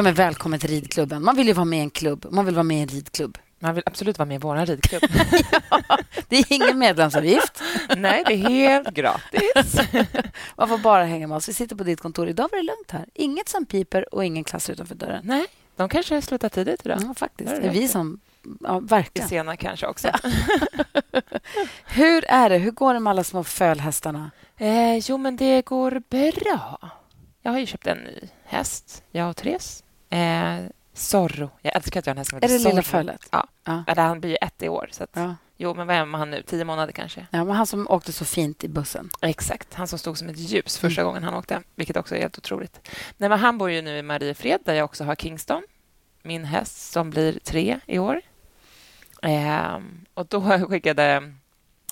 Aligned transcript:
Ja, 0.00 0.04
men 0.04 0.14
välkommen 0.14 0.60
till 0.60 0.70
ridklubben. 0.70 1.24
Man 1.24 1.36
vill 1.36 1.46
ju 1.46 1.52
vara 1.52 1.64
med 1.64 1.78
i 1.78 1.82
en 1.82 1.90
klubb. 1.90 2.26
Man 2.30 2.44
vill 2.44 2.54
vara 2.54 2.62
med 2.62 2.76
i 2.76 2.80
en 2.80 2.88
ridklubb. 2.88 3.38
Man 3.58 3.74
vill 3.74 3.82
absolut 3.86 4.18
vara 4.18 4.26
med 4.26 4.34
i 4.34 4.38
vår 4.38 4.66
ridklubb. 4.66 5.02
ja, 5.70 5.98
det 6.28 6.36
är 6.36 6.52
ingen 6.52 6.78
medlemsavgift. 6.78 7.62
Nej, 7.96 8.24
det 8.26 8.32
är 8.32 8.36
helt 8.36 8.90
gratis. 8.90 9.80
Man 10.56 10.68
får 10.68 10.78
bara 10.78 11.04
hänga 11.04 11.26
med 11.26 11.36
oss. 11.36 11.48
Vi 11.48 11.52
sitter 11.52 11.76
på 11.76 11.84
ditt 11.84 12.00
kontor. 12.00 12.28
Idag 12.28 12.48
var 12.52 12.58
det 12.58 12.62
lugnt 12.62 12.90
här. 12.90 13.06
Inget 13.14 13.48
som 13.48 13.66
piper 13.66 14.14
och 14.14 14.24
ingen 14.24 14.44
klass 14.44 14.70
utanför 14.70 14.94
dörren. 14.94 15.20
Nej, 15.24 15.46
de 15.76 15.88
kanske 15.88 16.14
har 16.14 16.20
slutat 16.20 16.52
tidigt 16.52 16.86
idag. 16.86 16.98
Ja, 17.02 17.14
faktiskt. 17.14 17.50
Det 17.50 17.68
är 17.68 17.72
vi 17.72 17.88
som... 17.88 18.20
Ja, 18.60 18.78
verkligen. 18.78 19.28
Sena 19.28 19.56
kanske 19.56 19.86
också. 19.86 20.08
Ja. 20.08 20.30
Hur 21.84 22.24
är 22.24 22.48
det? 22.48 22.58
Hur 22.58 22.70
går 22.70 22.94
det 22.94 23.00
med 23.00 23.10
alla 23.10 23.24
små 23.24 23.44
fölhästarna? 23.44 24.30
Eh, 24.56 24.96
jo, 24.96 25.18
men 25.18 25.36
det 25.36 25.64
går 25.64 26.02
bra. 26.08 26.90
Jag 27.42 27.52
har 27.52 27.58
ju 27.58 27.66
köpt 27.66 27.86
en 27.86 27.98
ny 27.98 28.28
häst, 28.44 29.02
jag 29.10 29.30
och 29.30 29.36
Therese. 29.36 29.84
Eh, 30.10 30.58
Zorro. 30.94 31.50
Jag 31.62 31.76
älskar 31.76 32.00
att 32.00 32.06
jag 32.06 32.10
har 32.10 32.14
en 32.14 32.18
häst 32.18 32.30
som 32.30 32.36
heter 32.36 32.48
Zorro. 32.48 32.60
Är 32.60 32.64
det 32.64 32.70
lilla 32.70 32.82
fölet? 32.82 33.28
Ja. 33.32 33.46
ja. 33.64 33.84
Eller 33.86 34.02
han 34.02 34.20
blir 34.20 34.30
ju 34.30 34.36
ett 34.36 34.62
i 34.62 34.68
år. 34.68 34.88
Så 34.92 35.04
att, 35.04 35.10
ja. 35.12 35.34
Jo, 35.62 35.74
men 35.74 35.86
vad 35.86 35.96
är 35.96 36.06
han 36.06 36.30
nu? 36.30 36.42
Tio 36.42 36.64
månader 36.64 36.92
kanske? 36.92 37.26
Ja, 37.30 37.44
men 37.44 37.56
han 37.56 37.66
som 37.66 37.86
åkte 37.90 38.12
så 38.12 38.24
fint 38.24 38.64
i 38.64 38.68
bussen. 38.68 39.10
Exakt. 39.20 39.74
Han 39.74 39.86
som 39.86 39.98
stod 39.98 40.18
som 40.18 40.28
ett 40.28 40.38
ljus 40.38 40.78
första 40.78 41.00
mm. 41.00 41.08
gången 41.08 41.22
han 41.22 41.34
åkte, 41.34 41.62
vilket 41.74 41.96
också 41.96 42.16
är 42.16 42.20
helt 42.20 42.38
otroligt. 42.38 42.80
Nej, 43.16 43.28
men 43.28 43.38
han 43.38 43.58
bor 43.58 43.70
ju 43.70 43.82
nu 43.82 43.98
i 43.98 44.02
Mariefred, 44.02 44.60
där 44.64 44.74
jag 44.74 44.84
också 44.84 45.04
har 45.04 45.14
Kingston, 45.14 45.62
min 46.22 46.44
häst 46.44 46.92
som 46.92 47.10
blir 47.10 47.38
tre 47.44 47.80
i 47.86 47.98
år. 47.98 48.20
Eh, 49.22 49.78
och 50.14 50.26
då 50.26 50.40
skickade 50.68 51.34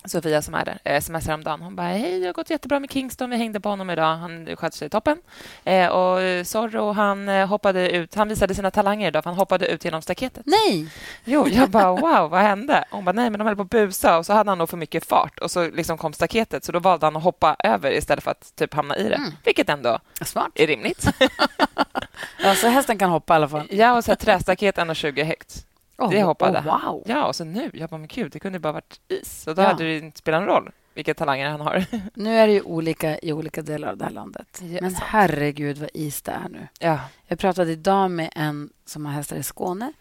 Sofia 0.05 0.43
som 0.43 0.55
är 0.55 0.65
där, 0.65 0.79
eh, 0.85 0.97
sms 0.97 1.27
häromdagen. 1.27 1.63
Hon 1.63 1.77
bara, 1.77 1.87
hej, 1.87 2.21
det 2.21 2.27
har 2.27 2.33
gått 2.33 2.51
jättebra 2.51 2.81
med 2.81 2.91
Kingston. 2.93 3.31
Vi 3.31 3.37
hängde 3.37 3.61
på 3.61 3.69
honom 3.69 3.91
idag. 3.91 4.17
Han 4.17 4.57
sköt 4.57 4.75
sig 4.75 4.91
toppen. 4.91 5.19
Eh, 5.65 5.89
och 5.89 6.47
Zorro, 6.47 6.93
han 6.93 7.29
eh, 7.29 7.47
hoppade 7.47 7.91
ut. 7.91 8.15
Han 8.15 8.29
visade 8.29 8.55
sina 8.55 8.71
talanger 8.71 9.09
idag, 9.09 9.23
för 9.23 9.31
han 9.31 9.39
hoppade 9.39 9.67
ut 9.67 9.85
genom 9.85 10.03
staketet. 10.03 10.43
Nej! 10.47 10.89
Jo, 11.25 11.49
jag 11.49 11.71
bara, 11.71 11.91
wow, 11.91 12.31
vad 12.31 12.41
hände? 12.41 12.85
Hon 12.91 13.05
bara, 13.05 13.13
nej, 13.13 13.31
men 13.31 13.39
de 13.39 13.47
höll 13.47 13.57
på 13.57 13.63
att 13.63 13.71
busa 13.71 14.19
och 14.19 14.27
så 14.27 14.33
hade 14.33 14.51
han 14.51 14.59
nog 14.59 14.69
för 14.69 14.77
mycket 14.77 15.07
fart 15.07 15.39
och 15.39 15.51
så 15.51 15.71
liksom 15.71 15.99
kom 15.99 16.13
staketet, 16.13 16.65
så 16.65 16.73
då 16.73 16.79
valde 16.79 17.07
han 17.07 17.17
att 17.17 17.23
hoppa 17.23 17.57
över 17.65 17.93
istället 17.93 18.25
för 18.25 18.31
att 18.31 18.57
typ 18.57 18.75
hamna 18.75 18.97
i 18.97 19.09
det, 19.09 19.15
mm. 19.15 19.31
vilket 19.45 19.69
ändå 19.69 19.99
Smart. 20.21 20.51
är 20.55 20.67
rimligt. 20.67 21.07
ja, 22.43 22.55
så 22.55 22.69
hästen 22.69 22.99
kan 22.99 23.11
hoppa 23.11 23.35
i 23.35 23.37
alla 23.37 23.49
fall. 23.49 23.67
Ja, 23.71 23.97
och 23.97 24.05
så 24.05 24.17
trästaket 24.17 24.77
1,20 24.77 25.25
högt. 25.25 25.68
Oh, 25.99 26.11
det 26.11 26.23
hoppade 26.23 26.59
oh, 26.59 26.65
wow. 26.65 27.03
Ja, 27.07 27.27
och 27.27 27.37
så 27.37 27.45
nu, 27.45 27.71
jag 27.75 27.91
bara, 27.91 27.99
men 27.99 28.09
gud, 28.09 28.33
det 28.33 28.39
kunde 28.39 28.59
bara 28.59 28.73
varit 28.73 29.01
is. 29.09 29.47
Och 29.47 29.55
då 29.55 29.63
ja. 29.63 29.67
hade 29.67 29.85
det 29.85 29.99
inte 29.99 30.19
spelat 30.19 30.41
någon 30.41 30.49
roll 30.49 30.71
vilka 30.95 31.15
talanger 31.15 31.49
han 31.49 31.61
har. 31.61 31.85
Nu 32.15 32.39
är 32.39 32.47
det 32.47 32.53
ju 32.53 32.63
olika 32.63 33.19
i 33.19 33.33
olika 33.33 33.63
delar 33.63 33.89
av 33.89 33.97
det 33.97 34.05
här 34.05 34.13
landet. 34.13 34.63
Ja, 34.63 34.79
men 34.81 34.91
sant. 34.91 35.05
herregud 35.07 35.79
vad 35.79 35.91
is 35.95 36.23
det 36.23 36.33
är 36.33 36.49
nu. 36.49 36.69
Ja. 36.79 37.01
Jag 37.27 37.39
pratade 37.39 37.73
idag 37.73 38.11
med 38.11 38.31
en 38.35 38.71
som 38.85 39.07
har 39.07 39.13
hästar 39.13 39.37
i 39.37 39.43
Skåne 39.43 39.93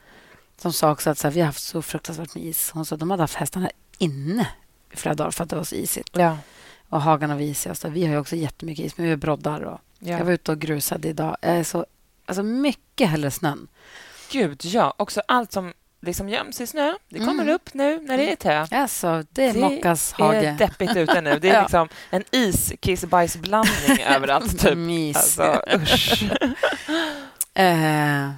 som 0.57 0.73
sa 0.73 0.91
också 0.91 1.09
att 1.09 1.17
så 1.17 1.27
här, 1.27 1.33
vi 1.33 1.39
har 1.39 1.45
haft 1.45 1.63
så 1.63 1.81
fruktansvärt 1.81 2.35
med 2.35 2.43
is. 2.43 2.71
Hon 2.71 2.85
sa 2.85 2.95
att 2.95 2.99
de 2.99 3.11
hade 3.11 3.23
haft 3.23 3.35
hästarna 3.35 3.69
inne 3.97 4.47
i 4.93 4.95
flera 4.95 5.15
dagar 5.15 5.31
för 5.31 5.43
att 5.43 5.49
det 5.49 5.55
var 5.55 5.63
så 5.63 5.75
isigt. 5.75 6.09
Ja. 6.17 6.37
Och 6.89 7.01
hagarna 7.01 7.35
var 7.35 7.41
isiga. 7.41 7.75
Så 7.75 7.89
vi 7.89 8.05
har 8.05 8.13
ju 8.13 8.19
också 8.19 8.35
jättemycket 8.35 8.85
is, 8.85 8.97
men 8.97 9.03
vi 9.03 9.09
har 9.09 9.17
broddar. 9.17 9.61
Och 9.61 9.79
ja. 9.99 10.17
Jag 10.17 10.25
var 10.25 10.31
ute 10.31 10.51
och 10.51 10.59
grusade 10.59 11.07
idag. 11.07 11.37
Jag 11.41 11.57
är 11.57 11.63
så, 11.63 11.85
alltså 12.25 12.43
mycket 12.43 13.09
hellre 13.09 13.31
snön. 13.31 13.67
Gud, 14.31 14.65
ja. 14.65 14.93
Också 14.97 15.21
allt 15.27 15.51
som 15.51 15.73
liksom 16.01 16.29
göms 16.29 16.61
i 16.61 16.67
snö. 16.67 16.93
Det 17.09 17.19
kommer 17.19 17.43
mm. 17.43 17.55
upp 17.55 17.73
nu 17.73 17.99
när 18.01 18.17
det 18.17 18.31
är 18.31 18.35
tö. 18.35 18.67
Alltså, 18.71 19.23
det 19.29 19.43
är 19.43 19.53
Mockas 19.53 20.13
hage. 20.13 20.39
Det 20.41 20.47
är 20.47 20.57
deppigt 20.57 20.95
ute 20.95 21.21
nu. 21.21 21.39
Det 21.39 21.49
är 21.49 21.53
ja. 21.55 21.61
liksom 21.61 21.89
en 22.09 22.23
is-kiss-bajs-blandning 22.31 24.01
överallt. 24.07 24.59
Typ. 24.59 24.77
Mys. 24.77 25.17
Alltså, 25.17 25.61
usch. 25.75 26.23
uh, 26.23 26.29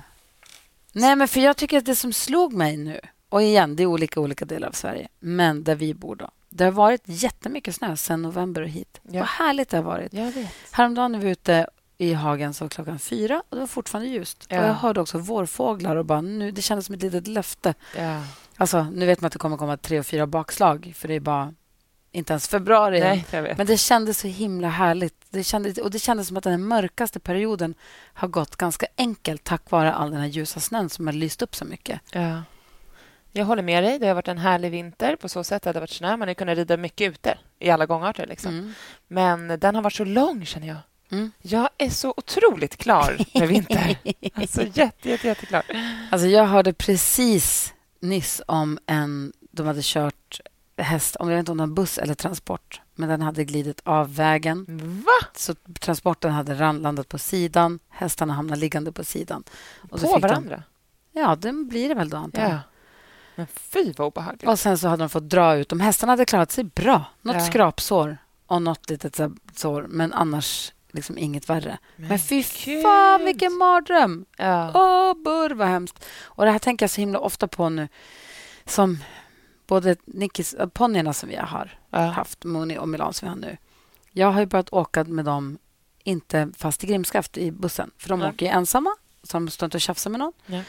nej, 0.91 1.15
men 1.15 1.27
för 1.27 1.39
jag 1.39 1.57
tycker 1.57 1.77
att 1.77 1.85
det 1.85 1.95
som 1.95 2.13
slog 2.13 2.53
mig 2.53 2.77
nu 2.77 2.99
och 3.29 3.41
igen, 3.43 3.75
det 3.75 3.83
är 3.83 3.87
olika 3.87 4.19
olika 4.19 4.45
delar 4.45 4.67
av 4.67 4.71
Sverige, 4.71 5.07
men 5.19 5.63
där 5.63 5.75
vi 5.75 5.93
bor 5.93 6.15
då. 6.15 6.29
Det 6.49 6.63
har 6.63 6.71
varit 6.71 7.01
jättemycket 7.05 7.75
snö 7.75 7.97
sen 7.97 8.21
november 8.21 8.61
och 8.61 8.69
hit. 8.69 8.99
Ja. 9.03 9.19
Vad 9.19 9.27
härligt 9.27 9.69
det 9.69 9.77
har 9.77 9.83
varit. 9.83 10.13
Jag 10.13 10.31
vet. 10.31 10.49
Häromdagen 10.71 11.11
när 11.11 11.19
vi 11.19 11.25
var 11.25 11.31
ute 11.31 11.67
i 12.01 12.13
hagen 12.13 12.53
så 12.53 12.69
klockan 12.69 12.99
fyra 12.99 13.43
och 13.49 13.55
det 13.55 13.59
var 13.59 13.67
fortfarande 13.67 14.09
ljust. 14.09 14.45
Ja. 14.49 14.59
Och 14.59 14.67
jag 14.67 14.73
hörde 14.73 15.01
också 15.01 15.17
vårfåglar 15.17 15.95
och 15.95 16.05
bara 16.05 16.21
nu, 16.21 16.51
det 16.51 16.61
kändes 16.61 16.85
som 16.85 16.95
ett 16.95 17.01
litet 17.01 17.27
löfte. 17.27 17.73
Ja. 17.97 18.23
Alltså, 18.57 18.83
nu 18.83 19.05
vet 19.05 19.21
man 19.21 19.27
att 19.27 19.33
det 19.33 19.39
kommer 19.39 19.57
komma 19.57 19.77
tre 19.77 19.99
och 19.99 20.05
fyra 20.05 20.27
bakslag 20.27 20.93
för 20.95 21.07
det 21.07 21.13
är 21.13 21.19
bara 21.19 21.53
inte 22.11 22.33
ens 22.33 22.47
februari. 22.47 22.99
Nej, 22.99 23.25
Men 23.57 23.67
det 23.67 23.77
kändes 23.77 24.19
så 24.19 24.27
himla 24.27 24.69
härligt. 24.69 25.15
Det 25.29 25.43
kändes, 25.43 25.77
och 25.77 25.91
det 25.91 25.99
kändes 25.99 26.27
som 26.27 26.37
att 26.37 26.43
den 26.43 26.67
mörkaste 26.67 27.19
perioden 27.19 27.75
har 28.13 28.27
gått 28.27 28.55
ganska 28.55 28.87
enkelt 28.97 29.43
tack 29.43 29.71
vare 29.71 29.93
all 29.93 30.11
den 30.11 30.19
här 30.19 30.27
ljusa 30.27 30.59
snön 30.59 30.89
som 30.89 31.07
har 31.07 31.13
lyst 31.13 31.41
upp 31.41 31.55
så 31.55 31.65
mycket. 31.65 32.01
Ja. 32.11 32.43
Jag 33.31 33.45
håller 33.45 33.63
med 33.63 33.83
dig. 33.83 33.99
Det 33.99 34.07
har 34.07 34.15
varit 34.15 34.27
en 34.27 34.37
härlig 34.37 34.71
vinter 34.71 35.15
på 35.15 35.29
så 35.29 35.43
sätt 35.43 35.67
att 35.67 35.73
det 35.73 35.77
har 35.77 35.81
varit 35.81 35.89
snö. 35.89 36.17
Man 36.17 36.27
har 36.27 36.35
kunnat 36.35 36.57
rida 36.57 36.77
mycket 36.77 37.11
ute 37.11 37.37
i 37.59 37.69
alla 37.69 37.85
gångarter. 37.85 38.27
Liksom. 38.27 38.51
Mm. 38.51 38.73
Men 39.07 39.59
den 39.59 39.75
har 39.75 39.81
varit 39.81 39.93
så 39.93 40.05
lång, 40.05 40.45
känner 40.45 40.67
jag. 40.67 40.77
Mm. 41.11 41.31
Jag 41.41 41.69
är 41.77 41.89
så 41.89 42.13
otroligt 42.17 42.77
klar 42.77 43.17
med 43.39 43.47
vinter. 43.47 43.97
alltså 44.33 44.61
jätte, 44.61 45.09
jätte, 45.09 45.27
jätteklar. 45.27 45.63
Alltså 46.11 46.27
jag 46.27 46.45
hörde 46.45 46.73
precis 46.73 47.73
nyss 47.99 48.41
om 48.47 48.79
en... 48.85 49.33
De 49.51 49.67
hade 49.67 49.81
kört 49.83 50.41
häst, 50.77 51.15
om 51.15 51.29
jag 51.29 51.35
vet 51.35 51.41
inte 51.41 51.51
om 51.51 51.57
det 51.57 51.65
var 51.65 51.73
buss 51.73 51.97
eller 51.97 52.13
transport, 52.13 52.81
men 52.95 53.09
den 53.09 53.21
hade 53.21 53.45
glidit 53.45 53.81
av 53.83 54.15
vägen. 54.15 54.65
Va? 55.05 55.27
Så 55.35 55.55
transporten 55.79 56.31
hade 56.31 56.71
landat 56.73 57.09
på 57.09 57.17
sidan, 57.17 57.79
hästarna 57.89 58.33
hamnade 58.33 58.61
liggande 58.61 58.91
på 58.91 59.03
sidan. 59.03 59.43
Och 59.89 60.01
på 60.01 60.19
varandra? 60.19 60.63
De, 61.13 61.19
ja, 61.19 61.35
det 61.35 61.51
blir 61.51 61.89
det 61.89 61.95
väl 61.95 62.09
då, 62.09 62.17
antar 62.17 62.41
jag. 62.41 62.51
Ja. 62.51 62.59
Men 63.35 63.47
fy, 63.47 63.93
vad 63.97 64.07
obehagligt. 64.07 64.47
Och 64.47 64.59
sen 64.59 64.77
så 64.77 64.87
hade 64.87 65.03
de 65.03 65.09
fått 65.09 65.29
dra 65.29 65.55
ut 65.55 65.69
dem. 65.69 65.79
Hästarna 65.79 66.11
hade 66.11 66.25
klarat 66.25 66.51
sig 66.51 66.63
bra. 66.63 67.05
Något 67.21 67.35
ja. 67.35 67.45
skrapsår 67.45 68.17
och 68.45 68.61
något 68.61 68.89
litet 68.89 69.19
sår, 69.55 69.85
men 69.89 70.13
annars 70.13 70.73
liksom 70.91 71.17
inget 71.17 71.49
värre. 71.49 71.77
Men, 71.95 72.07
Men 72.07 72.19
fy 72.19 72.43
Gud. 72.65 72.83
fan, 72.83 73.25
vilken 73.25 73.53
mardröm! 73.53 74.25
Ja. 74.37 74.71
Åh, 74.73 75.23
burr, 75.23 75.55
vad 75.55 75.67
hemskt. 75.67 76.05
Och 76.21 76.45
det 76.45 76.51
här 76.51 76.59
tänker 76.59 76.83
jag 76.83 76.91
så 76.91 77.01
himla 77.01 77.19
ofta 77.19 77.47
på 77.47 77.69
nu. 77.69 77.87
Som 78.65 78.97
både 79.67 79.95
Nickis, 80.05 80.53
äh, 80.53 80.67
ponnyerna 80.67 81.13
som 81.13 81.29
vi 81.29 81.35
har 81.35 81.79
ja. 81.89 81.99
haft, 81.99 82.43
Moni 82.43 82.77
och 82.77 82.89
Milan 82.89 83.13
som 83.13 83.25
vi 83.25 83.29
har 83.29 83.35
nu. 83.35 83.57
Jag 84.11 84.31
har 84.31 84.39
ju 84.39 84.45
börjat 84.45 84.73
åka 84.73 85.03
med 85.03 85.25
dem, 85.25 85.57
inte 86.03 86.49
fast 86.57 86.83
i 86.83 86.87
Grimskaft 86.87 87.37
i 87.37 87.51
bussen. 87.51 87.91
För 87.97 88.09
de 88.09 88.21
ja. 88.21 88.29
åker 88.29 88.45
ju 88.45 88.51
ensamma, 88.51 88.95
så 89.23 89.37
de 89.37 89.49
står 89.49 89.67
inte 89.67 89.77
och 89.77 89.81
tjafsar 89.81 90.09
med 90.09 90.19
någon. 90.19 90.33
Ja. 90.45 90.61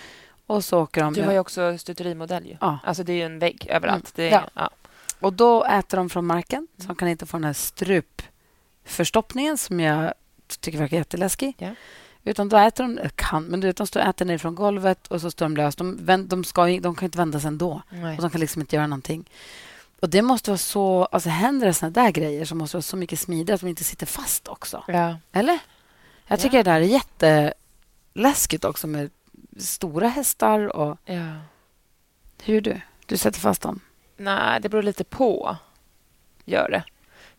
Och 0.46 0.64
så 0.64 0.82
åker 0.82 1.02
de... 1.02 1.14
Du 1.14 1.22
har 1.22 1.32
ju 1.32 1.38
också 1.38 1.78
stuterimodell. 1.78 2.46
Ju. 2.46 2.56
Ja. 2.60 2.78
Alltså 2.84 3.02
det 3.02 3.12
är 3.12 3.16
ju 3.16 3.22
en 3.22 3.38
vägg 3.38 3.66
överallt. 3.70 4.18
Mm. 4.18 4.34
Är, 4.34 4.50
ja. 4.54 4.70
Och 5.20 5.32
då 5.32 5.64
äter 5.64 5.96
de 5.96 6.10
från 6.10 6.26
marken, 6.26 6.68
så 6.78 6.86
de 6.86 6.96
kan 6.96 7.08
inte 7.08 7.26
få 7.26 7.36
den 7.36 7.44
här 7.44 7.52
strup 7.52 8.22
förstoppningen 8.84 9.58
som 9.58 9.80
jag 9.80 10.14
tycker 10.60 10.78
verkar 10.78 10.96
jätteläskig. 10.96 11.54
Ja. 11.58 11.74
Utan 12.24 12.48
då 12.48 12.56
äter 12.56 12.84
de, 12.84 13.08
kan, 13.14 13.44
men 13.44 13.60
du 13.60 13.66
vet, 13.66 13.76
de 13.76 13.86
står 13.86 14.00
och 14.00 14.06
äter 14.06 14.24
ner 14.24 14.38
från 14.38 14.54
golvet 14.54 15.06
och 15.06 15.20
så 15.20 15.30
står 15.30 15.46
de 15.46 15.56
löst. 15.56 15.78
De, 15.78 16.04
vänd, 16.04 16.28
de, 16.28 16.44
ska, 16.44 16.66
de 16.66 16.94
kan 16.94 17.04
inte 17.04 17.18
vända 17.18 17.40
sig 17.40 17.48
ändå. 17.48 17.82
Nej. 17.90 18.16
Och 18.16 18.22
de 18.22 18.30
kan 18.30 18.40
liksom 18.40 18.60
inte 18.60 18.76
göra 18.76 18.86
någonting. 18.86 19.30
Och 20.00 20.10
det 20.10 20.22
måste 20.22 20.50
vara 20.50 20.58
så... 20.58 21.04
Alltså 21.04 21.28
händer 21.28 21.66
det 21.66 21.74
såna 21.74 21.90
där 21.90 22.10
grejer 22.10 22.44
så 22.44 22.54
måste 22.54 22.74
det 22.74 22.78
vara 22.78 22.82
så 22.82 22.96
mycket 22.96 23.20
smidigare 23.20 23.54
att 23.54 23.60
de 23.60 23.68
inte 23.68 23.84
sitter 23.84 24.06
fast 24.06 24.48
också. 24.48 24.84
Ja. 24.88 25.16
Eller? 25.32 25.58
Jag 26.26 26.40
tycker 26.40 26.56
ja. 26.56 26.62
det 26.62 26.70
där 26.70 26.80
är 26.80 27.54
jätteläskigt 27.54 28.64
också 28.64 28.86
med 28.86 29.10
stora 29.58 30.08
hästar 30.08 30.76
och... 30.76 30.98
Ja. 31.04 31.32
Hur 32.42 32.60
du? 32.60 32.80
Du 33.06 33.16
sätter 33.16 33.40
fast 33.40 33.62
dem? 33.62 33.80
Nej, 34.16 34.60
det 34.60 34.68
beror 34.68 34.82
lite 34.82 35.04
på. 35.04 35.56
Gör 36.44 36.70
det. 36.70 36.84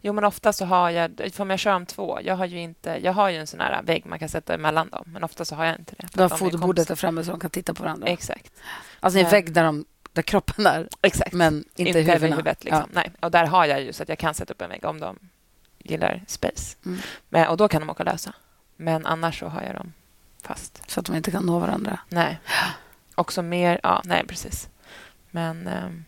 Jo, 0.02 0.14
men 0.14 0.24
ofta 0.24 0.54
så 0.54 0.66
har 0.66 0.90
jag... 0.90 1.32
För 1.34 1.42
om 1.42 1.50
jag 1.50 1.60
kör 1.60 1.74
om 1.74 1.86
två... 1.86 2.20
Jag 2.24 2.36
har 2.36 2.46
ju, 2.46 2.60
inte, 2.60 3.00
jag 3.04 3.14
har 3.14 3.30
ju 3.30 3.38
en 3.38 3.48
sån 3.48 3.60
här 3.60 3.82
vägg 3.84 4.06
man 4.06 4.20
kan 4.20 4.30
sätta 4.30 4.54
emellan 4.54 4.90
dem, 4.90 5.04
men 5.06 5.24
ofta 5.24 5.46
så 5.46 5.56
har 5.56 5.66
jag 5.66 5.80
inte 5.80 5.96
det. 5.98 6.08
Du 6.14 6.22
har 6.22 6.30
foderbordet 6.30 6.88
där 6.88 6.96
framme 6.96 7.24
så 7.24 7.32
de 7.32 7.40
kan 7.40 7.50
titta 7.50 7.74
på 7.74 7.84
varandra? 7.84 8.08
Exakt. 8.08 8.52
Alltså 9.00 9.20
en 9.20 9.30
vägg 9.30 9.54
där, 9.54 9.64
de, 9.64 9.86
där 10.14 10.22
kroppen 10.22 10.68
är, 10.68 10.88
Exakt. 11.02 11.34
men 11.34 11.64
inte, 11.76 12.00
inte 12.00 12.14
huvudet. 12.14 12.64
Liksom. 12.64 12.84
Ja. 12.94 13.02
Nej. 13.04 13.12
Och 13.20 13.32
där 13.32 13.46
har 13.46 13.66
jag 13.66 13.82
ju 13.82 13.94
så 13.94 14.04
att 14.04 14.10
jag 14.10 14.20
kan 14.20 14.34
sätta 14.34 14.54
upp 14.54 14.62
en 14.62 14.70
vägg 14.70 14.86
om 14.86 15.00
de 15.00 15.20
gillar 15.78 16.24
space. 16.28 16.78
Mm. 16.86 17.00
Men, 17.30 17.48
och 17.48 17.58
då 17.58 17.68
kan 17.68 17.82
de 17.82 17.90
åka 17.90 18.04
lösa. 18.04 18.34
Men 18.76 19.06
annars 19.06 19.40
så 19.40 19.48
har 19.48 19.62
jag 19.62 19.76
dem 19.76 19.94
fast. 20.44 20.84
Så 20.88 21.00
att 21.00 21.06
de 21.06 21.16
inte 21.16 21.32
kan 21.32 21.46
nå 21.46 21.60
varandra? 21.60 22.00
Nej. 22.10 22.40
Också 23.16 23.42
mer... 23.42 23.80
Ja, 23.84 24.02
nej, 24.06 24.28
precis. 24.28 24.70
Men... 25.32 25.68
Um... 25.68 26.06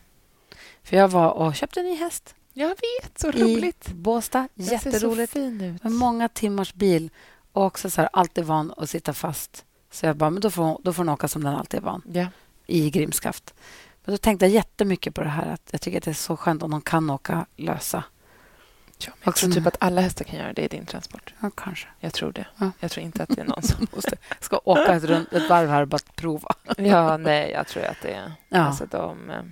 För 0.83 0.97
jag 0.97 1.07
var 1.07 1.29
och 1.29 1.55
köpte 1.55 1.79
en 1.79 1.85
ny 1.85 1.95
häst. 1.95 2.35
Jag 2.53 2.69
vet, 2.69 3.19
så 3.19 3.31
roligt. 3.31 3.89
I 3.89 3.93
Båstad. 3.93 4.47
Jätteroligt. 4.53 5.35
Med 5.35 5.91
många 5.91 6.29
timmars 6.29 6.73
bil. 6.73 7.09
Och 7.51 7.65
också 7.65 7.89
så 7.89 8.01
här, 8.01 8.09
alltid 8.13 8.45
van 8.45 8.73
att 8.77 8.89
sitta 8.89 9.13
fast. 9.13 9.65
Så 9.91 10.05
jag 10.05 10.15
bara, 10.15 10.29
men 10.29 10.41
då 10.41 10.49
får, 10.49 10.79
då 10.83 10.93
får 10.93 11.03
hon 11.03 11.09
åka 11.09 11.27
som 11.27 11.43
den 11.43 11.55
alltid 11.55 11.79
är 11.79 11.83
van. 11.83 12.01
Ja. 12.13 12.27
I 12.67 12.89
Grimskaft. 12.89 13.53
Men 14.05 14.13
då 14.13 14.17
tänkte 14.17 14.45
jag 14.45 14.53
jättemycket 14.53 15.15
på 15.15 15.21
det 15.21 15.29
här. 15.29 15.53
Att 15.53 15.69
jag 15.71 15.81
tycker 15.81 15.97
att 15.97 16.03
det 16.03 16.11
är 16.11 16.15
så 16.15 16.37
skönt 16.37 16.63
om 16.63 16.71
de 16.71 16.81
kan 16.81 17.09
åka 17.09 17.45
lösa. 17.55 18.03
Ja, 18.97 19.11
jag 19.23 19.35
tror 19.35 19.51
typ 19.51 19.67
att 19.67 19.77
alla 19.79 20.01
hästar 20.01 20.25
kan 20.25 20.39
göra 20.39 20.53
det 20.53 20.61
i 20.61 20.67
din 20.67 20.85
transport. 20.85 21.33
Ja, 21.41 21.51
kanske. 21.55 21.87
Jag 21.99 22.13
tror 22.13 22.31
det. 22.31 22.47
Ja. 22.57 22.71
Jag 22.79 22.91
tror 22.91 23.05
inte 23.05 23.23
att 23.23 23.29
det 23.29 23.41
är 23.41 23.45
någon 23.45 23.63
som 23.63 23.87
måste 23.95 24.17
ska 24.39 24.59
åka 24.63 24.93
ett, 24.93 25.03
rund, 25.03 25.27
ett 25.31 25.49
varv 25.49 25.69
här 25.69 25.81
och 25.81 25.87
bara 25.87 25.99
prova. 26.15 26.55
Ja, 26.77 27.17
nej, 27.17 27.51
jag 27.51 27.67
tror 27.67 27.83
att 27.83 28.01
det 28.01 28.13
är... 28.13 28.33
Ja. 28.49 28.59
Alltså, 28.59 28.85
de, 28.85 29.29
eh, 29.29 29.43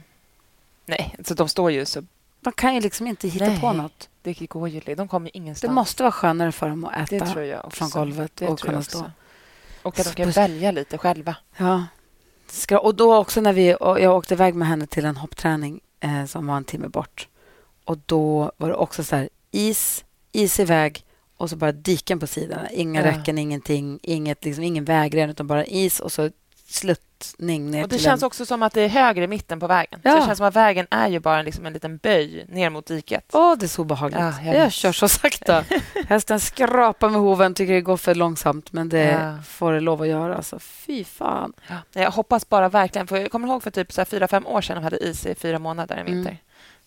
nej, 0.86 1.16
alltså, 1.18 1.36
de 1.36 1.50
står 1.50 1.72
ju 1.72 1.86
så... 1.86 2.04
Man 2.42 2.54
kan 2.54 2.76
ju 2.76 2.82
liksom 2.82 3.08
inte 3.08 3.28
hitta 3.28 3.46
Nej. 3.46 3.60
på 3.62 3.74
något. 3.74 4.10
Det 4.22 4.34
går 4.50 4.70
ju 4.70 4.80
De 4.80 5.08
kommer 5.08 5.38
ingenstans. 5.38 5.70
Det 5.70 5.74
måste 5.74 6.04
vara 6.04 6.12
skönare 6.12 6.52
för 6.52 6.70
dem 6.70 6.86
att 6.86 7.12
äta 7.12 7.26
från 7.70 7.90
golvet 7.90 8.36
det 8.36 8.48
och 8.48 8.60
kunna 8.60 8.84
stå. 8.84 9.12
Och 9.84 10.00
att 10.00 10.06
de 10.06 10.24
kan 10.24 10.32
välja 10.32 10.72
lite 10.72 10.98
själva. 10.98 11.36
Ja. 11.58 11.86
Och 12.82 12.96
då 12.96 13.16
också 13.18 13.42
när 13.42 13.54
vi, 13.54 13.68
jag 13.80 14.18
åkte 14.18 14.34
iväg 14.34 14.56
med 14.56 14.68
henne 14.68 14.88
till 14.88 15.06
en 15.06 15.18
hoppträning 15.18 15.80
eh, 16.00 16.26
som 16.26 16.48
var 16.48 16.58
en 16.58 16.64
timme 16.64 16.88
bort. 16.88 17.28
Och 17.86 17.98
då 18.06 18.52
var 18.58 18.70
det 18.70 18.76
också 18.76 19.04
så 19.04 19.16
här 19.16 19.30
is, 19.52 20.06
is 20.32 20.60
iväg 20.60 21.06
och 21.38 21.50
så 21.50 21.56
bara 21.56 21.72
diken 21.72 22.20
på 22.20 22.28
sidorna. 22.28 22.70
Inga 22.70 23.02
Ja. 23.02 23.08
räcken, 23.12 23.38
ingenting, 23.38 24.00
inget, 24.04 24.46
liksom, 24.46 24.64
ingen 24.64 24.86
vägren 24.86 25.30
utan 25.30 25.48
bara 25.48 25.66
is 25.66 26.00
och 26.00 26.12
så 26.12 26.30
sluttning 26.74 27.72
ner 27.72 27.84
Och 27.84 27.90
det 27.90 27.98
känns 28.00 28.22
en... 28.24 28.28
också 28.28 28.46
som 28.46 28.64
att 28.64 28.74
det 28.74 28.82
är 28.82 28.90
högre 28.90 29.24
i 29.24 29.28
mitten 29.28 29.60
på 29.60 29.68
vägen. 29.68 30.00
Så 30.04 30.08
Ja. 30.10 30.16
det 30.16 30.26
känns 30.26 30.38
som 30.38 30.48
att 30.48 30.56
vägen 30.56 30.88
är 30.92 31.08
ju 31.08 31.20
bara 31.20 31.42
liksom 31.42 31.66
en 31.66 31.74
liten 31.74 31.98
böj 31.98 32.46
ner 32.50 32.70
mot 32.70 32.86
diket. 32.86 33.26
Åh, 33.34 33.56
det 33.58 33.66
är 33.66 33.68
så 33.68 33.82
obehagligt. 33.82 34.20
Ja, 34.20 34.34
jag 34.46 34.56
jag 34.56 34.72
kör 34.72 34.92
så 34.92 35.08
sakta. 35.08 35.64
Hästen 36.08 36.40
skrapar 36.40 37.10
med 37.10 37.22
hoven, 37.22 37.54
tycker 37.54 37.74
det 37.74 37.82
går 37.82 37.98
för 37.98 38.16
långsamt, 38.16 38.72
men 38.74 38.90
det 38.90 39.00
Ja. 39.12 39.38
får 39.48 39.74
det 39.74 39.80
lov 39.80 40.02
att 40.02 40.08
göra. 40.08 40.36
Alltså, 40.36 40.60
fy 40.60 41.04
fan. 41.04 41.54
Ja. 41.68 41.76
Jag 42.02 42.12
hoppas 42.12 42.50
bara 42.50 42.70
verkligen, 42.70 43.08
för 43.08 43.18
jag 43.18 43.32
kommer 43.32 43.48
ihåg 43.48 43.64
för 43.64 43.72
typ 43.72 43.92
så 43.94 44.06
fyra, 44.06 44.28
fem 44.28 44.48
år 44.48 44.62
sedan 44.62 44.76
de 44.76 44.84
hade 44.84 44.98
is 45.10 45.26
i 45.26 45.36
fyra 45.36 45.60
månader 45.60 45.96
en 45.98 46.06
vinter. 46.06 46.30
Mm. 46.32 46.38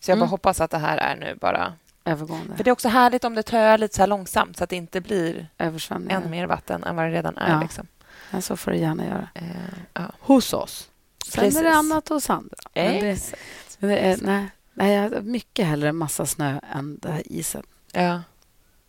Så 0.01 0.11
jag 0.11 0.19
bara 0.19 0.23
Mm. 0.25 0.31
hoppas 0.31 0.61
att 0.61 0.71
det 0.71 0.79
här 0.79 0.99
är 0.99 1.17
nu 1.17 1.37
bara... 1.41 1.73
Övergående. 2.07 2.57
För 2.57 2.65
det 2.65 2.71
är 2.71 2.73
också 2.73 2.89
härligt 2.89 3.25
om 3.25 3.35
det 3.35 3.43
töar 3.43 3.79
lite 3.79 3.95
så 3.97 4.07
långsamt 4.07 4.57
så 4.57 4.65
att 4.65 4.71
det 4.71 4.77
inte 4.77 5.01
blir 5.01 5.47
än 5.59 6.31
mer 6.31 6.47
vatten 6.47 6.85
än 6.85 6.97
vad 6.97 7.05
det 7.05 7.11
redan 7.11 7.37
är. 7.39 7.61
Liksom. 7.61 7.87
Ja, 8.31 8.41
så 8.41 8.57
får 8.57 8.71
det 8.71 8.77
gärna 8.77 9.05
göra. 9.07 9.29
Eh, 9.35 9.47
ja. 9.95 10.03
Hos 10.21 10.53
oss. 10.53 10.89
Sen 11.27 11.41
Precis. 11.45 11.61
är 11.61 11.65
det 11.65 11.75
annat 11.75 12.09
hos 12.09 12.31
andra. 12.31 12.57
Men 12.75 12.93
det, 13.01 13.11
Exakt. 13.11 13.43
men 13.79 13.91
det 13.91 13.97
är, 13.97 14.17
nej, 14.23 14.47
nej, 14.75 14.95
jag 14.95 15.03
har 15.11 15.21
mycket 15.21 15.67
hellre 15.67 15.93
massa 15.93 16.27
snö 16.27 16.61
än 16.75 16.99
det 17.03 17.11
här 17.13 17.23
isen. 17.33 17.63
Ja. 17.93 18.23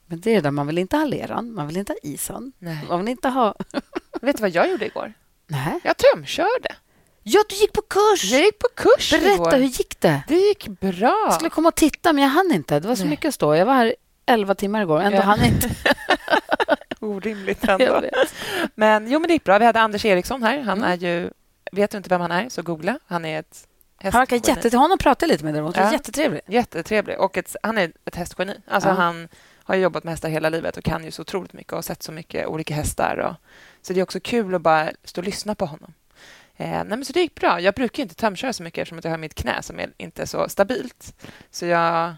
Men 0.05 0.19
det 0.21 0.29
är 0.31 0.35
det 0.35 0.41
där, 0.41 0.51
man 0.51 0.67
vill 0.67 0.77
inte 0.77 0.97
ha 0.97 1.05
leran, 1.05 1.53
man 1.53 1.67
vill 1.67 1.77
inte 1.77 1.91
ha 1.93 1.97
isen. 2.03 2.51
Nej. 2.59 2.77
Man 2.89 2.99
vill 2.99 3.07
inte 3.09 3.29
ha... 3.29 3.55
Vet 4.21 4.37
du 4.37 4.41
vad 4.41 4.49
jag 4.49 4.69
gjorde 4.71 4.85
igår? 4.85 5.13
Nej. 5.47 5.79
Jag 5.83 5.95
tömkörde. 5.97 6.75
Ja, 7.23 7.43
du 7.49 7.55
gick 7.55 7.73
på 7.73 7.81
kurs! 7.81 8.23
Jag 8.31 8.41
gick 8.41 8.59
på 8.59 8.67
kurs 8.75 9.11
Berätta, 9.11 9.33
igår. 9.33 9.51
hur 9.51 9.59
gick 9.65 9.99
det? 9.99 10.23
Det 10.27 10.35
gick 10.35 10.67
bra. 10.67 11.23
Jag 11.25 11.33
skulle 11.33 11.49
komma 11.49 11.67
och 11.69 11.75
titta, 11.75 12.13
men 12.13 12.23
jag 12.23 12.29
hann 12.29 12.51
inte. 12.53 12.79
Det 12.79 12.87
var 12.87 12.95
så 12.95 13.01
Nej. 13.03 13.09
mycket 13.09 13.27
att 13.29 13.35
stå. 13.35 13.55
Jag 13.55 13.65
var 13.65 13.73
här 13.73 13.95
elva 14.25 14.55
timmar 14.55 14.81
igår, 14.81 15.01
ändå 15.01 15.17
Ja. 15.17 15.21
hann 15.21 15.39
jag 15.39 15.47
inte. 15.47 15.69
Orimligt 17.05 17.63
ändå. 17.69 18.01
Men 18.75 19.11
jo, 19.11 19.19
men 19.19 19.27
det 19.27 19.33
gick 19.33 19.43
bra. 19.43 19.59
Vi 19.59 19.65
hade 19.65 19.79
Anders 19.81 20.05
Eriksson 20.05 20.43
här. 20.43 20.59
Han 20.61 20.77
Mm. 20.77 20.91
är 20.91 20.97
ju... 20.97 21.29
Vet 21.71 21.91
du 21.91 21.97
inte 21.97 22.09
vem 22.09 22.21
han 22.21 22.31
är, 22.31 22.49
så 22.49 22.61
googla. 22.61 22.99
Han 23.07 23.25
är 23.25 23.39
ett 23.39 23.67
Han 23.97 24.11
verkar 24.11 24.19
hästgeni. 24.19 24.39
jättetrevlig. 24.55 24.79
Honom 24.79 24.97
pratade 24.97 25.31
lite 25.31 25.43
med 25.45 25.53
däremot. 25.53 25.77
Ja. 25.77 25.91
Jättetrevlig. 25.91 26.41
Jättetrevlig. 26.47 27.19
Och 27.19 27.37
ett, 27.37 27.55
han 27.63 27.77
är 27.77 27.91
ett 28.05 28.15
hästgeni. 28.15 28.55
Alltså 28.67 28.89
Ja. 28.89 28.93
Han 28.95 29.27
har 29.63 29.75
jobbat 29.75 30.03
med 30.03 30.11
hästar 30.11 30.29
hela 30.29 30.49
livet 30.49 30.77
och 30.77 30.83
kan 30.83 31.03
ju 31.05 31.11
så 31.11 31.21
otroligt 31.21 31.53
mycket 31.53 31.73
och 31.73 31.85
sett 31.85 32.03
så 32.03 32.11
mycket 32.11 32.47
olika 32.47 32.73
hästar. 32.73 33.17
Och, 33.17 33.35
så 33.81 33.93
det 33.93 33.99
är 33.99 34.03
också 34.03 34.19
kul 34.19 34.55
att 34.55 34.61
bara 34.61 34.89
stå 35.03 35.21
och 35.21 35.25
lyssna 35.25 35.55
på 35.55 35.65
honom. 35.65 35.93
Eh, 36.57 36.69
nej, 36.69 36.83
men 36.85 37.05
så 37.05 37.13
det 37.13 37.19
gick 37.19 37.35
bra. 37.35 37.59
Jag 37.61 37.73
brukar 37.73 38.03
inte 38.03 38.15
tömköra 38.15 38.53
så 38.53 38.63
mycket 38.63 38.81
eftersom 38.81 38.97
att 38.97 39.03
jag 39.05 39.11
har 39.11 39.17
mitt 39.17 39.35
knä 39.35 39.61
som 39.61 39.79
är 39.79 39.89
inte 39.97 40.21
är 40.21 40.25
så 40.25 40.49
stabilt. 40.49 41.13
Så 41.51 41.65
jag... 41.65 42.13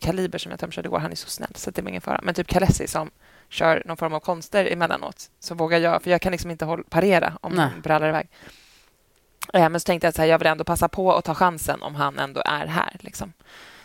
Kaliber 0.00 0.38
som 0.38 0.50
jag 0.50 0.60
tömkörde 0.60 0.88
igår, 0.88 0.98
han 0.98 1.10
är 1.12 1.16
så 1.16 1.28
snäll 1.28 1.52
så 1.54 1.70
det 1.70 1.80
är 1.80 1.88
ingen 1.88 2.00
fara. 2.00 2.20
Men 2.22 2.34
typ 2.34 2.46
Kalessi 2.46 2.86
som 2.86 3.10
kör 3.48 3.82
någon 3.86 3.96
form 3.96 4.14
av 4.14 4.20
konster 4.20 4.64
emellanåt 4.72 5.30
så 5.40 5.54
vågar 5.54 5.78
jag, 5.78 6.02
för 6.02 6.10
jag 6.10 6.20
kan 6.20 6.32
liksom 6.32 6.50
inte 6.50 6.64
håll, 6.64 6.84
parera 6.84 7.32
om 7.40 7.52
Nej. 7.52 7.70
brallar 7.82 8.08
iväg. 8.08 8.28
Eh, 9.52 9.68
men 9.68 9.80
så 9.80 9.84
tänkte 9.84 10.06
jag 10.06 10.22
att 10.22 10.28
jag 10.28 10.38
vill 10.38 10.46
ändå 10.46 10.64
passa 10.64 10.88
på 10.88 11.14
att 11.14 11.24
ta 11.24 11.34
chansen 11.34 11.82
om 11.82 11.94
han 11.94 12.18
ändå 12.18 12.42
är 12.44 12.66
här. 12.66 12.96
Liksom. 13.00 13.32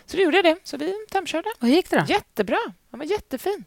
Så 0.06 0.16
då 0.16 0.22
gjorde 0.22 0.36
jag 0.36 0.44
det. 0.44 0.56
Så 0.64 0.76
vi 0.76 0.94
tömkörde. 1.10 1.48
Och 1.60 1.66
hur 1.66 1.74
gick 1.74 1.90
det 1.90 1.96
då? 1.96 2.04
Jättebra. 2.08 2.58
Han 2.90 2.98
var 3.00 3.06
jättefin. 3.06 3.64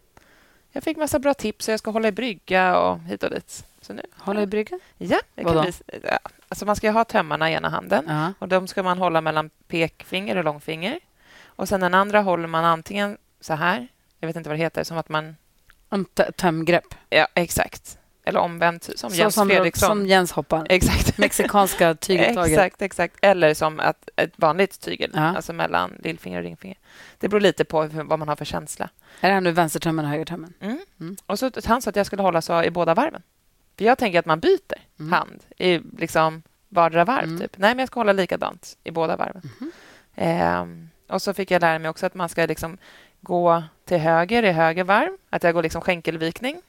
Jag 0.71 0.83
fick 0.83 0.97
massa 0.97 1.19
bra 1.19 1.33
tips 1.33 1.67
och 1.67 1.71
jag 1.71 1.79
ska 1.79 1.91
hålla 1.91 2.07
i 2.07 2.11
brygga 2.11 2.77
och 2.79 2.99
hit 2.99 3.23
och 3.23 3.29
dit. 3.29 3.65
Så 3.81 3.93
nu, 3.93 4.01
Hålla 4.17 4.41
i 4.41 4.47
bryggan? 4.47 4.79
Ja, 4.97 5.19
Vadå? 5.35 5.61
bli, 5.61 5.71
ja. 6.03 6.19
Alltså 6.49 6.65
man 6.65 6.75
ska 6.75 6.91
ha 6.91 7.03
tömmarna 7.03 7.51
i 7.51 7.53
ena 7.53 7.69
handen 7.69 8.05
Ja. 8.07 8.33
och 8.39 8.47
de 8.47 8.67
ska 8.67 8.83
man 8.83 8.97
hålla 8.97 9.21
mellan 9.21 9.49
pekfinger 9.67 10.37
och 10.37 10.43
långfinger. 10.43 10.99
Och 11.45 11.69
sen 11.69 11.79
den 11.81 11.93
andra 11.93 12.21
håller 12.21 12.47
man 12.47 12.65
antingen 12.65 13.17
så 13.41 13.53
här, 13.53 13.87
jag 14.19 14.27
vet 14.27 14.35
inte 14.35 14.49
vad 14.49 14.57
det 14.57 14.63
heter, 14.63 14.83
som 14.83 14.97
att 14.97 15.09
man... 15.09 15.35
Tömgrepp. 16.37 16.95
Ja, 17.09 17.27
exakt. 17.33 17.97
Eller 18.23 18.39
omvänt, 18.39 18.89
som 18.95 19.09
Så 19.09 19.15
Jens 19.15 19.35
som, 19.35 19.47
Fredriksson. 19.49 19.87
som 19.89 20.05
Jens 20.05 20.31
hoppar. 20.31 20.67
Exakt. 20.69 21.17
Mexikanska 21.17 21.95
tyguttaget. 21.95 22.51
Exakt, 22.51 22.81
exakt. 22.81 23.15
Eller 23.21 23.53
som 23.53 23.79
att 23.79 24.09
ett 24.15 24.31
vanligt 24.35 24.79
tygel, 24.81 25.11
Ja. 25.13 25.21
alltså 25.21 25.53
mellan 25.53 25.93
lillfinger 26.03 26.37
och 26.37 26.43
ringfinger. 26.43 26.77
Det 27.19 27.29
beror 27.29 27.41
lite 27.41 27.65
på 27.65 27.87
vad 27.93 28.19
man 28.19 28.27
har 28.27 28.35
för 28.35 28.45
känsla. 28.45 28.89
Är 29.21 29.27
det 29.27 29.33
här 29.33 29.41
nu 29.41 29.51
vänstertömmen 29.51 30.05
och 30.05 30.11
högertömmen? 30.11 30.53
Mm. 30.61 30.79
Mm. 30.99 31.15
Och 31.25 31.39
så 31.39 31.51
han 31.65 31.81
sa 31.81 31.89
att 31.89 31.95
jag 31.95 32.05
skulle 32.05 32.21
hålla 32.21 32.41
så 32.41 32.63
i 32.63 32.69
båda 32.69 32.93
varven. 32.93 33.21
För 33.77 33.85
jag 33.85 33.97
tänker 33.97 34.19
att 34.19 34.25
man 34.25 34.39
byter 34.39 34.77
Mm. 34.99 35.11
hand 35.13 35.43
i 35.57 35.79
liksom 35.97 36.43
vardera 36.69 37.05
varv. 37.05 37.23
Mm. 37.23 37.39
Typ. 37.39 37.57
Nej, 37.57 37.69
men 37.69 37.79
jag 37.79 37.87
ska 37.87 37.99
hålla 37.99 38.13
likadant 38.13 38.77
i 38.83 38.91
båda 38.91 39.15
varven. 39.17 39.41
Ehm, 40.15 40.89
och 41.09 41.21
så 41.21 41.33
fick 41.33 41.51
jag 41.51 41.61
lära 41.61 41.79
mig 41.79 41.89
också 41.89 42.05
att 42.05 42.13
man 42.13 42.29
ska 42.29 42.45
liksom 42.45 42.77
gå 43.27 43.63
till 43.85 43.97
höger 43.97 44.43
i 44.43 44.51
höger 44.51 44.83
varv. 44.83 45.09
Att 45.29 45.43
jag 45.43 45.53
går 45.53 45.63
liksom 45.63 45.81
skänkelvikning. 45.81 46.61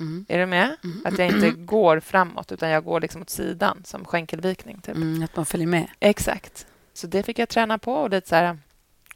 Mm. 0.00 0.26
Är 0.28 0.38
du 0.38 0.46
med? 0.46 0.76
Mm. 0.84 1.02
Att 1.04 1.18
jag 1.18 1.28
inte 1.28 1.50
går 1.50 2.00
framåt, 2.00 2.52
utan 2.52 2.70
jag 2.70 2.84
går 2.84 3.00
liksom 3.00 3.22
åt 3.22 3.30
sidan 3.30 3.82
som 3.84 4.04
skänkelvikning. 4.04 4.80
Typ. 4.80 4.96
Mm, 4.96 5.22
att 5.22 5.36
man 5.36 5.46
följer 5.46 5.66
med. 5.66 5.88
Exakt. 6.00 6.66
Så 6.92 7.06
det 7.06 7.22
fick 7.22 7.38
jag 7.38 7.48
träna 7.48 7.78
på. 7.78 7.94
Och 7.94 8.10
lite 8.10 8.28
så 8.28 8.34
här, 8.34 8.58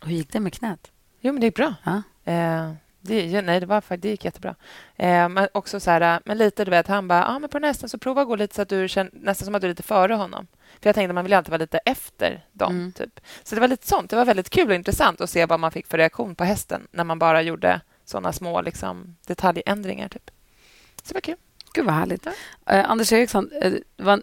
hur 0.00 0.12
gick 0.12 0.32
det 0.32 0.40
med 0.40 0.54
knät? 0.54 0.90
jo, 1.20 1.32
men 1.32 1.40
det 1.40 1.46
gick 1.46 1.56
bra. 1.56 1.74
Ja. 1.84 2.02
Eh, 2.32 2.72
det, 3.06 3.42
nej, 3.42 3.60
det, 3.60 3.66
var, 3.66 3.96
det 3.96 4.08
gick 4.08 4.24
jättebra. 4.24 4.54
Eh, 4.96 5.28
men 5.28 5.48
också 5.54 5.80
så 5.80 5.90
här, 5.90 6.20
men 6.24 6.38
lite, 6.38 6.64
du 6.64 6.70
vet, 6.70 6.86
han 6.86 7.08
bara, 7.08 7.26
ah, 7.26 7.38
men 7.38 7.50
på 7.50 7.58
nästan 7.58 7.88
så 7.88 7.98
prova 7.98 8.22
att 8.22 8.28
gå 8.28 8.36
lite 8.36 8.54
så 8.54 8.62
att 8.62 8.68
du 8.68 8.88
känner, 8.88 9.10
nästan 9.14 9.46
som 9.46 9.54
att 9.54 9.60
du 9.60 9.66
är 9.66 9.70
lite 9.70 9.82
före 9.82 10.14
honom. 10.14 10.46
För 10.80 10.88
jag 10.88 10.94
tänkte 10.94 11.12
man 11.12 11.24
vill 11.24 11.32
alltid 11.32 11.50
vara 11.50 11.58
lite 11.58 11.78
efter 11.78 12.44
dem. 12.52 12.74
Mm. 12.74 12.92
Typ. 12.92 13.20
Så 13.42 13.54
det 13.54 13.60
var 13.60 13.68
lite 13.68 13.86
sånt. 13.86 14.10
Det 14.10 14.16
var 14.16 14.24
väldigt 14.24 14.50
kul 14.50 14.68
och 14.68 14.74
intressant 14.74 15.20
att 15.20 15.30
se 15.30 15.46
vad 15.46 15.60
man 15.60 15.70
fick 15.70 15.86
för 15.86 15.98
reaktion 15.98 16.34
på 16.34 16.44
hästen 16.44 16.86
när 16.90 17.04
man 17.04 17.18
bara 17.18 17.42
gjorde 17.42 17.80
såna 18.04 18.32
små 18.32 18.60
liksom, 18.62 19.16
detaljändringar. 19.26 20.08
Typ. 20.08 20.30
Så 21.02 21.08
det 21.08 21.14
var 21.14 21.20
kul. 21.20 21.36
Gud, 21.74 21.84
vad 21.84 21.94
härligt. 21.94 22.26
Ja. 22.26 22.32
Eh, 22.72 22.90
Anders 22.90 23.12
Eriksson 23.12 23.50
eh, 23.62 23.72
det 23.96 24.02
var 24.02 24.12
en 24.12 24.22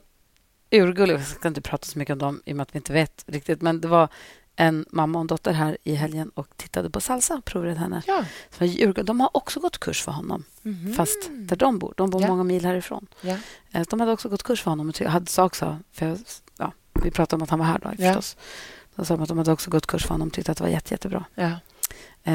urgullig... 0.72 1.14
Jag 1.14 1.28
ska 1.28 1.48
inte 1.48 1.62
prata 1.62 1.86
så 1.86 2.00
mycket 2.00 2.14
om 2.14 2.20
dem 2.20 2.42
i 2.46 2.52
och 2.52 2.56
med 2.56 2.62
att 2.62 2.76
vi 2.76 2.78
inte 2.78 2.94
vet 2.94 3.24
riktigt. 3.28 3.62
Men 3.62 3.82
det 3.82 3.88
var 3.88 4.10
en 4.56 4.86
mamma 4.92 5.18
och 5.20 5.22
en 5.22 5.28
dotter 5.28 5.54
här 5.54 5.78
i 5.84 5.96
helgen 5.96 6.30
och 6.30 6.48
tittade 6.58 6.90
på 6.90 7.02
salsa 7.02 7.42
provade 7.46 7.74
henne. 7.74 8.02
Ja. 8.08 8.26
Så 8.50 8.66
de 9.04 9.20
har 9.20 9.30
också 9.38 9.60
gått 9.60 9.78
kurs 9.78 10.02
för 10.04 10.12
honom, 10.12 10.44
Mhm. 10.62 10.94
fast 10.94 11.30
där 11.32 11.56
de 11.56 11.80
bor. 11.80 11.94
De 11.98 12.10
bor 12.10 12.22
Ja. 12.22 12.28
många 12.28 12.44
mil 12.44 12.66
härifrån. 12.66 13.08
Ja. 13.22 13.38
Eh, 13.72 13.82
De 13.90 14.00
hade 14.00 14.12
också 14.12 14.30
gått 14.30 14.44
kurs 14.44 14.62
för 14.62 14.72
honom. 14.72 14.90
och 14.90 14.96
ty- 14.96 15.06
hade 15.06 15.26
sa 15.26 15.44
också, 15.44 15.78
för 15.92 16.06
jag, 16.08 16.18
ja, 16.58 16.72
vi 17.04 17.12
pratade 17.12 17.36
om 17.40 17.44
att 17.44 17.50
han 17.50 17.60
var 17.60 17.66
här 17.66 17.80
då, 17.80 17.90
Ja. 17.98 18.14
förstås. 18.14 18.38
Då 18.96 19.06
sa 19.06 19.14
de 19.16 19.24
att 19.24 19.30
de 19.30 19.38
hade 19.38 19.52
också 19.52 19.70
gått 19.72 19.88
kurs 19.88 20.04
för 20.06 20.10
honom 20.14 20.28
och 20.28 20.34
tyckte 20.34 20.52
att 20.52 20.58
det 20.58 20.64
var 20.64 20.72
jätte, 20.72 20.94
jättebra. 20.94 21.26
Ja. 21.36 21.52
Eh, 22.24 22.34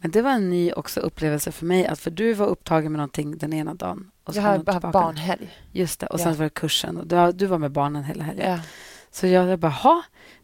men 0.00 0.10
det 0.10 0.22
var 0.22 0.30
en 0.30 0.50
ny 0.50 0.72
också 0.72 1.00
upplevelse 1.00 1.52
för 1.52 1.66
mig. 1.66 1.86
Att 1.86 1.98
för 1.98 2.10
Du 2.10 2.32
var 2.34 2.46
upptagen 2.46 2.92
med 2.92 2.98
någonting 2.98 3.38
den 3.38 3.52
ena 3.52 3.74
dagen. 3.74 4.10
Och 4.24 4.36
Jag 4.36 4.42
har 4.42 4.58
bara 4.58 4.72
tillbaka. 4.72 4.92
barnhelg. 5.00 5.50
Just 5.72 6.00
det. 6.00 6.06
Och 6.06 6.20
Ja. 6.20 6.24
sen 6.24 6.34
var 6.36 6.44
det 6.44 6.50
kursen. 6.50 6.96
Och 6.96 7.06
du, 7.06 7.32
du 7.32 7.46
var 7.46 7.58
med 7.58 7.70
barnen 7.72 8.04
hela 8.04 8.24
helgen. 8.24 8.50
Ja. 8.50 8.58
Så 9.10 9.26
jag, 9.26 9.48
jag 9.48 9.58
bara, 9.58 9.72
ha, 9.72 10.02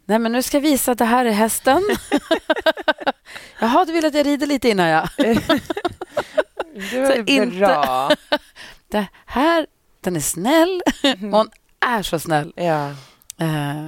nej 0.09 0.19
men 0.19 0.31
nu 0.31 0.43
ska 0.43 0.57
jag 0.57 0.61
visa 0.61 0.91
att 0.91 0.97
det 0.97 1.05
här 1.05 1.25
är 1.25 1.31
hästen. 1.31 1.83
Jaha, 3.59 3.85
du 3.85 3.91
vill 3.93 4.05
att 4.05 4.13
jag 4.13 4.25
rider 4.25 4.47
lite 4.47 4.69
innan 4.69 4.87
ja. 4.87 5.09
Det 5.17 6.99
var 7.01 7.15
ju 7.15 7.23
inte- 7.43 7.57
bra. 7.57 8.11
Det 8.87 9.07
här, 9.25 9.67
den 10.01 10.15
är 10.15 10.19
snäll. 10.19 10.81
Mhm. 11.03 11.33
Hon 11.33 11.49
är 11.79 12.01
så 12.03 12.19
snäll. 12.19 12.53
Ja. 12.55 12.89
Eh, 13.37 13.87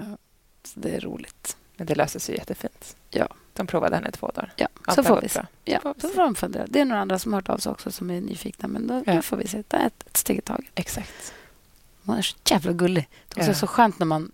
så 0.63 0.79
det 0.79 0.89
är 0.95 0.99
roligt. 0.99 1.57
Men 1.77 1.87
det 1.87 1.95
löser 1.95 2.19
sig 2.19 2.35
jättefint. 2.35 2.95
Ja. 3.09 3.27
De 3.53 3.67
provade 3.67 3.95
henne 3.95 4.09
i 4.09 4.11
två 4.11 4.27
dagar. 4.35 4.53
Ja, 4.55 4.67
Allt 4.85 4.95
så 4.95 5.03
får 5.03 5.21
vi 5.21 5.29
se. 5.29 5.41
Ja, 5.65 5.79
får 5.79 5.93
vi 5.93 6.01
så 6.01 6.07
se. 6.07 6.13
får 6.13 6.21
de 6.21 6.35
fundera. 6.35 6.65
Det 6.67 6.79
är 6.81 6.85
några 6.85 7.01
andra 7.01 7.19
som 7.19 7.33
har 7.33 7.37
hört 7.41 7.49
av 7.49 7.57
sig 7.57 7.71
också 7.71 7.91
som 7.91 8.09
är 8.09 8.21
nyfikna. 8.21 8.67
Men 8.67 8.87
då, 8.87 9.03
Ja. 9.05 9.13
då 9.15 9.21
får 9.21 9.37
vi 9.37 9.47
se. 9.47 9.63
Det 9.67 9.77
är 9.77 9.87
ett, 9.87 10.07
ett 10.07 10.17
steg 10.17 10.37
i 10.37 10.41
taget. 10.41 10.65
Exakt. 10.75 11.33
Hon 12.05 12.17
är 12.17 12.21
så 12.21 12.35
jävla 12.49 12.71
gullig. 12.71 13.07
Det 13.27 13.41
är 13.41 13.47
Ja. 13.47 13.53
så 13.53 13.67
skönt 13.67 13.99
när 13.99 14.05
man, 14.05 14.31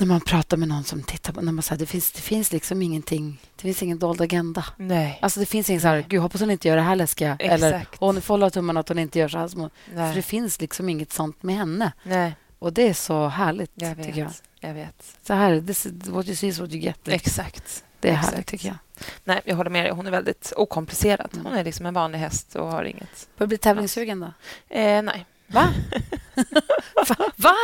när 0.00 0.06
man 0.06 0.20
pratar 0.20 0.56
med 0.56 0.68
någon 0.68 0.84
som 0.84 1.02
tittar 1.02 1.32
på... 1.32 1.40
När 1.40 1.52
man 1.52 1.62
säger, 1.62 1.78
det, 1.78 1.86
finns, 1.86 2.12
det 2.12 2.20
finns 2.20 2.52
liksom 2.52 2.82
ingenting... 2.82 3.40
Det 3.56 3.62
finns 3.62 3.82
ingen 3.82 3.98
dold 3.98 4.20
agenda. 4.20 4.64
Nej. 4.76 5.18
Alltså 5.22 5.40
det 5.40 5.46
finns 5.46 5.70
ingen 5.70 5.80
så 5.80 5.88
här, 5.88 6.04
gud 6.08 6.20
hoppas 6.20 6.40
hon 6.40 6.50
inte 6.50 6.68
gör 6.68 6.76
det 6.76 6.82
här 6.82 6.96
läskiga. 6.96 7.36
Eller, 7.40 7.72
Exakt. 7.72 7.98
och 8.00 8.06
hon 8.06 8.22
får 8.22 8.34
hålla 8.34 8.50
tummarna 8.50 8.80
att 8.80 8.88
hon 8.88 8.98
inte 8.98 9.18
gör 9.18 9.28
så 9.28 9.38
här 9.38 9.48
små. 9.48 9.70
För 9.94 10.14
det 10.14 10.22
finns 10.22 10.60
liksom 10.60 10.88
inget 10.88 11.12
sånt 11.12 11.42
med 11.42 11.56
henne. 11.56 11.92
Nej. 12.02 12.34
Och 12.58 12.72
det 12.72 12.88
är 12.88 12.94
så 12.94 13.26
härligt, 13.26 13.70
Jag 13.74 13.94
vet. 13.94 14.06
tycker 14.06 14.20
jag. 14.20 14.30
Jag 14.60 14.74
vet. 14.74 15.16
Så 15.26 15.34
här, 15.34 15.60
this 15.60 15.86
is 15.86 16.08
what 16.08 16.26
you 16.26 16.36
see 16.36 16.48
is 16.48 16.58
what 16.58 16.70
you 16.70 16.80
get. 16.80 17.08
Exakt. 17.08 17.84
Det 18.00 18.08
är 18.08 18.12
Exakt. 18.12 18.30
härligt, 18.32 18.46
tycker 18.46 18.68
jag. 18.68 18.76
Nej, 19.24 19.40
jag 19.44 19.56
håller 19.56 19.70
med 19.70 19.84
dig. 19.84 19.92
Hon 19.92 20.06
är 20.06 20.10
väldigt 20.10 20.52
okomplicerad. 20.56 21.30
Hon 21.44 21.52
är 21.52 21.64
liksom 21.64 21.86
en 21.86 21.94
vanlig 21.94 22.18
häst 22.18 22.56
och 22.56 22.66
har 22.66 22.84
inget... 22.84 23.28
Börjar 23.36 23.48
bli 23.48 23.58
tävlingssugen 23.58 24.20
då? 24.20 24.26
Eh, 24.74 25.02
nej. 25.02 25.26
Va? 25.50 25.68
Va? 27.08 27.16
Va? 27.36 27.54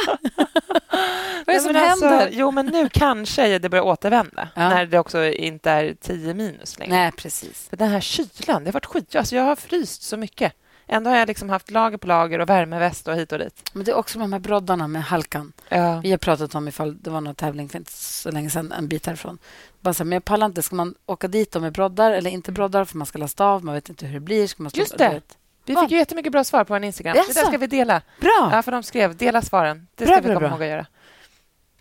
Vad 1.46 1.48
är 1.48 1.54
det 1.54 1.60
som 1.60 1.72
men 1.72 1.90
alltså, 1.90 2.06
händer? 2.06 2.30
Jo, 2.32 2.50
men 2.50 2.66
nu 2.66 2.88
kanske 2.88 3.58
det 3.58 3.68
börjar 3.68 3.84
återvända. 3.84 4.48
Ja. 4.54 4.68
När 4.68 4.86
det 4.86 4.98
också 4.98 5.24
inte 5.24 5.70
är 5.70 5.94
10 6.00 6.34
minus 6.34 6.78
längre. 6.78 6.94
Nej, 6.94 7.12
precis. 7.12 7.68
För 7.68 7.76
den 7.76 7.88
här 7.88 8.00
kylan, 8.00 8.64
det 8.64 8.68
har 8.68 8.72
varit 8.72 8.86
skit. 8.86 9.16
Alltså, 9.16 9.36
jag 9.36 9.42
har 9.42 9.56
fryst 9.56 10.02
så 10.02 10.16
mycket. 10.16 10.52
Ändå 10.88 11.10
har 11.10 11.16
jag 11.16 11.28
liksom 11.28 11.50
haft 11.50 11.70
lager 11.70 11.98
på 11.98 12.06
lager 12.06 12.38
och 12.38 12.48
värmeväst 12.48 13.08
och 13.08 13.14
hit 13.14 13.32
och 13.32 13.38
dit. 13.38 13.70
Men 13.72 13.84
det 13.84 13.90
är 13.90 13.94
också 13.94 14.18
med 14.18 14.24
de 14.24 14.32
här 14.32 14.40
broddarna 14.40 14.88
med 14.88 15.04
halkan. 15.04 15.52
Ja. 15.68 16.00
Vi 16.00 16.10
har 16.10 16.18
pratat 16.18 16.54
om 16.54 16.68
ifall 16.68 17.02
det 17.02 17.10
var 17.10 17.20
någon 17.20 17.34
tävling 17.34 17.68
för 17.68 17.78
inte 17.78 17.92
så 17.92 18.30
länge 18.30 18.50
sedan, 18.50 18.72
en 18.72 18.88
bit 18.88 19.06
härifrån. 19.06 19.38
Bara 19.80 19.94
så 19.94 20.02
här, 20.02 20.04
men 20.04 20.16
jag 20.16 20.24
pallar 20.24 20.46
inte. 20.46 20.62
Ska 20.62 20.76
man 20.76 20.94
åka 21.06 21.28
dit 21.28 21.54
med 21.60 21.72
broddar 21.72 22.12
eller 22.12 22.30
inte 22.30 22.52
broddar? 22.52 22.84
För 22.84 22.96
man 22.98 23.06
ska 23.06 23.18
lasta 23.18 23.44
av, 23.44 23.64
man 23.64 23.74
vet 23.74 23.88
inte 23.88 24.06
hur 24.06 24.14
det 24.14 24.20
blir. 24.20 24.46
Ska 24.46 24.62
man 24.62 24.70
stå, 24.70 24.80
Just 24.80 24.98
det. 24.98 25.20
Vi 25.66 25.76
fick 25.76 25.90
ju 25.90 25.96
jättemycket 25.96 26.32
bra 26.32 26.44
svar 26.44 26.64
på 26.64 26.74
en 26.74 26.84
Instagram. 26.84 27.16
Jaså? 27.16 27.32
Det 27.32 27.40
där 27.40 27.46
ska 27.46 27.58
vi 27.58 27.66
dela. 27.66 28.02
Bra! 28.20 28.48
Ja, 28.52 28.62
för 28.62 28.72
de 28.72 28.82
skrev 28.82 29.16
dela 29.16 29.42
svaren. 29.42 29.86
Det 29.94 30.04
Bra, 30.04 30.14
ska 30.14 30.20
vi 30.22 30.26
bra, 30.28 30.34
komma 30.34 30.48
bra. 30.48 30.50
ihåg 30.56 30.62
att 30.62 30.68
göra. 30.68 30.86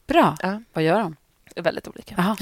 Bra. 0.08 0.38
Ja. 0.42 0.62
Vad 0.74 0.84
gör 0.84 1.00
de? 1.00 1.16
Det 1.54 1.60
är 1.60 1.64
väldigt 1.64 1.88
olika. 1.88 2.16
Ja, 2.18 2.36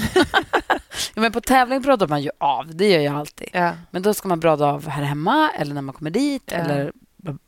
men 1.14 1.32
på 1.32 1.40
tävling 1.40 1.82
broddar 1.82 2.08
man 2.08 2.22
ju 2.22 2.30
av. 2.38 2.74
Det 2.76 2.90
gör 2.90 3.00
jag 3.00 3.14
alltid. 3.14 3.48
Ja. 3.52 3.72
Men 3.90 4.02
då 4.02 4.14
ska 4.14 4.28
man 4.28 4.40
brodda 4.40 4.66
av 4.66 4.88
här 4.88 5.02
hemma 5.02 5.50
eller 5.58 5.74
när 5.74 5.82
man 5.82 5.94
kommer 5.94 6.10
dit. 6.10 6.42
Ja. 6.46 6.56
Eller, 6.56 6.92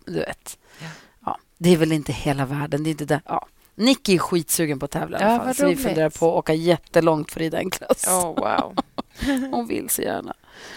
du 0.05 0.19
vet. 0.21 0.59
Ja. 1.25 1.39
Det 1.59 1.73
är 1.73 1.77
väl 1.77 1.93
inte 1.93 2.13
hela 2.13 2.47
världen. 2.47 2.85
Det 2.85 2.89
är 2.89 2.93
inte 2.93 3.05
det. 3.05 3.21
Ja. 3.25 3.47
Nicky 3.75 4.15
är 4.15 4.19
skitsugen 4.19 4.79
på 4.79 4.85
att 4.85 4.91
tävla 4.91 5.21
Ja, 5.21 5.39
fall. 5.45 5.55
Så 5.55 5.69
vi 5.69 5.77
funderar 5.77 6.11
på 6.11 6.29
att 6.33 6.39
åka 6.39 6.55
jättelångt 6.55 7.31
för 7.33 7.39
att 7.41 7.43
rida 7.43 7.59
en 7.59 7.71
klass. 7.71 8.07
Oh, 8.09 8.25
wow. 8.35 8.77
Hon 9.51 9.67
vill 9.67 9.89
så 9.91 10.03
gärna. 10.03 10.35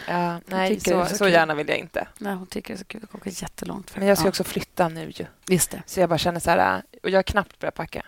Ja, 0.07 0.39
nej, 0.45 0.79
så, 0.79 1.05
så 1.05 1.15
så 1.17 1.27
gärna 1.27 1.55
vill 1.55 1.67
jag 1.69 1.77
inte. 1.77 2.07
Nej, 2.17 2.33
hon 2.33 2.47
tycker 2.47 2.73
det 2.73 2.75
är 2.75 2.79
så 2.79 2.85
kul 2.85 3.03
att 3.03 3.15
åka 3.15 3.29
jättelångt. 3.29 3.89
För. 3.89 3.99
Men 3.99 4.07
jag 4.07 4.17
ska 4.17 4.25
ja. 4.27 4.29
också 4.29 4.43
flytta 4.43 4.89
nu 4.89 5.11
ju. 5.15 5.25
Visst 5.47 5.71
det. 5.71 5.81
Så 5.85 5.99
jag 5.99 6.09
bara 6.09 6.17
känner 6.17 6.39
så 6.39 6.49
här... 6.49 6.83
Och 7.03 7.09
jag 7.09 7.17
har 7.17 7.23
knappt 7.23 7.59
börjat 7.59 7.75
packa. 7.75 8.05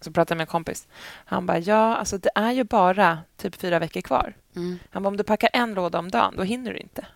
Så 0.00 0.12
pratade 0.12 0.32
jag 0.32 0.36
med 0.36 0.42
en 0.42 0.50
kompis. 0.50 0.86
Han 1.24 1.46
bara, 1.46 1.58
ja, 1.58 1.96
alltså 1.96 2.18
det 2.18 2.30
är 2.34 2.52
ju 2.52 2.64
bara 2.64 3.18
typ 3.36 3.54
fyra 3.54 3.78
veckor 3.78 4.00
kvar. 4.00 4.34
Mm. 4.56 4.78
Han 4.90 5.02
bara, 5.02 5.08
om 5.08 5.16
du 5.16 5.24
packar 5.24 5.50
en 5.52 5.74
låda 5.74 5.98
om 5.98 6.10
dagen, 6.10 6.34
då 6.36 6.42
hinner 6.42 6.72
du 6.72 6.78
inte. 6.78 7.06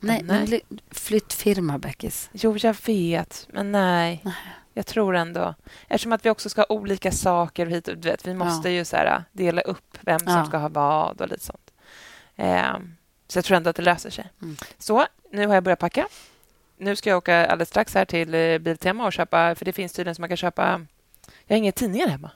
Nej, 0.00 0.22
Nej. 0.22 0.38
men 0.38 0.44
li- 0.50 0.80
flyttfirma, 0.90 1.78
Beckis. 1.78 2.30
Jo, 2.32 2.56
jag 2.58 2.76
vet, 2.86 3.48
men 3.52 3.72
nej. 3.72 4.24
Jag 4.74 4.86
tror 4.86 5.16
ändå... 5.16 5.54
Eftersom 5.88 6.12
att 6.12 6.26
vi 6.26 6.30
också 6.30 6.48
ska 6.48 6.60
ha 6.60 6.66
olika 6.68 7.12
saker 7.12 7.66
hit 7.66 7.88
och 7.88 8.06
vet, 8.06 8.26
Vi 8.26 8.34
måste 8.34 8.70
ju 8.70 8.84
så 8.84 8.96
här, 8.96 9.24
dela 9.32 9.60
upp 9.60 9.98
vem 10.00 10.18
som 10.18 10.32
Ja. 10.32 10.44
ska 10.44 10.56
ha 10.56 10.68
vad 10.68 11.20
och 11.20 11.28
lite 11.28 11.44
sånt. 11.44 11.70
Ehm, 12.36 12.94
så 13.28 13.38
jag 13.38 13.44
tror 13.44 13.56
ändå 13.56 13.70
att 13.70 13.76
det 13.76 13.82
löser 13.82 14.10
sig. 14.10 14.30
Mm. 14.42 14.56
Så, 14.78 15.06
nu 15.30 15.46
har 15.46 15.54
jag 15.54 15.64
börjat 15.64 15.78
packa. 15.78 16.06
Nu 16.76 16.96
ska 16.96 17.10
jag 17.10 17.16
åka 17.16 17.46
alldeles 17.46 17.68
strax 17.68 17.94
här 17.94 18.04
till 18.04 18.34
eh, 18.34 18.58
Biltema 18.58 19.06
och 19.06 19.12
köpa... 19.12 19.54
För 19.54 19.64
det 19.64 19.72
finns 19.72 19.92
tydligen 19.92 20.14
som 20.14 20.22
man 20.22 20.28
kan 20.28 20.36
köpa... 20.36 20.80
Jag 21.46 21.54
har 21.54 21.58
inga 21.58 21.72
tidningar 21.72 22.08
hemma. 22.08 22.30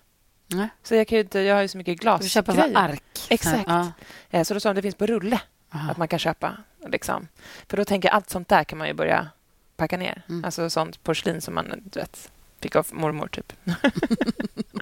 Nej. 0.47 0.69
Så 0.83 0.95
jag, 0.95 1.09
kan 1.09 1.19
inte, 1.19 1.41
jag 1.41 1.55
har 1.55 1.63
ju 1.63 1.69
så 1.69 1.79
mycket 1.79 2.01
Du 2.01 2.07
får 2.07 2.19
köpa 2.25 2.53
så 2.53 2.57
glasgrejer. 2.57 2.79
ark. 2.89 3.27
Exakt. 3.31 3.65
Ja. 3.67 3.93
Eh, 4.31 4.43
Så 4.45 4.55
då 4.55 4.61
sa 4.61 4.69
de 4.69 4.71
att 4.71 4.77
det 4.77 4.83
finns 4.83 4.95
på 4.95 5.07
rulle 5.07 5.41
Aha. 5.75 5.91
att 5.91 5.97
man 5.97 6.09
kan 6.09 6.19
köpa. 6.19 6.57
Liksom. 6.87 7.29
För 7.69 7.77
då 7.77 7.85
tänker 7.85 8.09
jag 8.09 8.17
allt 8.17 8.31
sånt 8.31 8.49
där 8.49 8.65
kan 8.65 8.79
man 8.79 8.87
ju 8.89 8.95
börja 8.95 9.29
packa 9.77 9.97
ner. 9.97 10.23
Mm. 10.29 10.45
Alltså 10.45 10.71
sånt 10.71 11.03
porslin 11.03 11.41
som 11.41 11.55
man 11.55 11.83
du 11.93 12.01
vet, 12.01 12.31
fick 12.61 12.77
av 12.77 12.87
mormor, 12.93 13.29
typ. 13.29 13.53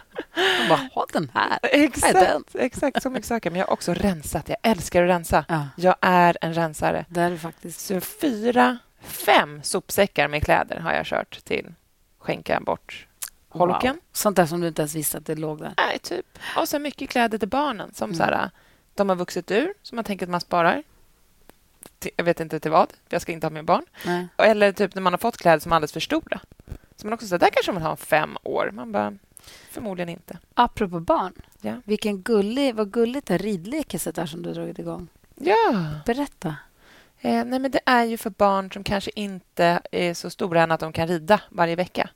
Man 0.58 0.68
bara, 0.68 0.88
ha 0.94 1.06
den 1.12 1.30
här. 1.34 1.58
exakt, 1.62 2.54
exakt, 2.54 3.02
så 3.02 3.10
mycket 3.10 3.26
saker. 3.28 3.50
Men 3.50 3.60
jag 3.60 3.66
har 3.66 3.72
också 3.72 3.94
rensat. 3.94 4.48
Jag 4.48 4.58
älskar 4.62 5.02
att 5.02 5.08
rensa. 5.10 5.44
Ja, 5.48 5.66
Jag 5.76 5.96
är 6.00 6.36
en 6.40 6.54
rensare. 6.54 7.04
det 7.08 7.20
är 7.20 7.36
faktiskt. 7.36 7.80
Så 7.80 8.00
fyra, 8.00 8.78
fem 9.00 9.62
sopsäckar 9.62 10.28
med 10.28 10.42
kläder 10.44 10.76
har 10.80 10.92
jag 10.92 11.06
kört 11.06 11.44
till 11.44 11.72
skänka 12.18 12.60
bort 12.60 13.06
holken. 13.48 13.94
Wow. 13.94 14.02
Sånt 14.12 14.36
där 14.36 14.46
som 14.46 14.60
du 14.60 14.68
inte 14.68 14.82
ens 14.82 14.94
visste 14.94 15.18
att 15.18 15.26
det 15.26 15.34
låg 15.34 15.58
där. 15.58 15.72
Nej, 15.76 15.98
typ. 15.98 16.26
Och 16.56 16.68
så 16.68 16.78
mycket 16.78 17.10
kläder 17.10 17.38
till 17.38 17.48
barnen 17.48 17.94
som 17.94 18.10
Mm. 18.10 18.16
så 18.18 18.22
här, 18.24 18.50
de 18.94 19.08
har 19.08 19.16
vuxit 19.16 19.50
ur, 19.50 19.74
som 19.82 19.96
man 19.96 20.04
tänker 20.04 20.26
att 20.26 20.30
man 20.30 20.40
sparar. 20.40 20.82
Till, 21.98 22.10
jag 22.16 22.24
vet 22.24 22.40
inte 22.40 22.60
till 22.60 22.70
vad. 22.70 22.92
Jag 23.08 23.22
ska 23.22 23.32
inte 23.32 23.46
ha 23.46 23.50
med 23.50 23.64
barn. 23.64 23.84
Nej. 24.06 24.26
Eller 24.36 24.72
typ 24.72 24.94
när 24.94 25.02
man 25.02 25.12
har 25.12 25.18
fått 25.18 25.36
kläder 25.36 25.58
som 25.58 25.72
är 25.72 25.76
alldeles 25.76 25.92
för 25.92 26.00
stora. 26.00 26.40
Så 26.96 27.06
man 27.06 27.14
också 27.14 27.26
säger, 27.26 27.38
där 27.40 27.50
kanske 27.50 27.72
man 27.72 27.82
har 27.82 27.90
om 27.90 27.96
fem 27.96 28.36
år. 28.42 28.70
Man 28.72 28.92
bara, 28.92 29.14
förmodligen 29.70 30.08
inte. 30.08 30.38
Apropå 30.54 31.00
barn. 31.00 31.32
Ja. 31.60 31.74
Vilken 31.84 32.22
gullig, 32.22 32.74
vad 32.74 32.92
gulligt 32.92 33.26
det 33.26 33.38
ridlekeset 33.38 34.14
där 34.14 34.26
som 34.26 34.42
du 34.42 34.48
har 34.48 34.54
dragit 34.54 34.78
igång. 34.78 35.08
Ja. 35.34 36.00
Berätta. 36.06 36.56
Eh, 37.20 37.44
nej, 37.44 37.58
men 37.58 37.70
det 37.70 37.80
är 37.86 38.04
ju 38.04 38.16
för 38.16 38.30
barn 38.30 38.72
som 38.72 38.84
kanske 38.84 39.10
inte 39.14 39.80
är 39.92 40.14
så 40.14 40.30
stora 40.30 40.62
än 40.62 40.70
att 40.70 40.80
de 40.80 40.92
kan 40.92 41.08
rida 41.08 41.40
varje 41.50 41.76
vecka. 41.76 42.10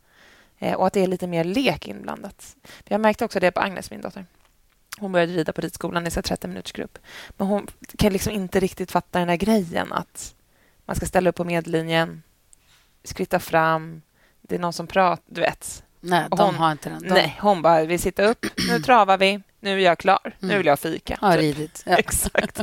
Eh, 0.58 0.74
och 0.74 0.86
att 0.86 0.92
det 0.92 1.00
är 1.00 1.06
lite 1.06 1.26
mer 1.26 1.44
lek 1.44 1.88
inblandat. 1.88 2.56
Jag 2.84 3.00
märkte 3.00 3.24
också 3.24 3.40
det 3.40 3.50
på 3.50 3.60
Agnes, 3.60 3.90
min 3.90 4.00
dotter. 4.00 4.26
Hon 4.98 5.12
började 5.12 5.32
rida 5.32 5.52
på 5.52 5.60
ridskolan 5.60 6.06
i 6.06 6.10
så 6.10 6.16
här 6.16 6.22
30 6.22 6.48
minuters 6.48 6.72
grupp. 6.72 6.98
Men 7.30 7.46
hon 7.46 7.66
kan 7.98 8.12
liksom 8.12 8.32
inte 8.32 8.60
riktigt 8.60 8.90
fatta 8.90 9.18
den 9.18 9.28
här 9.28 9.36
grejen 9.36 9.92
att 9.92 10.34
man 10.84 10.96
ska 10.96 11.06
ställa 11.06 11.30
upp 11.30 11.36
på 11.36 11.44
medlinjen, 11.44 12.22
skritta 13.04 13.40
fram, 13.40 14.02
det 14.40 14.54
är 14.54 14.58
någon 14.58 14.72
som 14.72 14.86
pratar, 14.86 15.24
du 15.26 15.40
vet. 15.40 15.84
Nej, 16.04 16.26
de 16.30 16.38
hon- 16.40 16.54
har 16.54 16.72
inte 16.72 16.88
den. 16.88 17.02
De 17.02 17.08
Nej, 17.08 17.38
hon 17.40 17.62
bara, 17.62 17.84
vi 17.84 17.98
sitter 17.98 18.28
upp, 18.28 18.46
nu 18.68 18.78
travar 18.80 19.18
vi, 19.18 19.40
nu 19.60 19.72
är 19.80 19.84
jag 19.84 19.98
klar, 19.98 20.18
nu 20.38 20.46
Mm. 20.46 20.58
vill 20.58 20.66
jag 20.66 20.78
fika. 20.78 21.18
har 21.20 21.32
typ. 21.32 21.40
ridit. 21.40 21.82
Ja. 21.86 21.96
Exakt. 21.98 22.60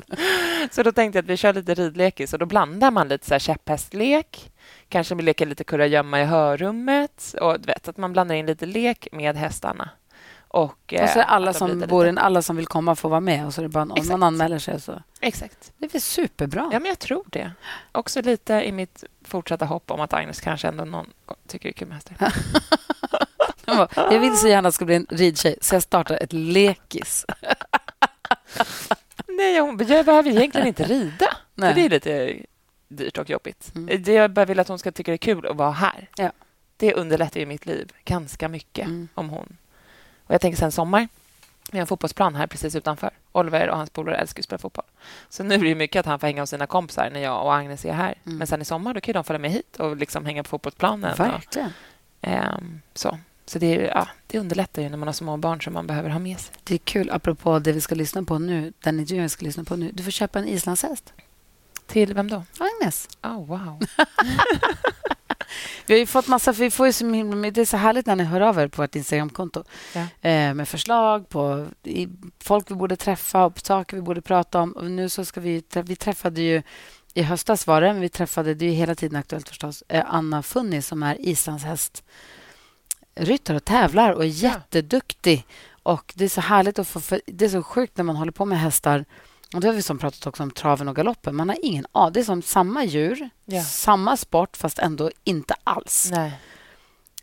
Så 0.71 0.83
då 0.83 0.91
tänkte 0.91 1.17
jag 1.17 1.23
att 1.23 1.29
vi 1.29 1.37
kör 1.37 1.53
lite 1.53 1.73
ridlekis 1.73 2.33
och 2.33 2.39
då 2.39 2.45
blandar 2.45 2.91
man 2.91 3.07
lite 3.07 3.25
så 3.27 3.33
här 3.33 3.39
käpphästlek. 3.39 4.51
Kanske 4.89 5.15
vi 5.15 5.23
leker 5.23 5.45
lite 5.45 5.63
kurragömma 5.63 6.21
i 6.21 6.25
hörrummet 6.25 7.35
och 7.41 7.59
du 7.59 7.65
vet 7.65 7.87
att 7.87 7.97
man 7.97 8.13
blandar 8.13 8.35
in 8.35 8.45
lite 8.45 8.65
lek 8.65 9.07
med 9.11 9.35
hästarna. 9.37 9.89
Och, 10.53 10.63
Och 11.01 11.09
så 11.09 11.19
är 11.19 11.23
eh, 11.23 11.31
alla 11.33 11.53
som 11.53 11.79
bor 11.79 12.07
in, 12.07 12.17
alla 12.17 12.41
som 12.41 12.55
vill 12.55 12.65
komma 12.67 12.95
får 12.95 13.09
vara 13.09 13.19
med. 13.19 13.45
Och 13.45 13.53
så 13.53 13.61
är 13.61 13.63
det 13.63 13.69
bara 13.69 13.83
om 13.83 14.07
man 14.07 14.23
anmäler 14.23 14.59
sig. 14.59 14.81
Så. 14.81 15.01
Exakt. 15.21 15.71
Det 15.77 15.85
är 15.85 15.89
väl 15.89 16.01
superbra. 16.01 16.69
Ja, 16.73 16.79
men 16.79 16.89
jag 16.89 16.99
tror 16.99 17.23
det. 17.29 17.51
Också 17.91 18.21
lite 18.21 18.53
i 18.53 18.71
mitt 18.71 19.03
fortsatta 19.25 19.65
hopp 19.65 19.91
om 19.91 20.01
att 20.01 20.13
Agnes 20.13 20.41
kanske 20.41 20.67
ändå 20.67 20.85
någon 20.85 21.09
tycker 21.47 21.69
det 21.69 21.69
är 21.69 21.73
kul 21.73 21.87
med 21.87 21.95
hästar. 21.97 22.15
Jag 23.77 23.89
bara, 23.95 24.13
Jag 24.13 24.19
vill 24.19 24.37
så 24.37 24.47
gärna 24.47 24.67
att 24.67 24.73
det 24.73 24.75
ska 24.75 24.85
bli 24.85 24.95
en 24.95 25.07
ridtjej, 25.09 25.55
så 25.61 25.75
jag 25.75 25.83
startar 25.83 26.15
ett 26.23 26.33
lekis. 26.33 27.25
Nej, 29.27 29.59
hon, 29.59 29.85
jag 29.87 30.05
behöver 30.05 30.29
egentligen 30.29 30.67
inte 30.67 30.83
rida. 30.83 31.37
Nej. 31.55 31.73
Det 31.73 31.81
är 31.85 31.89
lite 31.89 32.35
dyrt 32.87 33.17
och 33.17 33.29
jobbigt. 33.29 33.71
Mm. 33.75 34.03
Det 34.03 34.13
jag 34.13 34.31
bara 34.31 34.45
vill 34.45 34.59
att 34.59 34.67
hon 34.67 34.79
ska 34.79 34.91
tycka 34.91 35.11
det 35.11 35.15
är 35.15 35.17
kul 35.17 35.45
att 35.47 35.55
vara 35.55 35.71
här. 35.71 36.07
Ja. 36.15 36.31
Det 36.77 36.93
underlättar 36.93 37.39
ju 37.39 37.45
mitt 37.45 37.65
liv 37.65 37.91
ganska 38.05 38.47
mycket 38.49 38.85
Mm. 38.87 39.07
om 39.13 39.29
hon... 39.29 39.57
Och 40.25 40.33
jag 40.33 40.41
tänker 40.41 40.57
sen 40.57 40.71
sommar. 40.71 41.07
Vi 41.71 41.77
har 41.77 41.81
en 41.81 41.87
fotbollsplan 41.87 42.35
här 42.35 42.47
precis 42.47 42.75
utanför. 42.75 43.09
Oliver 43.31 43.69
och 43.69 43.77
hans 43.77 43.89
polare 43.89 44.15
älskar 44.17 44.39
att 44.41 44.45
spela 44.45 44.57
fotboll. 44.59 44.85
Så 45.29 45.43
nu 45.43 45.55
är 45.55 45.59
det 45.59 45.75
mycket 45.75 45.99
att 45.99 46.05
han 46.05 46.19
får 46.19 46.27
hänga 46.27 46.41
hos 46.41 46.49
sina 46.49 46.67
kompisar 46.67 47.09
när 47.13 47.19
jag 47.19 47.43
och 47.45 47.55
Agnes 47.55 47.85
är 47.85 47.93
här. 47.93 48.15
Mm. 48.25 48.37
Men 48.37 48.47
sen 48.47 48.61
i 48.61 48.65
sommar 48.65 48.93
då 48.93 49.01
kan 49.01 49.13
de 49.13 49.23
följa 49.23 49.39
med 49.39 49.51
hit 49.51 49.75
och 49.79 49.97
liksom 49.97 50.25
hänga 50.25 50.43
på 50.43 50.49
fotbollsplanen. 50.49 51.11
Och, 51.11 51.19
Verkligen. 51.19 51.73
ehm, 52.21 52.81
så 52.93 53.19
så 53.51 53.59
det, 53.59 53.75
ja, 53.75 54.07
det 54.27 54.39
underlättar 54.39 54.81
ju 54.81 54.89
när 54.89 54.97
man 54.97 55.07
har 55.07 55.13
små 55.13 55.37
barn 55.37 55.61
som 55.61 55.73
man 55.73 55.87
behöver 55.87 56.09
ha 56.09 56.19
med 56.19 56.39
sig. 56.39 56.55
Det 56.63 56.73
är 56.73 56.77
kul, 56.77 57.09
apropå 57.11 57.59
det 57.59 57.71
vi 57.71 57.81
ska 57.81 57.95
lyssna 57.95 58.23
på 58.23 58.39
nu. 58.39 58.73
Den 58.79 58.99
intervjun 58.99 59.23
vi 59.23 59.29
ska 59.29 59.45
lyssna 59.45 59.63
på 59.63 59.75
nu. 59.75 59.91
Du 59.93 60.03
får 60.03 60.11
köpa 60.11 60.39
en 60.39 60.47
islandshäst. 60.47 61.13
Till 61.87 62.13
vem 62.13 62.29
då? 62.29 62.43
Agnes. 62.59 63.09
Oh, 63.23 63.45
wow. 63.45 63.79
Vi 65.85 65.93
har 65.93 65.99
ju 65.99 66.05
fått 66.05 66.27
massa, 66.27 66.51
vi 66.51 66.71
får 66.71 66.85
ju 66.87 66.93
så 66.93 67.13
himla, 67.13 67.51
det 67.51 67.61
är 67.61 67.65
så 67.65 67.77
härligt 67.77 68.05
när 68.05 68.15
ni 68.15 68.23
hör 68.23 68.41
av 68.41 68.59
er 68.59 68.67
på 68.67 68.81
vårt 68.81 68.95
Instagramkonto 68.95 69.63
Ja. 69.93 70.01
eh, 70.29 70.53
med 70.53 70.67
förslag 70.67 71.29
på 71.29 71.67
i, 71.83 72.07
folk 72.39 72.71
vi 72.71 72.75
borde 72.75 72.95
träffa 72.95 73.45
och 73.45 73.59
saker 73.59 73.97
vi 73.97 74.01
borde 74.01 74.21
prata 74.21 74.59
om. 74.61 74.71
Och 74.71 74.91
nu 74.91 75.09
så 75.09 75.25
ska 75.25 75.41
vi, 75.41 75.63
vi 75.73 75.95
träffade 75.95 76.41
ju 76.41 76.61
i 77.13 77.21
höstas 77.23 77.67
var 77.67 77.81
det, 77.81 77.93
men 77.93 78.01
vi 78.01 78.09
träffade, 78.09 78.53
det 78.53 78.65
är 78.65 78.69
ju 78.69 78.75
hela 78.75 78.95
tiden 78.95 79.19
aktuellt 79.19 79.49
förstås, 79.49 79.83
eh, 79.87 80.03
Anna 80.07 80.43
Funni 80.43 80.81
som 80.81 81.03
är 81.03 81.15
islandshäst 81.19 82.03
ryttare 83.15 83.57
och 83.57 83.65
tävlar 83.65 84.11
och 84.11 84.23
är 84.23 84.27
jätteduktig. 84.27 85.45
Och 85.83 86.13
det 86.15 86.25
är 86.25 86.29
så 86.29 86.41
härligt 86.41 86.79
att 86.79 86.87
få, 86.87 86.99
det 87.25 87.45
är 87.45 87.49
så 87.49 87.63
sjukt 87.63 87.97
när 87.97 88.03
man 88.03 88.15
håller 88.15 88.31
på 88.31 88.45
med 88.45 88.59
hästar. 88.59 89.05
Och 89.53 89.61
det 89.61 89.67
har 89.67 89.73
vi 89.73 89.81
som 89.81 89.97
pratat 89.97 90.27
också 90.27 90.43
om 90.43 90.51
traven 90.51 90.87
och 90.87 90.95
galoppen. 90.95 91.35
Man 91.35 91.49
har 91.49 91.57
ingen 91.63 91.85
aning. 91.91 92.13
Det 92.13 92.19
är 92.19 92.23
som 92.23 92.41
samma 92.41 92.83
djur, 92.83 93.29
Ja. 93.45 93.63
samma 93.63 94.17
sport, 94.17 94.57
fast 94.57 94.79
ändå 94.79 95.11
inte 95.23 95.53
alls. 95.63 96.07
Nej. 96.11 96.31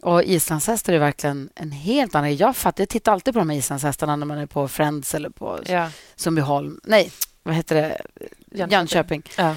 Och 0.01 0.23
islandshästar 0.23 0.93
är 0.93 0.99
verkligen 0.99 1.51
en 1.55 1.73
helt 1.73 2.15
annan... 2.15 2.37
Jag, 2.37 2.57
fattar, 2.57 2.83
jag 2.83 2.89
tittar 2.89 3.13
alltid 3.13 3.35
på 3.35 3.39
de 3.41 3.51
här 3.51 3.57
islandshästarna 3.57 4.17
när 4.17 4.27
man 4.27 4.39
är 4.39 4.47
på 4.47 4.69
Friends 4.69 5.15
eller 5.15 5.31
på 5.31 5.61
Ja. 5.67 5.91
Sundbyholm. 6.17 6.81
Nej, 6.85 7.13
vad 7.43 7.55
heter 7.55 7.75
det? 7.77 8.01
Jönköping. 8.51 8.73
Jönköping. 8.73 9.23
Ja. 9.37 9.57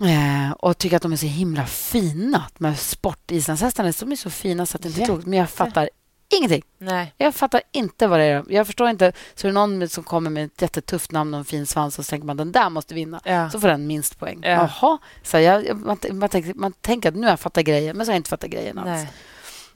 Eh, 0.00 0.52
och 0.52 0.78
tycker 0.78 0.96
att 0.96 1.02
de 1.02 1.12
är 1.12 1.16
så 1.16 1.26
himla 1.26 1.66
fina. 1.66 2.44
De 2.58 2.64
här 2.64 2.74
sportislandshästarna 2.74 3.92
de 4.00 4.12
är 4.12 4.16
så 4.16 4.30
fina 4.30 4.66
så 4.66 4.76
att 4.76 4.82
det 4.82 4.88
inte 4.88 5.02
är 5.02 5.06
klokt. 5.06 5.26
Men 5.26 5.38
jag 5.38 5.50
fattar 5.50 5.88
ingenting. 6.28 6.62
Nej. 6.78 7.14
Jag 7.16 7.34
fattar 7.34 7.62
inte 7.72 8.06
vad 8.06 8.20
det 8.20 8.24
är. 8.24 8.44
Jag 8.48 8.66
förstår 8.66 8.88
inte. 8.88 9.12
Så 9.34 9.46
är 9.46 9.48
det 9.48 9.54
någon 9.54 9.88
som 9.88 10.04
kommer 10.04 10.30
med 10.30 10.44
ett 10.44 10.62
jättetufft 10.62 11.12
namn 11.12 11.34
och 11.34 11.38
en 11.38 11.44
fin 11.44 11.66
svans 11.66 11.98
och 11.98 12.06
så 12.06 12.10
tänker 12.10 12.26
man 12.26 12.36
den 12.36 12.52
där 12.52 12.70
måste 12.70 12.94
vinna. 12.94 13.20
Ja. 13.24 13.50
Så 13.50 13.60
får 13.60 13.68
den 13.68 13.86
minst 13.86 14.18
poäng. 14.18 14.38
Ja. 14.42 14.48
Jaha. 14.80 14.98
Så 15.22 15.38
jag, 15.38 15.76
man, 15.76 15.98
man, 16.12 16.28
tänker, 16.28 16.54
man 16.54 16.72
tänker 16.72 17.08
att 17.08 17.14
nu 17.14 17.22
har 17.22 17.30
jag 17.30 17.40
fattat 17.40 17.64
grejen, 17.64 17.96
men 17.96 18.06
så 18.06 18.10
har 18.10 18.14
jag 18.14 18.18
inte 18.18 18.30
fattat 18.30 18.50
grejen 18.50 18.78
alls. 18.78 18.86
Nej. 18.86 19.08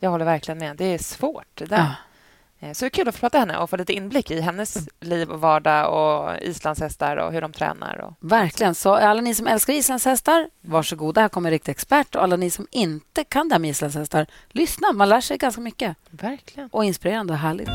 Jag 0.01 0.11
håller 0.11 0.25
verkligen 0.25 0.59
med. 0.59 0.77
Det 0.77 0.85
är 0.85 0.99
svårt. 0.99 1.47
Det 1.55 1.65
där. 1.65 1.77
Ja. 1.79 1.95
Eh, 2.63 2.73
Så 2.73 2.85
det 2.85 2.87
är 2.87 2.91
kul 2.91 3.09
att 3.09 3.15
få 3.15 3.21
prata 3.21 3.39
med 3.39 3.49
henne 3.49 3.63
och 3.63 3.71
få 3.71 3.77
lite 3.77 3.93
inblick 3.93 4.31
i 4.31 4.41
hennes 4.41 4.77
liv 5.01 5.31
och 5.31 5.41
vardag 5.41 5.93
och 5.93 6.43
islandshästar 6.43 7.17
och 7.17 7.33
hur 7.33 7.41
de 7.41 7.53
tränar. 7.53 8.01
Och... 8.01 8.31
Verkligen. 8.31 8.75
Så 8.75 8.95
alla 8.95 9.21
ni 9.21 9.35
som 9.35 9.47
älskar 9.47 9.73
islandshästar, 9.73 10.49
varsågoda. 10.61 11.21
Här 11.21 11.29
kommer 11.29 11.49
en 11.49 11.53
riktig 11.53 11.73
expert. 11.73 12.15
Och 12.15 12.23
alla 12.23 12.37
ni 12.37 12.51
som 12.51 12.67
inte 12.71 13.25
kan 13.25 13.49
det 13.49 13.55
här 13.55 13.61
med 13.61 13.71
islandshästar, 13.71 14.27
lyssna. 14.51 14.93
Man 14.93 15.09
lär 15.09 15.21
sig 15.21 15.39
ganska 15.39 15.61
mycket. 15.61 15.97
Verkligen. 16.11 16.69
Och 16.73 16.85
inspirerande 16.85 17.33
och 17.33 17.39
härligt. 17.39 17.69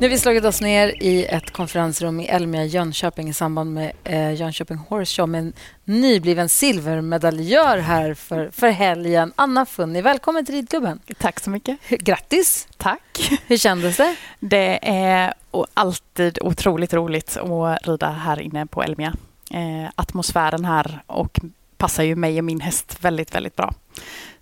Nu 0.00 0.06
har 0.06 0.10
vi 0.10 0.18
slagit 0.18 0.44
oss 0.44 0.60
ner 0.60 1.02
i 1.02 1.24
ett 1.24 1.50
konferensrum 1.50 2.20
i 2.20 2.26
Elmia, 2.26 2.64
Jönköping 2.64 3.28
i 3.28 3.32
samband 3.32 3.74
med 3.74 3.92
eh, 4.04 4.34
Jönköping 4.34 4.76
Horse 4.76 5.14
Show 5.14 5.28
med 5.28 5.40
en 5.40 5.52
nybliven 5.84 6.48
silvermedaljör 6.48 7.78
här 7.78 8.14
för, 8.14 8.50
för 8.50 8.68
helgen. 8.68 9.32
Anna 9.36 9.66
Funni, 9.66 10.02
välkommen 10.02 10.46
till 10.46 10.54
ridklubben. 10.54 11.00
Tack 11.18 11.40
så 11.40 11.50
mycket. 11.50 11.88
Grattis! 11.88 12.68
Tack. 12.76 13.30
Hur 13.46 13.56
kändes 13.56 13.96
det? 13.96 14.16
Det 14.40 14.88
är 14.88 15.34
alltid 15.74 16.38
otroligt 16.42 16.94
roligt 16.94 17.36
att 17.36 17.88
rida 17.88 18.10
här 18.10 18.40
inne 18.40 18.66
på 18.66 18.82
Elmia. 18.82 19.14
Eh, 19.50 19.90
atmosfären 19.94 20.64
här 20.64 21.02
och 21.06 21.40
passar 21.76 22.02
ju 22.02 22.16
mig 22.16 22.38
och 22.38 22.44
min 22.44 22.60
häst 22.60 22.96
väldigt, 23.00 23.34
väldigt 23.34 23.56
bra. 23.56 23.74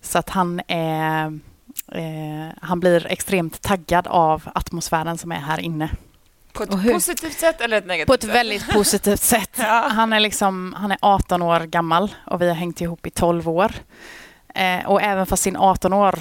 Så 0.02 0.18
att 0.18 0.28
han 0.28 0.60
är 0.68 1.38
eh, 1.92 2.54
han 2.62 2.80
blir 2.80 3.06
extremt 3.06 3.62
taggad 3.62 4.06
av 4.06 4.48
atmosfären 4.54 5.18
som 5.18 5.32
är 5.32 5.36
här 5.40 5.60
inne. 5.60 5.90
På 6.52 6.62
ett 6.62 6.70
positivt 6.92 7.38
sätt 7.38 7.60
eller 7.60 7.78
ett 7.78 7.86
negativt 7.86 8.06
På 8.06 8.14
ett 8.14 8.22
sätt? 8.22 8.34
väldigt 8.34 8.72
positivt 8.72 9.20
sätt. 9.22 9.50
Ja. 9.58 9.88
Han 9.92 10.12
är, 10.12 10.20
liksom, 10.20 10.74
han 10.78 10.92
är 10.92 10.98
18 11.02 11.42
år 11.42 11.60
gammal 11.60 12.14
och 12.26 12.42
vi 12.42 12.48
har 12.48 12.54
hängt 12.54 12.80
ihop 12.80 13.06
i 13.06 13.10
12 13.10 13.48
år. 13.48 13.72
Eh, 14.54 14.86
och 14.86 15.02
även 15.02 15.26
fast 15.26 15.42
sin 15.42 15.56
18 15.56 15.92
år 15.92 16.18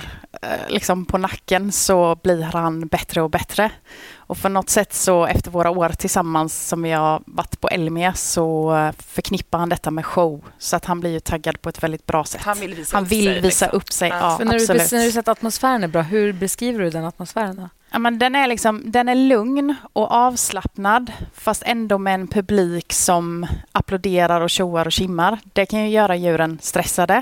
liksom 0.68 1.06
på 1.06 1.18
nacken 1.18 1.72
så 1.72 2.16
blir 2.24 2.42
han 2.42 2.88
bättre 2.88 3.22
och 3.22 3.30
bättre. 3.30 3.72
Och 4.16 4.38
för 4.38 4.50
något 4.50 4.70
sätt 4.70 4.94
så 4.94 5.26
efter 5.26 5.52
våra 5.52 5.70
år 5.70 5.90
tillsammans 5.90 6.68
som 6.68 6.82
vi 6.82 6.92
har 6.92 7.22
varit 7.26 7.62
på 7.62 7.68
Elmia 7.68 8.14
så 8.14 8.76
eh, 8.78 8.92
förknippar 8.98 9.60
han 9.60 9.70
detta 9.70 9.92
med 9.92 10.06
show. 10.06 10.46
Så 10.58 10.76
att 10.76 10.86
han 10.86 11.00
blir 11.00 11.12
ju 11.12 11.20
taggad 11.20 11.62
på 11.62 11.70
ett 11.70 11.84
väldigt 11.84 12.06
bra 12.06 12.24
sätt. 12.26 12.42
Han 12.42 12.60
vill 12.60 12.74
visa 12.74 12.98
Han 12.98 13.04
upp 13.04 13.12
vill 13.12 13.26
sig. 13.26 13.42
visa 13.42 13.66
liksom. 13.66 13.78
upp 13.78 13.92
sig. 13.92 14.10
Ja. 14.10 14.18
Ja, 14.20 14.38
För 14.38 14.46
när, 14.46 14.52
du, 14.52 14.58
absolut. 14.58 14.78
när 14.78 14.84
du 14.84 14.90
säger 15.12 15.20
att 15.20 15.28
atmosfären 15.28 15.84
är 15.84 15.88
bra, 15.88 16.02
hur 16.02 16.34
beskriver 16.34 16.84
du 16.84 16.90
den 16.90 17.06
atmosfären? 17.06 17.56
Då? 17.56 17.70
Ja, 17.92 18.00
men 18.00 18.20
den, 18.20 18.36
är 18.36 18.48
liksom, 18.48 18.82
den 18.86 19.10
är 19.10 19.16
lugn 19.16 19.76
och 19.94 20.12
avslappnad 20.12 21.12
fast 21.34 21.64
ändå 21.66 21.98
med 21.98 22.14
en 22.14 22.28
publik 22.28 22.94
som 22.94 23.48
applåderar 23.72 24.42
och 24.42 24.50
tjoar 24.50 24.86
och 24.86 24.92
kimmar. 24.92 25.40
Det 25.54 25.66
kan 25.66 25.80
ju 25.84 25.90
göra 25.90 26.16
djuren 26.16 26.60
stressade. 26.62 27.22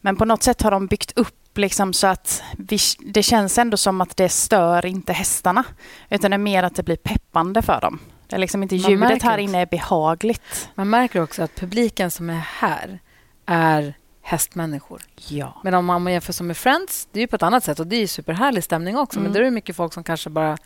Men 0.00 0.16
på 0.16 0.24
något 0.24 0.42
sätt 0.42 0.62
har 0.62 0.70
de 0.70 0.86
byggt 0.86 1.12
upp 1.18 1.34
liksom 1.58 1.92
så 1.92 2.06
att 2.06 2.42
vi, 2.58 2.78
det 2.98 3.22
känns 3.22 3.58
ändå 3.58 3.76
som 3.76 4.00
att 4.00 4.16
det 4.16 4.28
stör 4.28 4.86
inte 4.86 5.12
hästarna. 5.12 5.64
Utan 6.10 6.30
det 6.30 6.34
är 6.34 6.38
mer 6.38 6.62
att 6.62 6.74
det 6.74 6.82
blir 6.82 6.96
peppande 6.96 7.62
för 7.62 7.80
dem. 7.80 7.98
Det 8.28 8.36
är 8.36 8.40
liksom 8.40 8.62
inte 8.62 8.74
Man 8.74 8.90
ljudet 8.90 9.22
här 9.22 9.38
inne 9.38 9.58
är 9.60 9.66
behagligt. 9.66 10.68
Man 10.74 10.90
märker 10.90 11.22
också 11.22 11.42
att 11.42 11.54
publiken 11.54 12.10
som 12.10 12.30
är 12.30 12.44
här 12.60 12.98
är 13.46 13.94
hästmänniskor. 14.22 15.02
Ja. 15.28 15.60
Men 15.64 15.74
om 15.74 15.84
man 15.84 16.06
jämför 16.06 16.32
som 16.32 16.46
med 16.46 16.56
Friends, 16.56 17.08
det 17.12 17.18
är 17.18 17.20
ju 17.20 17.26
på 17.26 17.36
ett 17.36 17.42
annat 17.42 17.64
sätt 17.64 17.80
och 17.80 17.86
det 17.86 17.96
är 17.96 18.00
ju 18.00 18.06
superhärlig 18.06 18.64
stämning 18.64 18.96
också. 18.98 19.18
Men 19.18 19.26
Mm. 19.26 19.32
där 19.32 19.40
är 19.40 19.44
det 19.44 19.50
mycket 19.50 19.76
folk 19.76 19.92
som 19.94 20.04
kanske 20.04 20.30
bara 20.30 20.58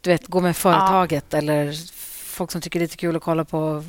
du 0.00 0.10
vet, 0.10 0.26
går 0.26 0.40
med 0.40 0.56
företaget 0.56 1.34
eller 1.34 1.72
folk 2.26 2.50
som 2.52 2.60
tycker 2.60 2.78
det 2.78 2.82
är 2.82 2.84
lite 2.86 2.96
kul 2.96 3.16
att 3.16 3.22
kolla 3.22 3.44
på 3.44 3.84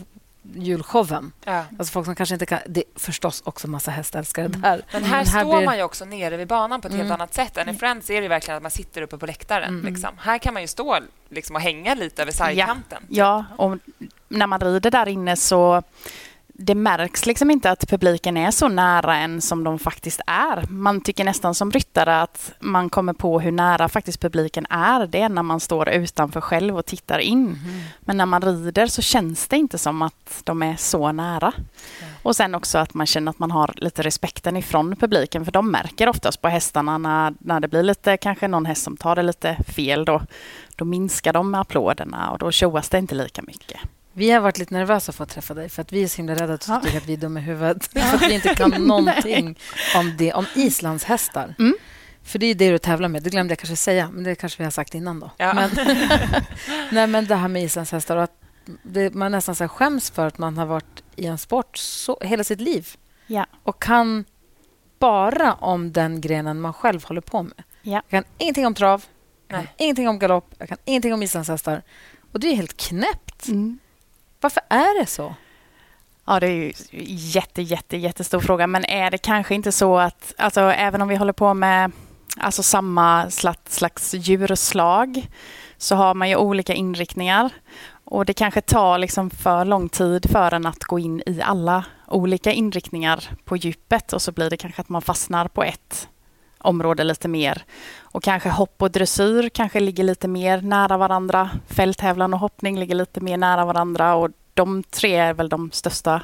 julshowen. 0.54 1.32
Ja. 1.44 1.64
Alltså 1.80 1.92
folk 1.92 2.06
som 2.06 2.16
kanske 2.16 2.36
inte 2.36 2.46
kan... 2.46 2.60
Det 2.68 2.80
är 2.80 3.00
förstås 3.00 3.42
också 3.46 3.68
massa 3.68 3.92
hästälskare 3.92 4.46
Mm. 4.46 4.62
där. 4.62 4.82
Men 4.94 5.04
här 5.04 5.18
Men 5.18 5.26
står 5.26 5.58
blir- 5.58 5.66
man 5.66 5.78
ju 5.78 5.84
också 5.84 6.06
nere 6.06 6.38
vid 6.38 6.48
banan 6.48 6.82
på 6.82 6.88
ett 6.88 6.94
helt 6.94 7.06
Mm. 7.06 7.14
annat 7.14 7.34
sätt. 7.34 7.58
Än 7.58 7.70
i 7.70 7.74
Friends 7.74 8.10
är 8.10 8.22
det 8.22 8.28
verkligen 8.28 8.56
att 8.58 8.62
man 8.64 8.72
sitter 8.72 9.02
uppe 9.02 9.18
på 9.18 9.26
läktaren. 9.26 9.70
Mm. 9.80 9.94
Liksom. 9.94 10.10
Här 10.18 10.38
kan 10.38 10.54
man 10.54 10.62
ju 10.64 10.68
stå 10.68 11.00
liksom, 11.30 11.56
och 11.56 11.62
hänga 11.62 11.94
lite 11.96 12.22
över 12.22 12.32
sargkanten. 12.32 13.04
Ja, 13.10 13.46
och 13.58 13.78
när 14.30 14.48
man 14.48 14.60
rider 14.60 14.92
där 14.92 15.08
inne 15.08 15.36
så 15.36 15.84
det 16.58 16.76
märks 16.76 17.26
liksom 17.26 17.52
inte 17.52 17.72
att 17.72 17.90
publiken 17.90 18.38
är 18.38 18.52
så 18.52 18.68
nära 18.68 19.16
en 19.16 19.42
som 19.42 19.64
de 19.64 19.80
faktiskt 19.80 20.22
är. 20.28 20.66
Man 20.70 21.02
tycker 21.02 21.24
nästan 21.24 21.56
som 21.56 21.72
ryttare 21.72 22.22
att 22.22 22.54
man 22.60 22.90
kommer 22.90 23.14
på 23.14 23.40
hur 23.40 23.52
nära 23.52 23.90
faktiskt 23.90 24.20
publiken 24.20 24.66
är. 24.70 25.08
Det 25.08 25.22
är 25.22 25.30
när 25.30 25.44
man 25.44 25.60
står 25.60 25.90
utanför 25.90 26.42
själv 26.42 26.78
och 26.78 26.86
tittar 26.86 27.20
in. 27.20 27.44
Mhm. 27.44 27.82
Men 28.00 28.18
när 28.18 28.26
man 28.26 28.42
rider 28.42 28.88
så 28.88 29.02
känns 29.02 29.48
det 29.48 29.58
inte 29.58 29.78
som 29.78 30.02
att 30.02 30.42
de 30.44 30.64
är 30.64 30.76
så 30.76 31.12
nära. 31.12 31.54
Och 32.24 32.36
sen 32.36 32.56
också 32.56 32.78
att 32.78 32.94
man 32.94 33.06
känner 33.06 33.30
att 33.30 33.40
man 33.40 33.52
har 33.52 33.74
lite 33.76 34.02
respekten 34.02 34.58
ifrån 34.58 34.96
publiken 34.96 35.46
för 35.46 35.52
de 35.52 35.72
märker 35.72 36.10
oftast 36.10 36.42
på 36.42 36.48
hästarna 36.48 36.98
när, 36.98 37.34
när 37.40 37.60
det 37.60 37.68
blir 37.68 37.84
lite, 37.84 38.18
kanske 38.18 38.48
någon 38.48 38.66
häst 38.66 38.84
som 38.84 38.98
tar 38.98 39.16
det 39.16 39.24
lite 39.24 39.58
fel 39.68 40.06
då. 40.06 40.22
Då 40.76 40.86
minskar 40.86 41.34
de 41.34 41.56
applåderna 41.56 42.32
och 42.32 42.40
då 42.40 42.52
tjoas 42.52 42.90
det 42.90 42.98
inte 42.98 43.16
lika 43.16 43.42
mycket. 43.42 43.80
Vi 44.18 44.32
har 44.32 44.40
varit 44.40 44.58
lite 44.58 44.74
nervösa 44.74 45.12
för 45.12 45.24
att 45.24 45.30
träffa 45.30 45.54
dig 45.54 45.70
för 45.70 45.82
att 45.82 45.92
vi 45.94 46.04
är 46.04 46.08
så 46.08 46.18
himla 46.18 46.36
rädda 46.36 46.54
att 46.54 46.62
du 46.62 46.72
Ja. 46.72 46.82
tycker 46.84 46.98
att 46.98 47.06
vi 47.06 47.14
är 47.14 47.18
dumma 47.18 47.40
i 47.40 47.44
huvudet. 47.44 47.86
för 47.88 48.00
att 48.00 48.22
vi 48.22 48.34
inte 48.34 48.56
kan 48.56 48.70
någonting 48.88 49.60
om, 49.96 50.16
det, 50.18 50.34
om 50.34 50.46
islandshästar. 50.56 51.56
Mm. 51.60 51.76
För 52.24 52.40
det 52.40 52.46
är 52.46 52.56
det 52.56 52.72
du 52.72 52.78
tävlar 52.78 53.10
med. 53.10 53.24
Det 53.24 53.30
glömde 53.30 53.52
jag 53.52 53.60
kanske 53.60 53.76
säga, 53.76 54.10
men 54.14 54.24
det 54.24 54.36
kanske 54.36 54.58
vi 54.58 54.64
har 54.64 54.72
sagt 54.72 54.96
innan. 54.96 55.20
då. 55.20 55.32
Ja. 55.38 55.54
Men, 55.54 55.70
nej, 56.92 57.08
men 57.08 57.26
det 57.26 57.36
här 57.36 57.48
med 57.48 57.64
islandshästar 57.64 58.18
och 58.18 58.24
att 58.24 58.42
det, 58.84 59.14
man 59.14 59.32
nästan 59.32 59.56
så 59.56 59.68
skäms 59.68 60.10
för 60.10 60.28
att 60.28 60.38
man 60.38 60.58
har 60.58 60.66
varit 60.66 61.04
i 61.16 61.26
en 61.26 61.38
sport 61.38 61.78
så, 61.78 62.18
hela 62.22 62.44
sitt 62.44 62.62
liv 62.62 62.88
Ja. 63.28 63.46
och 63.64 63.82
kan 63.82 64.26
bara 65.00 65.54
om 65.54 65.92
den 65.92 66.22
grenen 66.22 66.62
man 66.62 66.74
själv 66.74 67.04
håller 67.04 67.22
på 67.22 67.44
med. 67.44 67.64
Ja. 67.82 67.94
Jag 67.94 68.10
kan 68.10 68.24
ingenting 68.38 68.66
om 68.68 68.74
trav, 68.74 69.04
jag 69.48 69.58
kan 69.60 69.68
ingenting 69.78 70.08
om 70.10 70.20
galopp, 70.20 70.54
jag 70.58 70.70
kan 70.70 70.78
ingenting 70.86 71.14
om 71.14 71.24
islandshästar. 71.24 71.82
Och 72.32 72.40
det 72.40 72.48
är 72.48 72.56
helt 72.56 72.78
knäppt. 72.78 73.48
Mm. 73.48 73.80
Varför 74.46 74.64
är 74.70 75.00
det 75.00 75.06
så? 75.06 75.36
Ja, 76.26 76.40
det 76.40 76.48
är 76.48 76.52
ju 76.52 76.74
jätte, 77.16 77.62
jätte, 77.62 77.98
jättestor 77.98 78.40
fråga. 78.40 78.68
Men 78.68 78.86
är 78.86 79.12
det 79.12 79.18
kanske 79.18 79.56
inte 79.56 79.72
så 79.72 79.98
att, 79.98 80.34
alltså 80.38 80.62
även 80.62 81.02
om 81.02 81.08
vi 81.08 81.16
håller 81.16 81.34
på 81.34 81.54
med 81.54 81.92
alltså 82.38 82.64
samma 82.64 83.30
slags, 83.30 83.76
slags 83.76 84.14
djurslag 84.14 85.28
så 85.78 85.96
har 85.96 86.14
man 86.14 86.30
ju 86.30 86.36
olika 86.36 86.74
inriktningar. 86.74 87.50
Och 88.04 88.26
det 88.26 88.34
kanske 88.34 88.62
tar 88.62 88.98
liksom 88.98 89.30
för 89.30 89.66
lång 89.66 89.90
tid 89.90 90.30
för 90.30 90.54
en 90.54 90.66
att 90.66 90.84
gå 90.84 91.00
in 91.00 91.24
i 91.26 91.42
alla 91.42 91.86
olika 92.08 92.52
inriktningar 92.52 93.30
på 93.46 93.58
djupet 93.58 94.14
och 94.14 94.22
så 94.22 94.32
blir 94.32 94.50
det 94.50 94.58
kanske 94.58 94.82
att 94.82 94.90
man 94.90 95.02
fastnar 95.02 95.48
på 95.48 95.64
ett 95.64 96.10
område 96.66 97.04
lite 97.04 97.28
mer. 97.28 97.64
Och 98.00 98.24
kanske 98.24 98.50
hopp 98.50 98.82
och 98.82 98.92
dressyr 98.92 99.50
kanske 99.50 99.80
ligger 99.80 100.04
lite 100.04 100.28
mer 100.28 100.62
nära 100.62 100.98
varandra. 100.98 101.50
Fälttävlan 101.68 102.34
och 102.34 102.40
hoppning 102.40 102.80
ligger 102.80 102.96
lite 102.96 103.22
mer 103.22 103.38
nära 103.38 103.66
varandra 103.66 104.16
och 104.16 104.30
de 104.54 104.84
tre 104.84 105.16
är 105.16 105.34
väl 105.34 105.50
de 105.50 105.72
största 105.72 106.22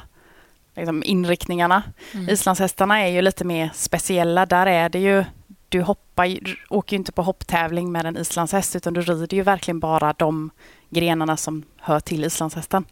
liksom, 0.76 1.02
inriktningarna. 1.06 1.82
Mm. 2.12 2.28
Islandshästarna 2.28 3.00
är 3.00 3.08
ju 3.08 3.22
lite 3.22 3.44
mer 3.44 3.70
speciella. 3.74 4.46
Där 4.46 4.66
är 4.66 4.88
det 4.88 4.98
ju, 4.98 5.24
du 5.68 5.82
hoppar, 5.82 6.38
åker 6.68 6.96
ju 6.96 6.98
inte 6.98 7.12
på 7.12 7.22
hopptävling 7.22 7.92
med 7.92 8.06
en 8.06 8.16
islandshäst 8.16 8.76
utan 8.76 8.94
du 8.94 9.00
rider 9.00 9.36
ju 9.36 9.42
verkligen 9.42 9.80
bara 9.80 10.12
de 10.12 10.50
grenarna 10.90 11.36
som 11.36 11.62
hör 11.80 12.00
till 12.00 12.24
islandshästen. 12.24 12.84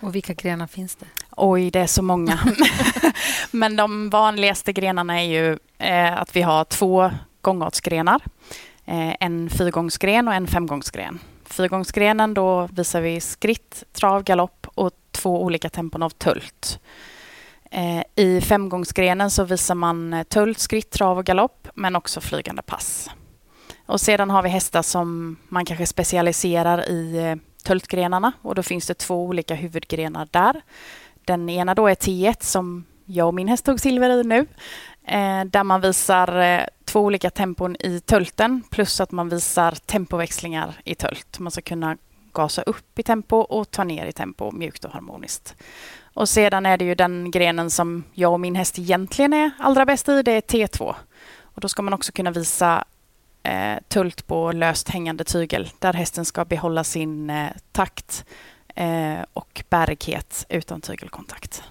Och 0.00 0.14
vilka 0.14 0.34
grenar 0.34 0.66
finns 0.66 0.96
det? 0.96 1.06
Oj, 1.38 1.70
det 1.70 1.80
är 1.80 1.86
så 1.86 2.02
många. 2.02 2.38
Men 3.50 3.76
de 3.76 4.10
vanligaste 4.10 4.72
grenarna 4.72 5.22
är 5.22 5.26
ju 5.26 5.58
eh, 5.78 6.20
att 6.20 6.36
vi 6.36 6.42
har 6.42 6.64
två 6.64 7.10
gångartsgrenar. 7.40 8.22
Eh, 8.84 9.14
en 9.20 9.50
fyrgångsgren 9.50 10.28
och 10.28 10.34
en 10.34 10.46
femgångsgren. 10.46 11.18
Fyrgångsgrenen 11.44 12.34
då 12.34 12.68
visar 12.72 13.00
vi 13.00 13.20
skritt, 13.20 13.84
trav, 13.92 14.22
galopp 14.22 14.66
och 14.74 14.92
två 15.10 15.42
olika 15.42 15.68
tempon 15.68 16.02
av 16.02 16.10
tult. 16.10 16.80
Eh, 17.70 18.02
I 18.14 18.40
femgångsgrenen 18.40 19.30
så 19.30 19.44
visar 19.44 19.74
man 19.74 20.12
eh, 20.12 20.22
tult, 20.22 20.58
skritt, 20.58 20.90
trav 20.90 21.18
och 21.18 21.24
galopp 21.24 21.68
men 21.74 21.96
också 21.96 22.20
flygande 22.20 22.62
pass. 22.62 23.10
Och 23.86 24.00
sedan 24.00 24.30
har 24.30 24.42
vi 24.42 24.48
hästar 24.48 24.82
som 24.82 25.36
man 25.48 25.64
kanske 25.64 25.86
specialiserar 25.86 26.90
i 26.90 27.16
eh, 27.16 27.36
tultgrenarna 27.64 28.32
och 28.42 28.54
då 28.54 28.62
finns 28.62 28.86
det 28.86 28.94
två 28.94 29.24
olika 29.24 29.54
huvudgrenar 29.54 30.28
där. 30.30 30.62
Den 31.26 31.48
ena 31.48 31.74
då 31.74 31.88
är 31.88 31.94
T1 31.94 32.36
som 32.40 32.84
jag 33.04 33.26
och 33.26 33.34
min 33.34 33.48
häst 33.48 33.64
tog 33.64 33.80
silver 33.80 34.10
i 34.10 34.24
nu. 34.24 34.46
Eh, 35.04 35.44
där 35.44 35.64
man 35.64 35.80
visar 35.80 36.38
eh, 36.38 36.64
två 36.84 37.00
olika 37.00 37.30
tempon 37.30 37.76
i 37.80 38.00
tölten 38.00 38.62
plus 38.70 39.00
att 39.00 39.12
man 39.12 39.28
visar 39.28 39.72
tempoväxlingar 39.72 40.74
i 40.84 40.94
tölt. 40.94 41.38
Man 41.38 41.50
ska 41.50 41.60
kunna 41.60 41.96
gasa 42.32 42.62
upp 42.62 42.98
i 42.98 43.02
tempo 43.02 43.36
och 43.36 43.70
ta 43.70 43.84
ner 43.84 44.06
i 44.06 44.12
tempo 44.12 44.50
mjukt 44.50 44.84
och 44.84 44.92
harmoniskt. 44.92 45.54
Och 46.14 46.28
sedan 46.28 46.66
är 46.66 46.76
det 46.76 46.84
ju 46.84 46.94
den 46.94 47.30
grenen 47.30 47.70
som 47.70 48.04
jag 48.12 48.32
och 48.32 48.40
min 48.40 48.54
häst 48.54 48.78
egentligen 48.78 49.32
är 49.32 49.50
allra 49.58 49.86
bäst 49.86 50.08
i, 50.08 50.22
det 50.22 50.32
är 50.32 50.40
T2. 50.40 50.94
Och 51.40 51.60
då 51.60 51.68
ska 51.68 51.82
man 51.82 51.94
också 51.94 52.12
kunna 52.12 52.30
visa 52.30 52.84
eh, 53.42 53.78
tult 53.88 54.26
på 54.26 54.52
löst 54.52 54.88
hängande 54.88 55.24
tygel 55.24 55.70
där 55.78 55.92
hästen 55.92 56.24
ska 56.24 56.44
behålla 56.44 56.84
sin 56.84 57.30
eh, 57.30 57.50
takt 57.72 58.24
och 59.32 59.62
bärighet 59.68 60.46
utan 60.48 60.80
tygelkontakt. 60.80 61.62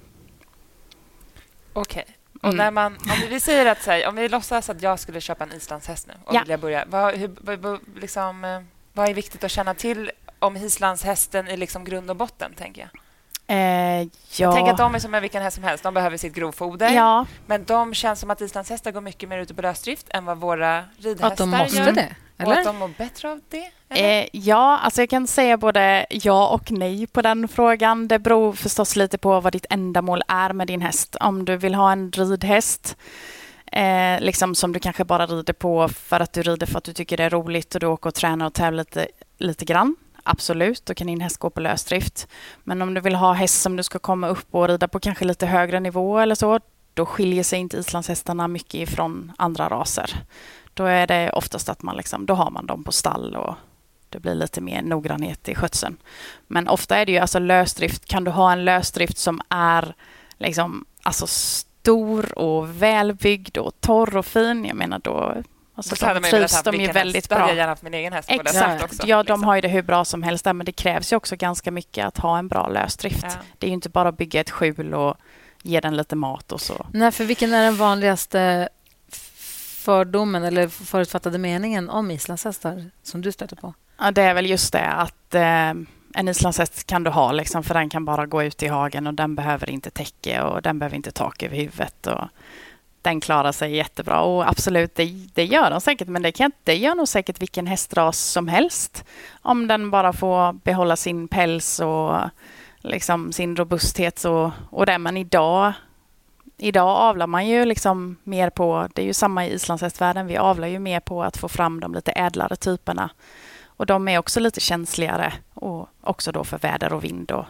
Okej. 1.74 2.06
Och 2.42 2.44
Mm. 2.54 2.58
när 2.58 2.72
man, 2.72 2.94
om 2.98 3.30
vi 3.30 3.40
säger 3.40 3.66
att, 3.66 3.84
så 3.84 3.92
här, 3.92 4.08
om 4.08 4.16
vi 4.16 4.30
låtsas 4.30 4.70
att 4.70 4.82
jag 4.82 5.00
skulle 5.00 5.22
köpa 5.22 5.44
en 5.44 5.52
islandshäst 5.54 6.08
nu 6.08 6.14
och 6.26 6.36
Ja. 6.36 6.40
vilja 6.40 6.58
börja, 6.58 6.86
vad, 6.88 7.16
hur, 7.16 8.00
liksom, 8.00 8.44
eh, 8.44 8.62
vad 8.94 9.10
är 9.10 9.14
viktigt 9.14 9.44
att 9.44 9.52
känna 9.52 9.74
till 9.74 10.12
om 10.40 10.58
islandshästen 10.58 11.48
i 11.48 11.58
liksom 11.58 11.84
grund 11.84 12.10
och 12.10 12.16
botten, 12.16 12.54
tänker 12.58 12.82
jag? 12.82 13.02
Eh, 13.48 14.02
ja. 14.38 14.52
Tänk 14.52 14.70
att 14.70 14.78
de 14.78 14.96
är 14.96 15.00
som 15.00 15.12
vilken 15.22 15.44
häst 15.44 15.56
som 15.56 15.64
helst. 15.64 15.84
De 15.84 15.94
behöver 15.94 16.18
sitt 16.18 16.34
grovfoder. 16.34 16.90
Ja, 16.90 17.26
Men 17.46 17.64
de 17.64 17.94
känns 17.94 18.20
som 18.20 18.32
att 18.32 18.42
islandshästar 18.42 18.92
går 18.92 19.02
mycket 19.02 19.30
mer 19.30 19.38
ute 19.40 19.54
på 19.54 19.62
lösdrift 19.62 20.08
än 20.10 20.26
vad 20.26 20.38
våra 20.38 20.84
ridhästar 20.98 21.28
Att 21.28 21.38
de 21.38 21.50
måste 21.50 21.78
gör. 21.78 21.92
det? 21.92 22.16
Och 22.38 22.42
att 22.42 22.48
Eller? 22.48 22.64
de 22.64 22.78
mår 22.78 22.92
bättre 22.98 23.32
av 23.32 23.40
det? 23.50 23.72
eller? 23.90 24.22
Eh, 24.22 24.28
ja, 24.32 24.78
alltså 24.78 25.02
jag 25.02 25.10
kan 25.10 25.28
säga 25.28 25.58
både 25.58 26.06
ja 26.10 26.48
och 26.48 26.72
nej 26.72 27.08
på 27.08 27.22
den 27.22 27.48
frågan. 27.48 28.08
Det 28.08 28.20
beror 28.20 28.54
förstås 28.54 28.96
lite 28.96 29.18
på 29.18 29.40
vad 29.40 29.54
ditt 29.54 29.66
ändamål 29.70 30.22
är 30.28 30.54
med 30.54 30.68
din 30.68 30.82
häst. 30.82 31.16
Om 31.20 31.46
du 31.46 31.58
vill 31.58 31.76
ha 31.76 31.92
en 31.92 32.12
ridhäst 32.12 32.98
eh, 33.72 34.20
liksom 34.20 34.56
som 34.56 34.72
du 34.74 34.80
kanske 34.80 35.04
bara 35.06 35.26
rider 35.26 35.54
på 35.54 35.88
för 35.90 36.20
att 36.20 36.34
du 36.34 36.42
rider 36.42 36.68
för 36.68 36.78
att 36.78 36.84
du 36.84 36.94
tycker 36.94 37.18
det 37.18 37.24
är 37.24 37.30
roligt 37.30 37.74
och 37.76 37.80
du 37.80 37.88
åker 37.88 38.08
och 38.08 38.16
tränar 38.16 38.46
och 38.46 38.54
tävlar 38.54 38.84
lite, 38.84 39.08
lite 39.38 39.66
grann. 39.66 39.96
Absolut, 40.28 40.86
då 40.86 40.94
kan 40.94 41.08
din 41.08 41.22
häst 41.22 41.38
gå 41.38 41.50
på 41.50 41.62
lösdrift. 41.62 42.28
Men 42.64 42.82
om 42.82 42.94
du 42.94 43.02
vill 43.02 43.16
ha 43.16 43.34
häst 43.34 43.62
som 43.62 43.76
du 43.76 43.84
ska 43.84 44.00
komma 44.00 44.28
upp 44.28 44.48
och 44.52 44.68
rida 44.68 44.88
på 44.88 45.00
kanske 45.00 45.26
lite 45.26 45.46
högre 45.46 45.80
nivå 45.80 46.20
eller 46.20 46.36
så, 46.36 46.60
då 46.94 47.06
skiljer 47.06 47.44
sig 47.44 47.60
inte 47.60 47.78
islandshästarna 47.78 48.48
mycket 48.48 48.74
ifrån 48.74 49.32
andra 49.38 49.70
raser. 49.70 50.24
Då 50.74 50.86
är 50.86 51.08
det 51.08 51.32
oftast 51.32 51.70
att 51.70 51.84
man 51.84 51.98
liksom, 51.98 52.26
då 52.26 52.34
har 52.34 52.52
man 52.52 52.66
dem 52.66 52.84
på 52.84 52.92
stall 52.92 53.36
och 53.36 53.56
det 54.10 54.20
blir 54.20 54.36
lite 54.36 54.62
mer 54.62 54.82
noggrannhet 54.82 55.50
i 55.50 55.56
skötseln. 55.56 55.98
Men 56.48 56.68
ofta 56.68 56.98
är 56.98 57.06
det 57.06 57.12
ju 57.12 57.18
alltså 57.18 57.40
lösdrift. 57.40 58.06
Kan 58.06 58.24
du 58.24 58.32
ha 58.32 58.52
en 58.52 58.66
lösdrift 58.66 59.18
som 59.18 59.42
är 59.50 59.96
liksom 60.38 60.86
alltså 61.04 61.28
stor 61.28 62.38
och 62.38 62.82
välbyggd 62.82 63.58
och 63.58 63.82
torr 63.82 64.18
och 64.18 64.26
fin, 64.26 64.66
jag 64.66 64.76
menar 64.76 65.00
då 65.00 65.36
alltså 65.76 66.06
hade 66.06 66.20
de 66.20 66.30
trivs 66.30 66.64
de 66.64 66.76
ju 66.76 66.92
väldigt 66.92 67.32
hade 67.32 67.42
bra. 67.42 67.50
jag 67.50 67.58
gärna 67.58 67.72
haft 67.72 67.82
min 67.82 67.94
egen 67.94 68.14
häst 68.14 68.30
på 68.30 68.36
Exakt. 68.36 68.84
också. 68.84 69.08
ja, 69.08 69.24
de 69.24 69.34
liksom. 69.34 69.44
har 69.44 69.56
ju 69.56 69.62
det 69.62 69.68
hur 69.68 69.82
bra 69.82 70.06
som 70.06 70.24
helst 70.24 70.44
där, 70.44 70.54
men 70.54 70.66
det 70.66 70.72
krävs 70.72 71.14
ju 71.14 71.18
också 71.18 71.36
ganska 71.36 71.72
mycket 71.72 72.06
att 72.06 72.18
ha 72.18 72.38
en 72.38 72.48
bra 72.48 72.68
lösdrift. 72.68 73.24
Ja. 73.24 73.36
Det 73.58 73.68
är 73.68 73.70
ju 73.70 73.74
inte 73.74 73.90
bara 73.90 74.10
att 74.10 74.18
bygga 74.18 74.42
ett 74.42 74.50
skjul 74.50 74.94
och 74.94 75.18
ge 75.62 75.80
den 75.80 75.98
lite 75.98 76.16
mat 76.16 76.52
och 76.52 76.62
så. 76.62 76.86
Nej, 76.94 77.12
för 77.12 77.24
vilken 77.24 77.54
är 77.54 77.64
den 77.64 77.78
vanligaste 77.78 78.70
fördomen 79.86 80.44
eller 80.44 80.68
förutfattade 80.68 81.38
meningen 81.38 81.90
om 81.90 82.12
islandshästar 82.12 82.92
som 83.04 83.22
du 83.22 83.32
stöter 83.32 83.56
på? 83.56 83.74
Ja, 83.98 84.12
det 84.12 84.22
är 84.22 84.34
väl 84.34 84.50
just 84.50 84.74
det 84.74 84.88
att 84.88 85.36
eh, 85.36 85.74
en 86.16 86.28
islandshäst 86.28 86.88
kan 86.88 87.04
du 87.04 87.10
ha 87.12 87.32
liksom, 87.32 87.64
för 87.64 87.74
den 87.74 87.90
kan 87.90 88.06
bara 88.06 88.26
gå 88.26 88.44
ut 88.44 88.64
i 88.64 88.68
hagen 88.68 89.08
och 89.08 89.14
den 89.14 89.36
behöver 89.36 89.70
inte 89.70 89.90
täcke 89.90 90.42
och 90.42 90.62
den 90.62 90.80
behöver 90.80 90.96
inte 90.96 91.12
tak 91.12 91.44
över 91.44 91.56
huvudet. 91.56 92.08
Och 92.08 92.28
den 93.06 93.22
klarar 93.22 93.52
sig 93.52 93.76
jättebra 93.76 94.22
och 94.22 94.50
absolut, 94.50 94.96
det, 94.96 95.06
det 95.34 95.46
gör 95.46 95.72
de 95.72 95.82
säkert, 95.82 96.08
men 96.08 96.22
det, 96.22 96.32
kan, 96.32 96.52
det 96.64 96.76
gör 96.76 96.96
nog 96.96 97.08
säkert 97.08 97.42
vilken 97.42 97.68
hästras 97.68 98.20
som 98.20 98.48
helst. 98.48 99.06
Om 99.42 99.68
den 99.68 99.92
bara 99.92 100.14
får 100.14 100.54
behålla 100.54 100.96
sin 100.96 101.28
päls 101.28 101.80
och 101.80 102.20
liksom 102.78 103.32
sin 103.32 103.56
robusthet 103.56 104.26
och, 104.26 104.52
och 104.70 104.86
det. 104.86 104.98
Men 104.98 105.18
idag, 105.18 105.74
idag 106.58 106.98
avlar 106.98 107.28
man 107.28 107.48
ju 107.48 107.66
liksom 107.66 108.18
mer 108.24 108.50
på, 108.50 108.88
det 108.94 109.02
är 109.02 109.06
ju 109.06 109.14
samma 109.14 109.46
i 109.46 109.54
islandshästvärlden, 109.54 110.28
vi 110.28 110.38
avlar 110.38 110.68
ju 110.68 110.80
mer 110.80 111.00
på 111.00 111.24
att 111.24 111.38
få 111.38 111.48
fram 111.48 111.80
de 111.80 111.94
lite 111.94 112.12
ädlare 112.12 112.56
typerna. 112.56 113.10
Och 113.66 113.86
de 113.86 114.08
är 114.08 114.18
också 114.18 114.40
lite 114.40 114.60
känsligare 114.60 115.34
och 115.54 115.90
också 116.02 116.32
då 116.32 116.44
för 116.44 116.58
väder 116.58 116.94
och 116.94 117.04
vind. 117.04 117.32
Och, 117.32 117.46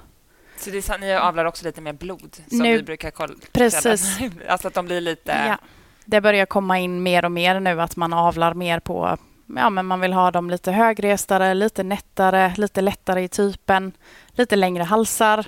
så 0.65 0.71
det 0.71 0.77
är, 0.77 0.81
sant, 0.81 1.01
ni 1.01 1.13
avlar 1.13 1.45
också 1.45 1.65
lite 1.65 1.81
mer 1.81 1.93
blod, 1.93 2.37
som 2.47 2.57
Nu- 2.57 2.77
vi 2.77 2.83
brukar 2.83 3.11
kolla. 3.11 3.33
Precis. 3.51 4.17
Alltså 4.47 4.67
att 4.67 4.73
de 4.73 4.85
blir 4.85 5.01
lite... 5.01 5.31
ja, 5.31 5.57
det 6.05 6.21
börjar 6.21 6.45
komma 6.45 6.79
in 6.79 7.03
mer 7.03 7.25
och 7.25 7.31
mer 7.31 7.59
nu 7.59 7.81
att 7.81 7.95
man 7.95 8.13
avlar 8.13 8.53
mer 8.53 8.79
på, 8.79 9.17
ja 9.55 9.69
men 9.69 9.85
man 9.85 9.99
vill 9.99 10.13
ha 10.13 10.31
dem 10.31 10.49
lite 10.49 10.71
högrestare, 10.71 11.53
lite 11.53 11.83
nättare, 11.83 12.53
lite 12.57 12.81
lättare 12.81 13.23
i 13.23 13.27
typen, 13.27 13.91
lite 14.31 14.55
längre 14.55 14.83
halsar. 14.83 15.45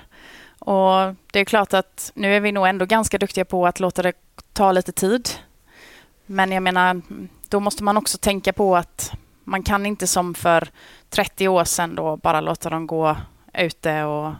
Och 0.59 1.15
det 1.31 1.39
är 1.39 1.45
klart 1.45 1.73
att 1.73 2.11
nu 2.15 2.35
är 2.35 2.39
vi 2.39 2.51
nog 2.51 2.67
ändå 2.67 2.85
ganska 2.85 3.17
duktiga 3.17 3.45
på 3.45 3.67
att 3.67 3.79
låta 3.79 4.01
det 4.01 4.13
ta 4.53 4.71
lite 4.71 4.91
tid. 4.91 5.29
Men 6.25 6.51
jag 6.51 6.63
menar, 6.63 7.01
då 7.49 7.59
måste 7.59 7.83
man 7.83 7.97
också 7.97 8.17
tänka 8.17 8.53
på 8.53 8.75
att 8.75 9.11
man 9.43 9.63
kan 9.63 9.85
inte 9.85 10.07
som 10.07 10.33
för 10.33 10.69
30 11.09 11.47
år 11.47 11.63
sedan 11.63 11.95
då 11.95 12.17
bara 12.17 12.41
låta 12.41 12.69
dem 12.69 12.87
gå 12.87 13.17
ute 13.53 14.03
och 14.03 14.33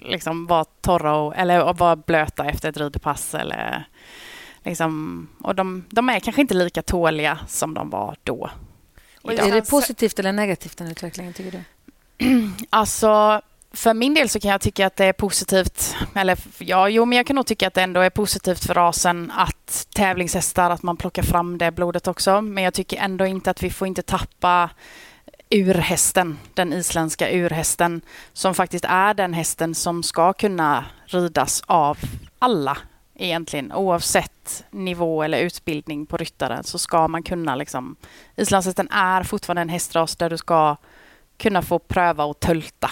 liksom 0.00 0.46
vara 0.46 0.64
torra 0.64 1.16
och, 1.16 1.36
eller 1.36 1.72
vara 1.72 1.96
blöta 1.96 2.44
efter 2.44 2.68
ett 2.68 2.76
ridpass. 2.76 3.34
Eller 3.34 3.88
liksom, 4.64 5.28
och 5.42 5.54
de, 5.54 5.84
de 5.88 6.08
är 6.08 6.20
kanske 6.20 6.42
inte 6.42 6.54
lika 6.54 6.82
tåliga 6.82 7.38
som 7.48 7.74
de 7.74 7.90
var 7.90 8.16
då. 8.24 8.50
Och 9.22 9.32
idag. 9.32 9.48
Är 9.48 9.54
det 9.54 9.70
positivt 9.70 10.18
eller 10.18 10.32
negativt, 10.32 10.76
den 10.76 10.88
utvecklingen, 10.88 11.32
tycker 11.32 11.50
du? 11.50 11.62
Alltså, 12.70 13.40
för 13.72 13.94
min 13.94 14.14
del 14.14 14.28
så 14.28 14.40
kan 14.40 14.50
jag 14.50 14.60
tycka 14.60 14.86
att 14.86 14.96
det 14.96 15.04
är 15.04 15.12
positivt. 15.12 15.96
Eller 16.14 16.38
ja, 16.58 16.88
jo, 16.88 17.04
men 17.04 17.16
jag 17.16 17.26
kan 17.26 17.36
nog 17.36 17.46
tycka 17.46 17.66
att 17.66 17.74
det 17.74 17.82
ändå 17.82 18.00
är 18.00 18.10
positivt 18.10 18.64
för 18.66 18.74
rasen 18.74 19.32
att 19.36 19.86
tävlingshästar, 19.94 20.70
att 20.70 20.82
man 20.82 20.96
plockar 20.96 21.22
fram 21.22 21.58
det 21.58 21.70
blodet 21.70 22.08
också. 22.08 22.40
Men 22.40 22.64
jag 22.64 22.74
tycker 22.74 22.96
ändå 22.96 23.26
inte 23.26 23.50
att 23.50 23.62
vi 23.62 23.70
får 23.70 23.88
inte 23.88 24.02
tappa 24.02 24.70
urhästen, 25.50 26.38
den 26.54 26.72
isländska 26.72 27.30
urhästen, 27.30 28.00
som 28.32 28.54
faktiskt 28.54 28.84
är 28.88 29.14
den 29.14 29.34
hästen 29.34 29.74
som 29.74 30.02
ska 30.02 30.32
kunna 30.32 30.84
ridas 31.06 31.62
av 31.66 31.98
alla 32.38 32.78
egentligen. 33.14 33.72
Oavsett 33.72 34.64
nivå 34.70 35.22
eller 35.22 35.38
utbildning 35.38 36.06
på 36.06 36.16
ryttaren 36.16 36.64
så 36.64 36.78
ska 36.78 37.08
man 37.08 37.22
kunna 37.22 37.56
liksom... 37.56 37.96
Islandshästen 38.36 38.90
är 38.90 39.22
fortfarande 39.22 39.62
en 39.62 39.68
hästras 39.68 40.16
där 40.16 40.30
du 40.30 40.36
ska 40.36 40.76
kunna 41.36 41.62
få 41.62 41.78
pröva 41.78 42.24
och 42.24 42.40
tölta 42.40 42.90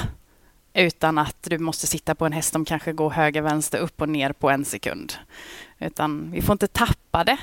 utan 0.74 1.18
att 1.18 1.36
du 1.42 1.58
måste 1.58 1.86
sitta 1.86 2.14
på 2.14 2.26
en 2.26 2.32
häst 2.32 2.52
som 2.52 2.64
kanske 2.64 2.92
går 2.92 3.10
höger, 3.10 3.42
vänster, 3.42 3.78
upp 3.78 4.00
och 4.00 4.08
ner 4.08 4.32
på 4.32 4.50
en 4.50 4.64
sekund. 4.64 5.12
Utan 5.78 6.30
vi 6.30 6.42
får 6.42 6.52
inte 6.52 6.66
tappa 6.66 7.24
det. 7.24 7.38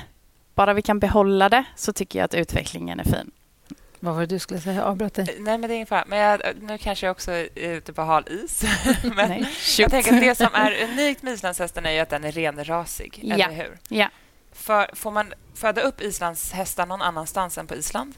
Bara 0.54 0.74
vi 0.74 0.82
kan 0.82 0.98
behålla 0.98 1.48
det 1.48 1.64
så 1.76 1.92
tycker 1.92 2.18
jag 2.18 2.24
att 2.24 2.34
utvecklingen 2.34 3.00
är 3.00 3.04
fin. 3.04 3.30
Vad 4.04 4.14
var 4.14 4.20
det 4.20 4.26
du 4.26 4.38
skulle 4.38 4.60
säga? 4.60 4.84
Avbröt 4.84 5.14
dig. 5.14 5.36
Nej, 5.38 5.58
men 5.58 5.60
det 5.60 5.74
är 5.74 5.76
ingen 5.76 5.86
fara. 5.86 6.04
Men 6.06 6.18
jag, 6.18 6.40
nu 6.60 6.78
kanske 6.78 7.06
jag 7.06 7.10
också 7.10 7.32
är 7.32 7.48
ute 7.54 7.92
på 7.92 8.02
hal 8.02 8.24
is. 8.30 8.62
men 9.16 9.28
Nej, 9.28 9.48
jag 9.78 9.90
tänker 9.90 10.14
att 10.14 10.20
det 10.20 10.34
som 10.34 10.48
är 10.54 10.82
unikt 10.84 11.22
med 11.22 11.32
islandshästen 11.32 11.86
är 11.86 11.90
ju 11.90 11.98
att 11.98 12.08
den 12.10 12.24
är 12.24 12.32
renrasig, 12.32 13.20
Ja. 13.22 13.34
eller 13.34 13.54
hur? 13.54 13.78
Ja. 13.88 14.08
För, 14.52 14.90
får 14.94 15.10
man 15.10 15.32
föda 15.54 15.80
upp 15.80 16.00
islandshästar 16.00 16.86
någon 16.86 17.02
annanstans 17.02 17.58
än 17.58 17.66
på 17.66 17.74
Island? 17.74 18.14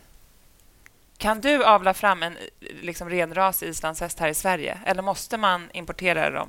Kan 1.19 1.41
du 1.41 1.65
avla 1.65 1.95
fram 1.95 2.23
en 2.23 2.37
liksom, 2.83 3.11
renrasig 3.11 3.69
islandshäst 3.69 4.21
här 4.21 4.29
i 4.29 4.35
Sverige? 4.35 4.79
Eller 4.87 5.03
måste 5.03 5.37
man 5.37 5.71
importera 5.75 6.31
dem 6.31 6.49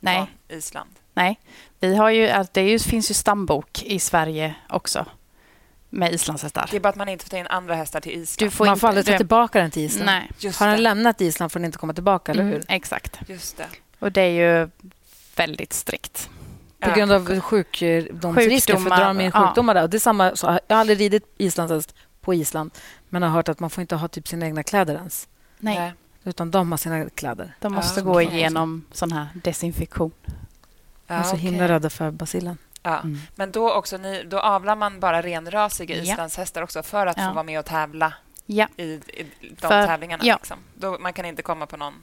Nej, 0.00 0.16
från 0.16 0.58
Island? 0.58 0.90
nej. 1.14 1.40
Vi 1.80 1.96
har 1.96 2.10
ju, 2.10 2.44
det 2.52 2.82
finns 2.82 3.10
ju 3.10 3.14
stambok 3.14 3.82
i 3.82 3.98
Sverige 3.98 4.54
också 4.68 5.06
med 5.90 6.12
islandshästar. 6.12 6.68
Det 6.70 6.76
är 6.76 6.80
bara 6.80 6.88
att 6.88 6.96
man 6.96 7.08
inte 7.08 7.24
får 7.24 7.30
ta 7.30 7.36
in 7.38 7.46
andra 7.46 7.74
hästar 7.74 8.00
till 8.00 8.12
Island. 8.12 8.50
Du 8.50 8.56
får 8.56 8.64
Man 8.64 8.72
inte, 8.72 8.80
får 8.80 8.88
aldrig 8.88 9.06
ta 9.06 9.16
tillbaka 9.16 9.60
den 9.60 9.70
till 9.70 9.82
Island. 9.82 10.06
Nej, 10.06 10.30
Just 10.38 10.60
Har 10.60 10.66
den 10.66 10.76
det. 10.76 10.82
lämnat 10.82 11.20
Island 11.20 11.52
får 11.52 11.60
den 11.60 11.64
inte 11.66 11.78
komma 11.78 11.92
tillbaka, 11.94 12.32
eller 12.32 12.42
hur? 12.42 12.54
mm, 12.54 12.64
exakt. 12.68 13.20
Just 13.26 13.56
det. 13.56 13.66
Och 13.98 14.12
det 14.12 14.20
är 14.20 14.60
ju 14.60 14.68
väldigt 15.36 15.72
strikt. 15.72 16.30
På 16.80 16.90
Ja. 16.90 16.94
grund 16.94 17.12
av 17.12 17.40
sjukdomsrisker. 17.40 18.72
För 18.72 18.80
Sjukdomar, 18.80 18.96
drar 19.00 19.06
de 19.06 19.20
in 19.20 19.30
ja. 19.34 19.46
sjukdomar 19.46 19.74
där. 19.74 19.82
Och 19.82 19.90
det 19.90 19.96
är 19.96 19.98
samma, 19.98 20.36
så 20.36 20.46
jag 20.68 20.76
har 20.76 20.80
aldrig 20.80 21.00
ridit 21.00 21.34
islandshäst 21.38 21.94
på 22.20 22.34
Island 22.34 22.70
men 23.08 23.22
har 23.22 23.30
hört 23.30 23.48
att 23.48 23.60
man 23.60 23.70
får 23.70 23.82
inte 23.82 23.96
ha 23.96 24.08
typ 24.08 24.28
sina 24.28 24.46
egna 24.46 24.62
kläder 24.62 24.94
ens. 24.94 25.28
Nej. 25.58 25.92
Utan 26.24 26.50
de 26.50 26.70
har 26.72 26.78
sina 26.78 27.10
kläder. 27.10 27.54
de 27.60 27.72
måste 27.72 28.00
Ja, 28.00 28.04
gå 28.06 28.22
igenom 28.22 28.84
sån 28.92 29.12
här 29.12 29.26
desinfektion. 29.34 30.12
Ja, 30.26 30.34
de 31.06 31.14
är 31.14 31.22
så 31.22 31.36
himla 31.36 31.68
rädda 31.68 31.90
för 31.90 32.10
bacillen. 32.10 32.58
Ja. 32.82 32.98
Mm. 33.00 33.18
Men 33.34 33.50
då, 33.52 33.72
också, 33.72 33.96
ni, 33.96 34.22
då 34.24 34.38
avlar 34.40 34.76
man 34.76 35.00
bara 35.00 35.22
renrasiga 35.22 35.96
Ja. 35.96 36.02
islandshästar 36.02 36.62
också 36.62 36.82
för 36.82 37.06
att 37.06 37.16
Ja. 37.16 37.28
få 37.28 37.34
vara 37.34 37.42
med 37.44 37.58
och 37.58 37.64
tävla 37.64 38.12
Ja, 38.46 38.66
i, 38.76 38.82
i 38.82 39.26
de 39.40 39.56
För- 39.68 39.86
tävlingarna. 39.86 40.24
ja. 40.26 40.34
Liksom. 40.34 40.58
Då, 40.74 40.96
man 41.00 41.12
kan 41.12 41.24
inte 41.24 41.42
komma 41.42 41.66
på 41.66 41.76
någon 41.76 41.94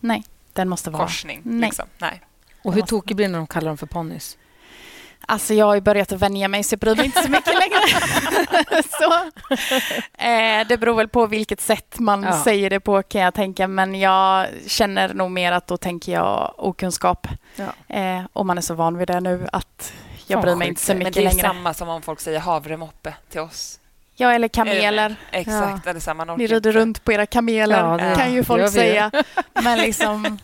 nej, 0.00 0.22
den 0.52 0.68
måste 0.68 0.90
vara... 0.90 1.02
korsning. 1.02 1.40
Nej. 1.44 1.60
Liksom. 1.60 1.84
Nej. 1.98 2.20
Och 2.62 2.72
hur 2.72 2.80
måste- 2.80 2.90
tokig 2.90 3.16
blir 3.16 3.26
det 3.26 3.32
när 3.32 3.38
de 3.38 3.46
kallar 3.46 3.66
dem 3.68 3.78
för 3.78 3.86
ponnys? 3.86 4.38
Alltså 5.26 5.54
jag 5.54 5.66
har 5.66 5.74
ju 5.74 5.80
börjat 5.80 6.12
att 6.12 6.20
vänja 6.20 6.48
mig 6.48 6.62
så 6.62 6.72
jag 6.72 6.80
bryr 6.80 6.96
mig 6.96 7.04
inte 7.06 7.22
så 7.22 7.30
mycket 7.30 7.54
längre. 7.54 8.82
så, 8.90 9.12
eh, 10.24 10.66
det 10.68 10.78
beror 10.78 10.94
väl 10.96 11.08
på 11.08 11.26
vilket 11.26 11.60
sätt 11.60 11.98
man 11.98 12.22
ja. 12.22 12.44
säger 12.44 12.70
det 12.70 12.80
på 12.80 13.02
kan 13.02 13.20
jag 13.20 13.34
tänka. 13.34 13.68
Men 13.68 14.00
jag 14.00 14.46
känner 14.66 15.14
nog 15.14 15.30
mer 15.30 15.52
att 15.52 15.66
då 15.66 15.76
tänker 15.76 16.12
jag 16.12 16.54
okunskap. 16.58 17.26
Ja. 17.56 17.96
Eh, 17.96 18.22
om 18.32 18.46
man 18.46 18.58
är 18.58 18.62
så 18.62 18.74
van 18.74 18.98
vid 18.98 19.08
det 19.08 19.20
nu 19.20 19.46
att 19.52 19.92
jag 20.26 20.42
bryr 20.42 20.54
mig 20.54 20.68
inte 20.68 20.80
så 20.80 20.94
mycket 20.94 21.16
längre. 21.16 21.24
Men 21.24 21.36
det 21.36 21.40
är 21.40 21.44
längre. 21.44 21.54
samma 21.54 21.74
som 21.74 21.88
om 21.88 22.02
folk 22.02 22.20
säger 22.20 22.40
havremoppe 22.40 23.14
till 23.30 23.40
oss. 23.40 23.78
Ja, 24.14 24.32
eller 24.32 24.48
kameler. 24.48 25.16
Exakt, 25.30 25.82
ja. 25.84 25.90
eller 25.90 26.00
samma 26.00 26.24
Ni 26.24 26.46
rider 26.46 26.72
runt 26.72 27.04
på 27.04 27.12
era 27.12 27.26
kameler, 27.26 27.78
ja, 27.78 27.96
det, 27.96 28.16
kan 28.16 28.32
ju 28.32 28.44
folk 28.44 28.72
säga. 28.72 29.10
Men 29.62 29.78
liksom, 29.78 30.38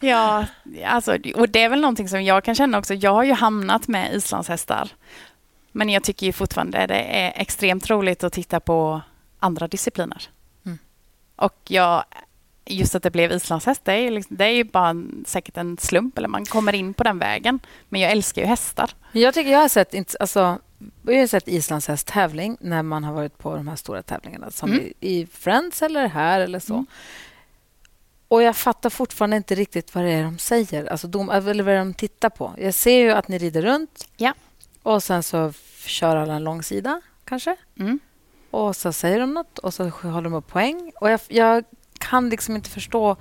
ja, 0.00 0.44
alltså, 0.86 1.18
och 1.34 1.48
det 1.48 1.62
är 1.62 1.68
väl 1.68 1.80
någonting 1.80 2.08
som 2.08 2.22
jag 2.24 2.44
kan 2.44 2.54
känna 2.54 2.78
också. 2.78 2.94
Jag 2.94 3.10
har 3.10 3.24
ju 3.24 3.32
hamnat 3.32 3.88
med 3.88 4.14
islandshästar. 4.14 4.88
Men 5.72 5.88
jag 5.88 6.02
tycker 6.02 6.26
ju 6.26 6.32
fortfarande 6.32 6.86
det 6.86 7.00
är 7.00 7.32
extremt 7.36 7.90
roligt 7.90 8.24
att 8.24 8.32
titta 8.32 8.60
på 8.60 9.00
andra 9.38 9.68
discipliner. 9.68 10.22
Mm. 10.66 10.78
Och 11.36 11.60
jag, 11.68 12.04
just 12.66 12.94
att 12.94 13.02
det 13.02 13.10
blev 13.10 13.32
islandshäst, 13.32 13.84
det 13.84 13.92
är 13.92 13.98
ju, 13.98 14.10
liksom, 14.10 14.36
det 14.36 14.44
är 14.44 14.50
ju 14.50 14.64
bara 14.64 14.88
en, 14.88 15.24
säkert 15.26 15.56
en 15.56 15.78
slump, 15.78 16.18
eller 16.18 16.28
man 16.28 16.44
kommer 16.44 16.72
in 16.72 16.94
på 16.94 17.04
den 17.04 17.18
vägen. 17.18 17.60
Men 17.88 18.00
jag 18.00 18.12
älskar 18.12 18.42
ju 18.42 18.48
hästar. 18.48 18.90
Jag 19.12 19.34
tycker 19.34 19.50
jag 19.50 19.58
har 19.58 19.68
sett, 19.68 20.16
alltså, 20.20 20.58
jag 21.02 21.18
har 21.18 21.26
sett 21.26 21.48
islandshästtävling 21.48 22.56
när 22.60 22.82
man 22.82 23.04
har 23.04 23.12
varit 23.12 23.38
på 23.38 23.56
de 23.56 23.68
här 23.68 23.76
stora 23.76 24.02
tävlingarna 24.02 24.50
som 24.50 24.72
mm. 24.72 24.92
i 25.00 25.26
Friends 25.26 25.82
eller 25.82 26.08
här 26.08 26.40
eller 26.40 26.58
så. 26.58 26.74
Mm. 26.74 26.86
Och 28.28 28.42
jag 28.42 28.56
fattar 28.56 28.90
fortfarande 28.90 29.36
inte 29.36 29.54
riktigt 29.54 29.94
vad 29.94 30.04
det 30.04 30.10
är 30.10 30.22
de 30.22 30.38
säger, 30.38 30.86
alltså 30.86 31.06
de, 31.06 31.30
eller 31.30 31.64
vad 31.64 31.74
de 31.74 31.94
tittar 31.94 32.30
på. 32.30 32.54
Jag 32.58 32.74
ser 32.74 32.98
ju 32.98 33.10
att 33.10 33.28
ni 33.28 33.38
rider 33.38 33.62
runt 33.62 34.08
ja. 34.16 34.34
och 34.82 35.02
sen 35.02 35.22
så 35.22 35.52
kör 35.86 36.16
alla 36.16 36.34
en 36.34 36.44
lång 36.44 36.62
sida, 36.62 37.00
kanske. 37.24 37.56
Mm. 37.78 37.98
Och 38.50 38.76
så 38.76 38.92
säger 38.92 39.20
de 39.20 39.34
nåt 39.34 39.58
och 39.58 39.74
så 39.74 39.88
håller 39.88 40.20
de 40.22 40.34
upp 40.34 40.48
poäng. 40.48 40.92
Och 41.00 41.10
jag, 41.10 41.20
jag 41.28 41.64
kan 41.96 42.28
liksom 42.28 42.56
inte 42.56 42.70
förstå 42.70 43.16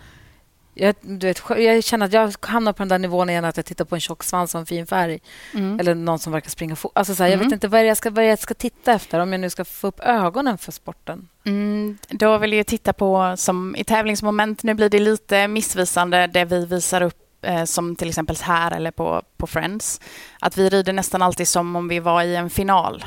jag, 0.77 0.95
du 1.01 1.27
vet, 1.27 1.41
jag 1.49 1.83
känner 1.83 2.05
att 2.05 2.13
jag 2.13 2.33
hamnar 2.41 2.73
på 2.73 2.77
den 2.77 2.87
där 2.87 2.99
nivån 2.99 3.29
igen 3.29 3.45
att 3.45 3.57
jag 3.57 3.65
tittar 3.65 3.85
på 3.85 3.95
en 3.95 4.01
tjock 4.01 4.23
svans 4.23 4.55
och 4.55 4.59
en 4.59 4.65
fin 4.65 4.87
färg. 4.87 5.19
Mm. 5.53 5.79
Eller 5.79 5.95
någon 5.95 6.19
som 6.19 6.33
verkar 6.33 6.49
springa 6.49 6.75
fort. 6.75 6.91
Alltså, 6.95 7.23
mm. 7.23 7.31
Jag 7.31 7.37
vet 7.37 7.51
inte 7.51 7.67
vad 7.67 7.85
jag, 7.85 7.97
ska, 7.97 8.09
vad 8.09 8.25
jag 8.25 8.39
ska 8.39 8.53
titta 8.53 8.93
efter 8.93 9.19
om 9.19 9.31
jag 9.31 9.41
nu 9.41 9.49
ska 9.49 9.65
få 9.65 9.87
upp 9.87 9.99
ögonen 9.99 10.57
för 10.57 10.71
sporten. 10.71 11.27
Mm, 11.45 11.97
då 12.09 12.37
vill 12.37 12.53
jag 12.53 12.67
titta 12.67 12.93
på, 12.93 13.33
som 13.37 13.75
i 13.75 13.83
tävlingsmoment, 13.83 14.63
nu 14.63 14.73
blir 14.73 14.89
det 14.89 14.99
lite 14.99 15.47
missvisande 15.47 16.27
det 16.27 16.45
vi 16.45 16.65
visar 16.65 17.01
upp 17.01 17.24
Eh, 17.45 17.63
som 17.63 17.95
till 17.95 18.09
exempel 18.09 18.37
här 18.41 18.71
eller 18.71 18.91
på, 18.91 19.21
på 19.37 19.47
Friends. 19.47 20.01
Att 20.39 20.57
vi 20.57 20.69
rider 20.69 20.93
nästan 20.93 21.21
alltid 21.21 21.47
som 21.47 21.75
om 21.75 21.87
vi 21.87 21.99
var 21.99 22.21
i 22.21 22.35
en 22.35 22.49
final. 22.49 23.05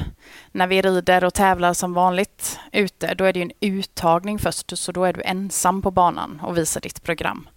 När 0.53 0.67
vi 0.67 0.83
rider 0.83 1.25
och 1.25 1.35
tävlar 1.35 1.75
som 1.75 1.95
vanligt 1.95 2.59
ute, 2.73 3.15
då 3.15 3.25
är 3.25 3.33
det 3.33 3.43
en 3.43 3.53
uttagning 3.61 4.39
först, 4.39 4.79
så 4.79 4.93
då 4.93 5.05
är 5.05 5.13
du 5.13 5.23
ensam 5.23 5.83
på 5.83 5.91
banan 5.91 6.41
och 6.45 6.59
visar 6.59 6.81
ditt 6.81 7.03
program. 7.03 7.49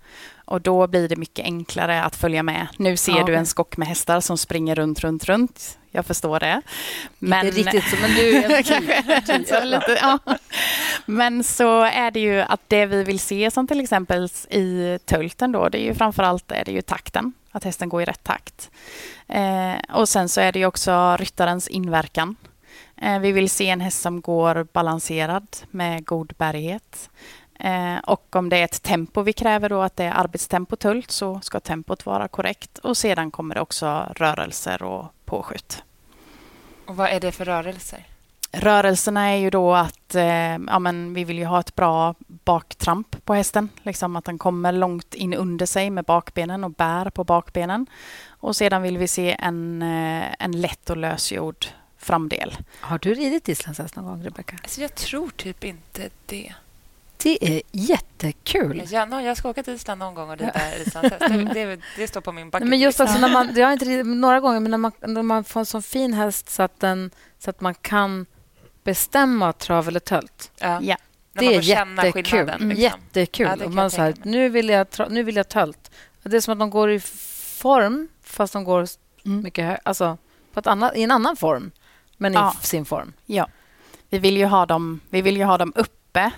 Och 0.51 0.61
då 0.61 0.87
blir 0.87 1.09
det 1.09 1.15
mycket 1.15 1.45
enklare 1.45 2.03
att 2.03 2.15
följa 2.15 2.43
med. 2.43 2.67
Nu 2.77 2.97
ser 2.97 3.17
ja, 3.17 3.23
du 3.25 3.35
en 3.35 3.45
skock 3.45 3.77
med 3.77 3.87
hästar 3.87 4.19
som 4.19 4.37
springer 4.37 4.75
runt, 4.75 4.99
runt, 4.99 5.25
runt. 5.25 5.77
Jag 5.91 6.05
förstår 6.05 6.39
det. 6.39 6.61
Men... 7.19 7.45
Inte 7.45 7.59
riktigt 7.59 7.83
så, 7.89 7.95
men 8.01 8.15
du 8.15 8.37
är 8.37 9.65
lite, 9.65 9.97
ja. 10.01 10.19
Men 11.05 11.43
så 11.43 11.81
är 11.83 12.11
det 12.11 12.19
ju 12.19 12.41
att 12.41 12.61
det 12.67 12.85
vi 12.85 13.03
vill 13.03 13.19
se 13.19 13.51
som 13.51 13.67
till 13.67 13.79
exempel 13.79 14.29
i 14.49 14.99
tölten 15.05 15.51
då, 15.51 15.69
det 15.69 15.77
är 15.77 15.85
ju 15.85 15.93
framförallt 15.93 16.51
är 16.51 16.65
det 16.65 16.71
ju 16.71 16.81
takten. 16.81 17.33
Att 17.51 17.63
hästen 17.63 17.89
går 17.89 18.01
i 18.01 18.05
rätt 18.05 18.23
takt. 18.23 18.71
Eh, 19.27 19.73
och 19.93 20.09
sen 20.09 20.29
så 20.29 20.41
är 20.41 20.51
det 20.51 20.59
ju 20.59 20.65
också 20.65 21.17
ryttarens 21.19 21.67
inverkan. 21.67 22.35
Eh, 23.01 23.19
vi 23.19 23.31
vill 23.31 23.49
se 23.49 23.69
en 23.69 23.81
häst 23.81 24.01
som 24.01 24.21
går 24.21 24.67
balanserad 24.73 25.47
med 25.71 26.05
god 26.05 26.33
bärighet. 26.37 27.09
Eh, 27.63 27.97
och 27.97 28.35
om 28.35 28.49
det 28.49 28.57
är 28.57 28.63
ett 28.63 28.83
tempo 28.83 29.21
vi 29.21 29.33
kräver 29.33 29.69
då 29.69 29.81
att 29.81 29.95
det 29.95 30.03
är 30.03 30.11
arbetstempo 30.11 30.75
tult 30.75 31.11
så 31.11 31.39
ska 31.41 31.59
tempot 31.59 32.05
vara 32.05 32.27
korrekt 32.27 32.77
och 32.77 32.97
sedan 32.97 33.31
kommer 33.31 33.55
det 33.55 33.61
också 33.61 34.05
rörelser 34.15 34.83
och 34.83 35.05
påskjut. 35.25 35.83
Och 36.85 36.95
vad 36.95 37.09
är 37.09 37.19
det 37.19 37.31
för 37.31 37.45
rörelser? 37.45 38.05
Rörelserna 38.51 39.29
är 39.29 39.37
ju 39.37 39.49
då 39.49 39.73
att 39.73 40.15
eh, 40.15 40.57
ja, 40.67 40.79
men 40.79 41.13
vi 41.13 41.23
vill 41.23 41.37
ju 41.37 41.45
ha 41.45 41.59
ett 41.59 41.75
bra 41.75 42.15
baktramp 42.27 43.25
på 43.25 43.33
hästen. 43.33 43.69
Liksom 43.83 44.15
att 44.15 44.25
den 44.25 44.37
kommer 44.37 44.71
långt 44.71 45.13
in 45.13 45.33
under 45.33 45.65
sig 45.65 45.89
med 45.89 46.05
bakbenen 46.05 46.63
och 46.63 46.71
bär 46.71 47.09
på 47.09 47.23
bakbenen. 47.23 47.87
Och 48.27 48.55
sedan 48.55 48.81
vill 48.81 48.97
vi 48.97 49.07
se 49.07 49.35
en, 49.39 49.81
eh, 49.81 50.25
en 50.39 50.61
lätt 50.61 50.89
och 50.89 50.97
lösgjord 50.97 51.65
framdel. 51.97 52.57
Har 52.79 52.99
du 52.99 53.13
ridit 53.13 53.49
islandshäst 53.49 53.95
någon 53.95 54.05
gång, 54.05 54.23
Rebecka? 54.23 54.57
Alltså 54.63 54.81
jag 54.81 54.95
tror 54.95 55.29
typ 55.29 55.63
inte 55.63 56.09
det. 56.25 56.53
Det 57.23 57.57
är 57.57 57.61
jättekul. 57.71 58.83
Ja, 58.89 59.05
no, 59.05 59.21
jag 59.21 59.37
ska 59.37 59.49
åka 59.49 59.63
till 59.63 59.73
Island 59.73 59.99
någon 59.99 60.15
gång 60.15 60.29
och 60.29 60.37
rida 60.37 60.77
islandshäst. 60.77 61.19
Det, 61.19 61.53
det, 61.53 61.79
det, 61.97 62.07
står 62.07 62.21
på 62.21 62.31
min 62.31 62.49
bucket 62.49 62.67
men 62.67 62.79
just 62.79 62.99
också 62.99 63.17
när 63.17 63.29
man, 63.29 63.49
Jag 63.55 63.67
har 63.67 63.73
inte 63.73 63.85
ridit 63.85 64.05
några 64.05 64.39
gånger, 64.39 64.59
men 64.59 64.71
när 64.71 64.77
man, 64.77 64.91
när 64.99 65.21
man 65.21 65.43
får 65.43 65.59
en 65.59 65.65
så 65.65 65.81
fin 65.81 66.13
häst 66.13 66.49
så 66.49 66.63
att, 66.63 66.79
den, 66.79 67.11
så 67.39 67.49
att 67.49 67.61
man 67.61 67.75
kan 67.75 68.25
bestämma 68.83 69.53
trav 69.53 69.87
eller 69.87 69.99
tölt. 69.99 70.51
Ja. 70.59 70.79
ja. 70.81 70.97
Det 71.33 71.55
är 71.55 71.61
jättekul. 71.61 72.45
Liksom. 72.45 72.71
Jättekul. 72.71 73.49
Ja, 73.59 73.69
man 73.69 73.91
så 73.91 74.01
här, 74.01 74.13
nu, 74.23 74.49
vill 74.49 74.69
jag, 74.69 74.87
nu 75.09 75.23
vill 75.23 75.35
jag 75.35 75.49
tölt. 75.49 75.91
Det 76.23 76.37
är 76.37 76.41
som 76.41 76.51
att 76.51 76.59
de 76.59 76.69
går 76.69 76.91
i 76.91 76.99
form, 77.59 78.07
fast 78.23 78.53
de 78.53 78.63
går 78.63 78.87
mm. 79.25 79.41
mycket 79.41 79.65
högre. 79.65 79.79
Alltså, 79.83 80.17
på 80.53 80.59
ett 80.59 80.67
annat, 80.67 80.95
i 80.95 81.03
en 81.03 81.11
annan 81.11 81.35
form, 81.35 81.71
men 82.17 82.33
ja. 82.33 82.55
i 82.63 82.65
sin 82.65 82.85
form. 82.85 83.13
Ja. 83.25 83.47
Vi 84.09 84.19
vill 84.19 84.37
ju 84.37 84.45
ha 84.45 84.65
dem, 84.65 84.99
vi 85.09 85.21
vill 85.21 85.37
ju 85.37 85.43
ha 85.43 85.57
dem 85.57 85.73
uppe 85.75 86.31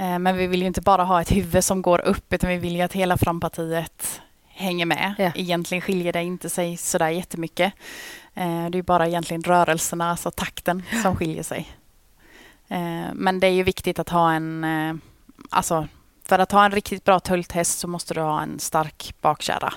men 0.00 0.36
vi 0.36 0.46
vill 0.46 0.60
ju 0.60 0.66
inte 0.66 0.80
bara 0.80 1.04
ha 1.04 1.20
ett 1.20 1.32
huvud 1.32 1.64
som 1.64 1.82
går 1.82 2.00
upp 2.00 2.32
utan 2.32 2.50
vi 2.50 2.56
vill 2.56 2.76
ju 2.76 2.82
att 2.82 2.92
hela 2.92 3.16
frampartiet 3.16 4.20
hänger 4.60 4.86
med. 4.86 5.14
Ja. 5.18 5.32
Egentligen 5.34 5.82
skiljer 5.82 6.12
det 6.12 6.22
inte 6.22 6.50
sig 6.50 6.76
så 6.76 6.98
där 6.98 7.08
jättemycket. 7.08 7.72
Eh, 8.34 8.66
det 8.70 8.78
är 8.78 8.82
bara 8.82 9.08
egentligen 9.08 9.42
rörelserna, 9.42 10.10
alltså 10.10 10.30
takten, 10.30 10.82
som 11.02 11.16
skiljer 11.16 11.42
sig. 11.42 11.68
Eh, 12.68 13.12
men 13.14 13.40
det 13.40 13.46
är 13.46 13.52
ju 13.52 13.62
viktigt 13.62 13.98
att 13.98 14.08
ha 14.08 14.32
en... 14.32 14.66
Alltså, 15.50 15.88
för 16.24 16.38
att 16.38 16.52
ha 16.52 16.64
en 16.64 16.70
riktigt 16.70 17.04
bra 17.04 17.20
tulthäst 17.20 17.78
så 17.78 17.88
måste 17.88 18.14
du 18.14 18.20
ha 18.20 18.42
en 18.42 18.58
stark 18.58 19.14
bakkärra. 19.20 19.72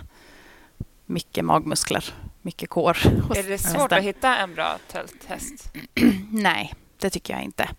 Mycket 1.06 1.46
magmuskler, 1.46 2.14
mycket 2.42 2.70
kår. 2.70 2.98
Är 3.36 3.50
det 3.50 3.58
svårt 3.58 3.82
hästen. 3.82 3.98
att 3.98 4.04
hitta 4.04 4.38
en 4.38 4.56
bra 4.56 4.78
tulthäst? 4.92 5.74
Nej, 6.32 6.74
det 7.00 7.10
tycker 7.10 7.34
jag 7.34 7.44
inte 7.44 7.70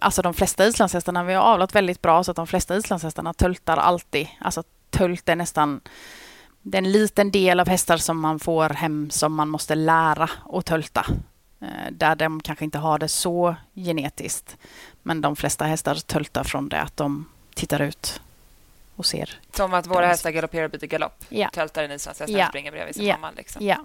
alltså 0.00 0.22
de 0.22 0.34
flesta 0.34 0.66
islandshästarna, 0.66 1.24
vi 1.24 1.34
har 1.34 1.42
avlat 1.42 1.74
väldigt 1.74 2.02
bra 2.02 2.24
så 2.24 2.30
att 2.30 2.36
de 2.36 2.46
flesta 2.46 2.76
islandshästarna 2.76 3.34
töltar 3.34 3.76
alltid. 3.76 4.28
Alltså 4.40 4.62
tölt 4.90 5.28
är 5.28 5.36
nästan 5.36 5.80
det 6.66 6.78
är 6.78 6.82
en 6.82 6.92
liten 6.92 7.30
del 7.30 7.60
av 7.60 7.68
hästar 7.68 7.96
som 7.96 8.20
man 8.20 8.40
får 8.40 8.68
hem 8.68 9.10
som 9.10 9.34
man 9.34 9.48
måste 9.48 9.74
lära 9.74 10.30
att 10.52 10.66
tölta. 10.66 11.06
Eh, 11.60 11.92
där 11.92 12.14
de 12.14 12.40
kanske 12.40 12.64
inte 12.64 12.78
har 12.78 12.98
det 12.98 13.08
så 13.08 13.56
genetiskt. 13.74 14.56
Men 15.02 15.20
de 15.20 15.36
flesta 15.36 15.64
hästar 15.64 15.94
töltar 15.94 16.44
från 16.44 16.68
det 16.68 16.80
att 16.80 16.96
de 16.96 17.26
tittar 17.54 17.82
ut 17.82 18.20
och 18.96 19.06
ser. 19.06 19.40
Som 19.52 19.74
att 19.74 19.86
våra 19.86 20.06
hästar 20.06 20.30
galopperar 20.30 20.64
och 20.64 20.70
byter 20.70 20.86
galopp. 20.86 21.24
Ja. 21.28 21.48
Töltar 21.48 21.84
en 21.84 21.92
islandshäst 21.92 22.32
ja. 22.32 22.48
springer 22.48 22.72
bredvid 22.72 22.94
sin 22.94 23.06
ja. 23.06 23.16
mamma. 23.16 23.30
Liksom. 23.36 23.66
Ja. 23.66 23.84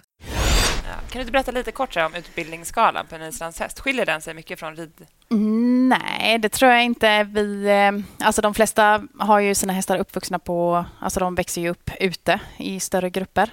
Kan 1.11 1.19
du 1.19 1.19
inte 1.19 1.31
berätta 1.31 1.51
lite 1.51 1.71
kort 1.71 1.97
om 1.97 2.15
utbildningsskalan 2.15 3.05
på 3.07 3.15
en 3.15 3.21
islandshäst? 3.21 3.79
Skiljer 3.79 4.05
den 4.05 4.21
sig 4.21 4.33
mycket 4.33 4.59
från 4.59 4.75
rid 4.75 4.91
mm, 5.31 5.89
Nej, 5.89 6.37
det 6.39 6.49
tror 6.49 6.71
jag 6.71 6.83
inte. 6.83 7.23
Vi, 7.23 7.65
eh, 7.65 8.25
alltså 8.25 8.41
de 8.41 8.53
flesta 8.53 9.03
har 9.19 9.39
ju 9.39 9.55
sina 9.55 9.73
hästar 9.73 9.97
uppvuxna 9.97 10.39
på, 10.39 10.85
alltså 10.99 11.19
de 11.19 11.35
växer 11.35 11.61
ju 11.61 11.69
upp 11.69 11.89
ute 11.99 12.39
i 12.57 12.79
större 12.79 13.09
grupper. 13.09 13.51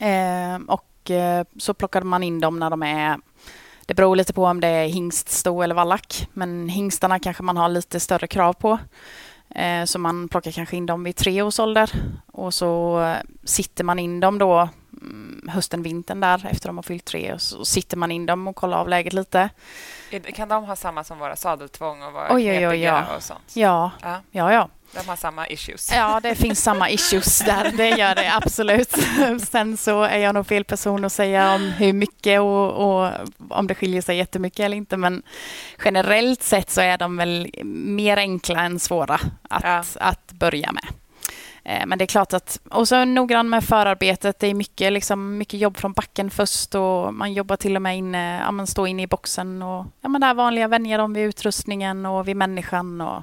Eh, 0.00 0.56
och 0.66 1.10
eh, 1.10 1.44
så 1.58 1.74
plockar 1.74 2.02
man 2.02 2.22
in 2.22 2.40
dem 2.40 2.58
när 2.58 2.70
de 2.70 2.82
är, 2.82 3.18
det 3.86 3.94
beror 3.94 4.16
lite 4.16 4.32
på 4.32 4.44
om 4.44 4.60
det 4.60 4.68
är 4.68 4.86
hingst, 4.86 5.28
sto 5.28 5.62
eller 5.62 5.74
vallack, 5.74 6.28
men 6.32 6.68
hingstarna 6.68 7.18
kanske 7.18 7.42
man 7.42 7.56
har 7.56 7.68
lite 7.68 8.00
större 8.00 8.26
krav 8.26 8.52
på. 8.52 8.78
Eh, 9.54 9.84
så 9.84 9.98
man 9.98 10.28
plockar 10.28 10.50
kanske 10.50 10.76
in 10.76 10.86
dem 10.86 11.04
vid 11.04 11.16
tre 11.16 11.42
års 11.42 11.60
ålder 11.60 11.90
och 12.32 12.54
så 12.54 13.00
eh, 13.02 13.16
sitter 13.44 13.84
man 13.84 13.98
in 13.98 14.20
dem 14.20 14.38
då 14.38 14.68
hösten, 15.48 15.82
vintern 15.82 16.20
där 16.20 16.46
efter 16.50 16.68
de 16.68 16.76
har 16.78 16.82
fyllt 16.82 17.04
tre 17.04 17.32
och 17.32 17.40
så 17.40 17.64
sitter 17.64 17.96
man 17.96 18.10
in 18.10 18.26
dem 18.26 18.48
och 18.48 18.56
kollar 18.56 18.78
av 18.78 18.88
läget 18.88 19.12
lite. 19.12 19.48
Kan 20.34 20.48
de 20.48 20.64
ha 20.64 20.76
samma 20.76 21.04
som 21.04 21.18
våra 21.18 21.36
sadeltvång 21.36 22.02
och 22.02 22.12
vara 22.12 22.34
oj, 22.34 22.50
oj, 22.50 22.68
oj, 22.68 22.80
ja. 22.80 23.16
och 23.16 23.22
sånt? 23.22 23.56
Ja, 23.56 23.90
ja, 24.02 24.20
ja. 24.30 24.52
ja. 24.52 24.68
De 24.92 25.08
har 25.08 25.16
samma 25.16 25.48
issues. 25.48 25.92
Ja, 25.92 26.20
det 26.22 26.34
finns 26.34 26.62
samma 26.62 26.90
issues 26.90 27.38
där. 27.38 27.72
Det 27.76 27.88
gör 27.88 28.14
det 28.14 28.34
absolut. 28.34 28.90
Sen 29.48 29.76
så 29.76 30.02
är 30.02 30.18
jag 30.18 30.34
nog 30.34 30.46
fel 30.46 30.64
person 30.64 31.04
att 31.04 31.12
säga 31.12 31.54
om 31.54 31.62
hur 31.62 31.92
mycket 31.92 32.40
och, 32.40 32.72
och, 32.72 33.12
om 33.48 33.66
det 33.66 33.74
skiljer 33.74 34.02
sig 34.02 34.16
jättemycket 34.16 34.60
eller 34.60 34.76
inte. 34.76 34.96
Men 34.96 35.22
generellt 35.84 36.42
sett 36.42 36.70
så 36.70 36.80
är 36.80 36.98
de 36.98 37.16
väl 37.16 37.50
mer 37.64 38.16
enkla 38.16 38.62
än 38.62 38.80
svåra 38.80 39.20
att, 39.50 39.64
ja. 39.64 39.84
att 40.00 40.32
börja 40.32 40.72
med. 40.72 40.84
Eh, 41.68 41.86
men 41.86 41.98
det 41.98 42.04
är 42.04 42.06
klart 42.06 42.32
att, 42.32 42.60
och 42.70 42.88
så 42.88 43.04
noggrann 43.04 43.48
med 43.48 43.64
förarbetet. 43.64 44.38
Det 44.38 44.46
är 44.46 44.54
mycket, 44.54 44.92
liksom, 44.92 45.38
mycket 45.38 45.60
jobb 45.60 45.76
från 45.76 45.92
backen 45.92 46.30
först 46.30 46.74
och 46.74 47.14
man 47.14 47.32
jobbar 47.32 47.56
till 47.56 47.76
och 47.76 47.82
med 47.82 47.96
inne, 47.96 48.40
ja, 48.40 48.50
man 48.50 48.66
står 48.66 48.88
inne 48.88 49.02
i 49.02 49.06
boxen 49.06 49.62
och 49.62 49.86
ja, 50.00 50.08
men 50.08 50.20
det 50.20 50.26
här 50.26 50.34
vanliga 50.34 50.68
vänjer 50.68 50.98
dem 50.98 51.12
vid 51.12 51.24
utrustningen 51.24 52.06
och 52.06 52.28
vid 52.28 52.36
människan. 52.36 53.00
Och 53.00 53.22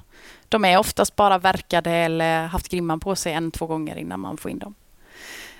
de 0.49 0.65
är 0.65 0.77
oftast 0.77 1.15
bara 1.15 1.37
verkade 1.37 1.91
eller 1.91 2.45
haft 2.45 2.69
grimman 2.69 2.99
på 2.99 3.15
sig 3.15 3.33
en, 3.33 3.51
två 3.51 3.67
gånger 3.67 3.97
innan 3.97 4.19
man 4.19 4.37
får 4.37 4.51
in 4.51 4.59
dem. 4.59 4.75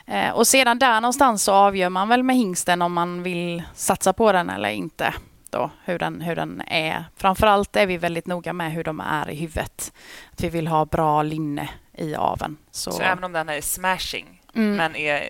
Eh, 0.06 0.32
och 0.32 0.48
sedan 0.48 0.80
där 0.80 1.02
någonstans 1.02 1.44
så 1.44 1.54
avgör 1.54 1.90
man 1.90 2.10
väl 2.10 2.24
med 2.24 2.36
hingsten 2.36 2.82
om 2.82 2.94
man 2.94 3.24
vill 3.24 3.64
satsa 3.74 4.14
på 4.14 4.32
den 4.32 4.50
eller 4.50 4.70
inte. 4.70 5.14
Då, 5.50 5.70
hur, 5.86 6.00
den, 6.00 6.22
hur 6.22 6.36
den 6.36 6.62
är. 6.68 7.06
Framförallt 7.16 7.76
är 7.76 7.88
vi 7.88 7.98
väldigt 7.98 8.28
noga 8.28 8.54
med 8.54 8.72
hur 8.72 8.84
de 8.84 9.00
är 9.00 9.30
i 9.30 9.36
huvudet. 9.36 9.94
Att 10.32 10.44
vi 10.44 10.50
vill 10.50 10.68
ha 10.68 10.86
bra 10.86 11.24
linne 11.24 11.70
i 11.94 12.16
aven. 12.16 12.58
Så, 12.72 12.92
så 12.92 13.02
även 13.02 13.24
om 13.24 13.32
den 13.32 13.50
är 13.50 13.62
smashing 13.62 14.42
mm. 14.56 14.76
men 14.76 14.96
är 14.96 15.30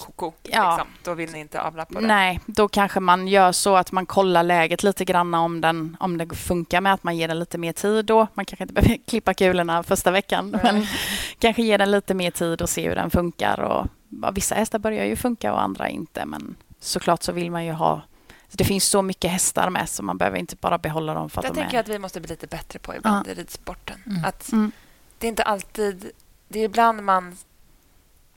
koko, 0.00 0.32
ja. 0.42 0.76
liksom, 0.76 0.88
då 1.04 1.14
vill 1.14 1.30
ni 1.30 1.38
inte 1.38 1.60
avla 1.60 1.84
på 1.84 1.94
den? 1.94 2.08
Nej, 2.08 2.40
då 2.46 2.68
kanske 2.68 3.00
man 3.00 3.28
gör 3.28 3.52
så 3.52 3.76
att 3.76 3.92
man 3.92 4.06
kollar 4.06 4.42
läget 4.42 4.82
lite 4.82 5.04
grann 5.04 5.34
om, 5.34 5.60
den, 5.60 5.96
om 6.00 6.18
det 6.18 6.36
funkar 6.36 6.80
med 6.80 6.94
att 6.94 7.04
man 7.04 7.16
ger 7.16 7.28
den 7.28 7.38
lite 7.38 7.58
mer 7.58 7.72
tid 7.72 8.04
då. 8.04 8.26
Man 8.34 8.44
kanske 8.44 8.64
inte 8.64 8.74
behöver 8.74 8.96
klippa 9.06 9.34
kulorna 9.34 9.82
första 9.82 10.10
veckan, 10.10 10.50
Nej. 10.50 10.60
men 10.62 10.86
kanske 11.38 11.62
ger 11.62 11.78
den 11.78 11.90
lite 11.90 12.14
mer 12.14 12.30
tid 12.30 12.62
och 12.62 12.68
se 12.68 12.88
hur 12.88 12.94
den 12.94 13.10
funkar. 13.10 13.60
Och, 13.60 13.86
ja, 14.22 14.30
vissa 14.30 14.54
hästar 14.54 14.78
börjar 14.78 15.04
ju 15.04 15.16
funka 15.16 15.52
och 15.52 15.62
andra 15.62 15.88
inte, 15.88 16.24
men 16.24 16.56
såklart 16.80 17.22
så 17.22 17.32
vill 17.32 17.50
man 17.50 17.64
ju 17.64 17.72
ha 17.72 18.02
det 18.52 18.64
finns 18.64 18.84
så 18.84 19.02
mycket 19.02 19.30
hästar 19.30 19.70
med 19.70 19.88
så 19.88 20.02
man 20.02 20.18
behöver 20.18 20.38
inte 20.38 20.56
bara 20.56 20.78
behålla 20.78 21.14
dem 21.14 21.30
för 21.30 21.40
att 21.40 21.46
det 21.46 21.52
de 21.52 21.60
tänker 21.60 21.76
är... 21.76 21.80
att 21.80 21.88
vi 21.88 21.98
måste 21.98 22.20
bli 22.20 22.28
lite 22.28 22.46
bättre 22.46 22.78
på 22.78 22.94
ibland 22.94 23.26
ja. 23.26 23.32
i 23.32 23.34
ridsporten. 23.34 24.02
Mm. 24.06 24.24
Att 24.24 24.52
mm. 24.52 24.72
Det 25.18 25.26
är 25.26 25.28
inte 25.28 25.42
alltid... 25.42 26.10
Det 26.48 26.60
är 26.60 26.64
ibland 26.64 27.02
man 27.02 27.36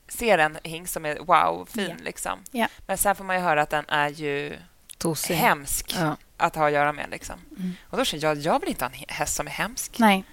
ser 0.07 0.37
en 0.37 0.57
hingst 0.63 0.93
som 0.93 1.05
är 1.05 1.19
wow, 1.19 1.65
fin. 1.65 1.83
Yeah. 1.83 2.01
Liksom. 2.01 2.39
Yeah. 2.53 2.71
Men 2.87 2.97
sen 2.97 3.15
får 3.15 3.23
man 3.23 3.35
ju 3.35 3.41
höra 3.41 3.61
att 3.61 3.69
den 3.69 3.85
är 3.87 4.09
ju 4.09 4.57
Tosig. 4.97 5.35
hemsk 5.35 5.95
ja. 5.99 6.15
att 6.37 6.55
ha 6.55 6.67
att 6.67 6.73
göra 6.73 6.93
med. 6.93 7.09
Liksom. 7.11 7.35
Mm. 7.57 7.73
Och 7.89 7.97
då 7.97 8.05
känner 8.05 8.23
jag 8.23 8.37
jag 8.37 8.59
vill 8.59 8.69
inte 8.69 8.85
ha 8.85 8.91
en 8.91 9.05
häst 9.07 9.35
som 9.35 9.47
är 9.47 9.51
hemsk. 9.51 9.99
Nej. 9.99 10.23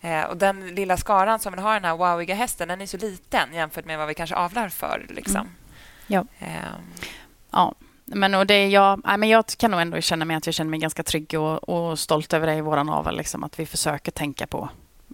Eh, 0.00 0.22
och 0.22 0.36
Den 0.36 0.74
lilla 0.74 0.96
skaran 0.96 1.38
som 1.38 1.52
vill 1.52 1.62
ha 1.62 1.74
den 1.74 1.84
här 1.84 1.96
wowiga 1.96 2.34
hästen 2.34 2.68
den 2.68 2.80
är 2.80 2.86
så 2.86 2.96
liten 2.96 3.54
jämfört 3.54 3.84
med 3.84 3.98
vad 3.98 4.08
vi 4.08 4.14
kanske 4.14 4.36
avlar 4.36 4.68
för. 4.68 5.06
Liksom. 5.08 5.40
Mm. 5.40 5.52
Ja. 6.06 6.24
Eh. 6.38 6.54
ja. 7.50 7.74
Men, 8.04 8.34
och 8.34 8.46
det 8.46 8.68
jag, 8.68 9.00
nej, 9.04 9.18
men 9.18 9.28
jag 9.28 9.46
kan 9.46 9.70
nog 9.70 9.80
ändå 9.80 10.00
känna 10.00 10.24
mig 10.24 10.36
att 10.36 10.46
jag 10.46 10.54
känner 10.54 10.70
mig 10.70 10.80
ganska 10.80 11.02
trygg 11.02 11.34
och, 11.34 11.68
och 11.68 11.98
stolt 11.98 12.32
över 12.32 12.46
det 12.46 12.54
i 12.54 12.60
vår 12.60 12.90
avel. 12.90 13.16
Liksom, 13.16 13.44
att 13.44 13.58
vi 13.58 13.66
försöker 13.66 14.12
tänka 14.12 14.46
på 14.46 14.68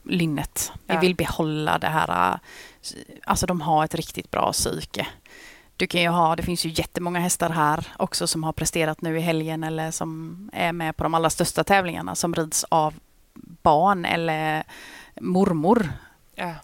lynnet. 0.04 0.72
Vi 0.86 0.94
ja. 0.94 1.00
vill 1.00 1.14
behålla 1.14 1.78
det 1.78 1.86
här... 1.86 2.38
Alltså 3.24 3.46
de 3.46 3.60
har 3.60 3.84
ett 3.84 3.94
riktigt 3.94 4.30
bra 4.30 4.52
psyke. 4.52 5.06
Du 5.76 5.86
kan 5.86 6.02
ju 6.02 6.08
ha, 6.08 6.36
det 6.36 6.42
finns 6.42 6.66
ju 6.66 6.70
jättemånga 6.70 7.20
hästar 7.20 7.50
här 7.50 7.86
också 7.96 8.26
som 8.26 8.44
har 8.44 8.52
presterat 8.52 9.02
nu 9.02 9.18
i 9.18 9.20
helgen 9.20 9.64
eller 9.64 9.90
som 9.90 10.50
är 10.52 10.72
med 10.72 10.96
på 10.96 11.02
de 11.02 11.14
allra 11.14 11.30
största 11.30 11.64
tävlingarna 11.64 12.14
som 12.14 12.34
rids 12.34 12.64
av 12.68 12.94
barn 13.62 14.04
eller 14.04 14.62
mormor 15.20 15.92
ja. 16.34 16.54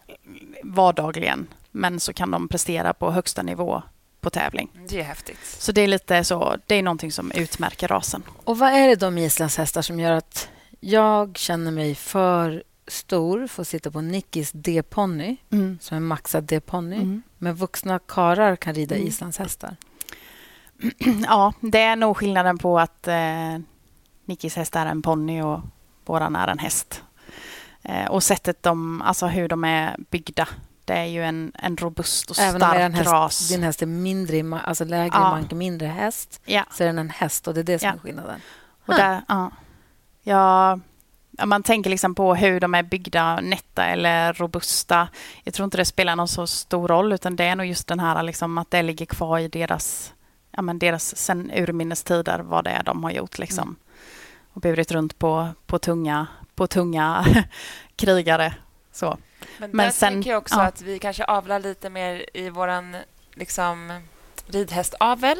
vardagligen. 0.63 1.47
Men 1.71 1.99
så 1.99 2.13
kan 2.13 2.31
de 2.31 2.47
prestera 2.47 2.93
på 2.93 3.11
högsta 3.11 3.43
nivå 3.43 3.83
på 4.21 4.29
tävling. 4.29 4.69
Det 4.89 4.99
är 4.99 5.03
häftigt. 5.03 5.45
Så 5.59 5.71
det 5.71 5.81
är 5.81 5.87
lite 5.87 6.23
så, 6.23 6.55
det 6.65 6.75
är 6.75 6.83
någonting 6.83 7.11
som 7.11 7.31
utmärker 7.31 7.87
rasen. 7.87 8.23
Och 8.43 8.57
vad 8.57 8.69
är 8.69 8.87
det 8.87 8.95
då 8.95 9.09
med 9.09 9.23
islandshästar 9.23 9.81
som 9.81 9.99
gör 9.99 10.11
att 10.11 10.49
jag 10.79 11.37
känner 11.37 11.71
mig 11.71 11.95
för 11.95 12.63
stor 12.87 13.47
får 13.47 13.63
sitta 13.63 13.91
på 13.91 14.01
Nickis 14.01 14.51
D-ponny, 14.51 15.37
mm. 15.51 15.77
som 15.81 15.97
är 15.97 16.01
maxad 16.01 16.43
D-ponny. 16.43 16.95
Mm. 16.95 17.21
Men 17.37 17.55
vuxna 17.55 17.99
karar 17.99 18.55
kan 18.55 18.73
rida 18.73 18.95
mm. 18.95 19.07
islandshästar. 19.07 19.75
Ja, 21.27 21.53
det 21.61 21.81
är 21.81 21.95
nog 21.95 22.17
skillnaden 22.17 22.57
på 22.57 22.79
att 22.79 23.07
eh, 23.07 23.57
Nickis 24.25 24.55
häst 24.55 24.75
är 24.75 24.85
en 24.85 25.01
ponny 25.01 25.41
och 25.41 25.59
våran 26.05 26.35
är 26.35 26.47
en 26.47 26.59
häst. 26.59 27.03
Eh, 27.81 28.05
och 28.05 28.23
sättet 28.23 28.63
de, 28.63 29.01
alltså 29.01 29.27
hur 29.27 29.47
de 29.47 29.63
är 29.63 29.95
byggda. 30.09 30.47
Det 30.85 30.93
är 30.93 31.05
ju 31.05 31.23
en, 31.23 31.51
en 31.55 31.77
robust 31.77 32.29
och 32.29 32.39
Även 32.39 32.61
stark 32.61 32.95
häst, 32.95 33.11
ras. 33.11 33.49
Din 33.49 33.63
häst 33.63 33.81
är 33.81 33.85
mindre, 33.85 34.59
alltså 34.59 34.85
lägre 34.85 35.11
ja. 35.13 35.19
mank, 35.19 35.51
mindre 35.51 35.87
häst, 35.87 36.41
ja. 36.45 36.63
så 36.71 36.83
är 36.83 36.87
den 36.87 36.99
en 36.99 37.09
häst 37.09 37.47
och 37.47 37.53
det 37.53 37.59
är 37.59 37.63
det 37.63 37.79
som 37.79 37.87
ja. 37.87 37.93
är 37.93 37.99
skillnaden. 37.99 38.41
Och 38.85 38.93
där, 38.93 39.21
ja. 39.27 39.51
Jag 40.23 40.79
man 41.45 41.63
tänker 41.63 41.89
liksom 41.89 42.15
på 42.15 42.35
hur 42.35 42.59
de 42.59 42.75
är 42.75 42.83
byggda, 42.83 43.41
nätta 43.41 43.85
eller 43.85 44.33
robusta. 44.33 45.07
Jag 45.43 45.53
tror 45.53 45.63
inte 45.63 45.77
det 45.77 45.85
spelar 45.85 46.15
någon 46.15 46.27
så 46.27 46.47
stor 46.47 46.87
roll, 46.87 47.13
utan 47.13 47.35
det 47.35 47.43
är 47.43 47.55
nog 47.55 47.65
just 47.65 47.87
den 47.87 47.99
här 47.99 48.23
liksom, 48.23 48.57
att 48.57 48.71
det 48.71 48.81
ligger 48.81 49.05
kvar 49.05 49.39
i 49.39 49.47
deras, 49.47 50.13
ja, 50.51 50.61
men 50.61 50.79
deras 50.79 51.15
sen 51.15 51.51
urminnes 51.55 52.03
tider, 52.03 52.39
vad 52.39 52.63
det 52.63 52.69
är 52.69 52.83
de 52.83 53.03
har 53.03 53.11
gjort. 53.11 53.37
Liksom. 53.37 53.63
Mm. 53.63 53.75
Och 54.53 54.61
burit 54.61 54.91
runt 54.91 55.19
på, 55.19 55.47
på 55.65 55.79
tunga, 55.79 56.27
på 56.55 56.67
tunga 56.67 57.25
krigare. 57.95 58.53
Så. 58.91 59.17
Men, 59.57 59.71
men 59.71 59.85
där 59.85 59.91
sen, 59.91 60.13
tänker 60.13 60.29
jag 60.29 60.37
också 60.37 60.55
ja. 60.55 60.63
att 60.63 60.81
vi 60.81 60.99
kanske 60.99 61.23
avlar 61.23 61.59
lite 61.59 61.89
mer 61.89 62.25
i 62.33 62.49
våran 62.49 62.97
liksom, 63.33 64.01
ridhästavel 64.47 65.37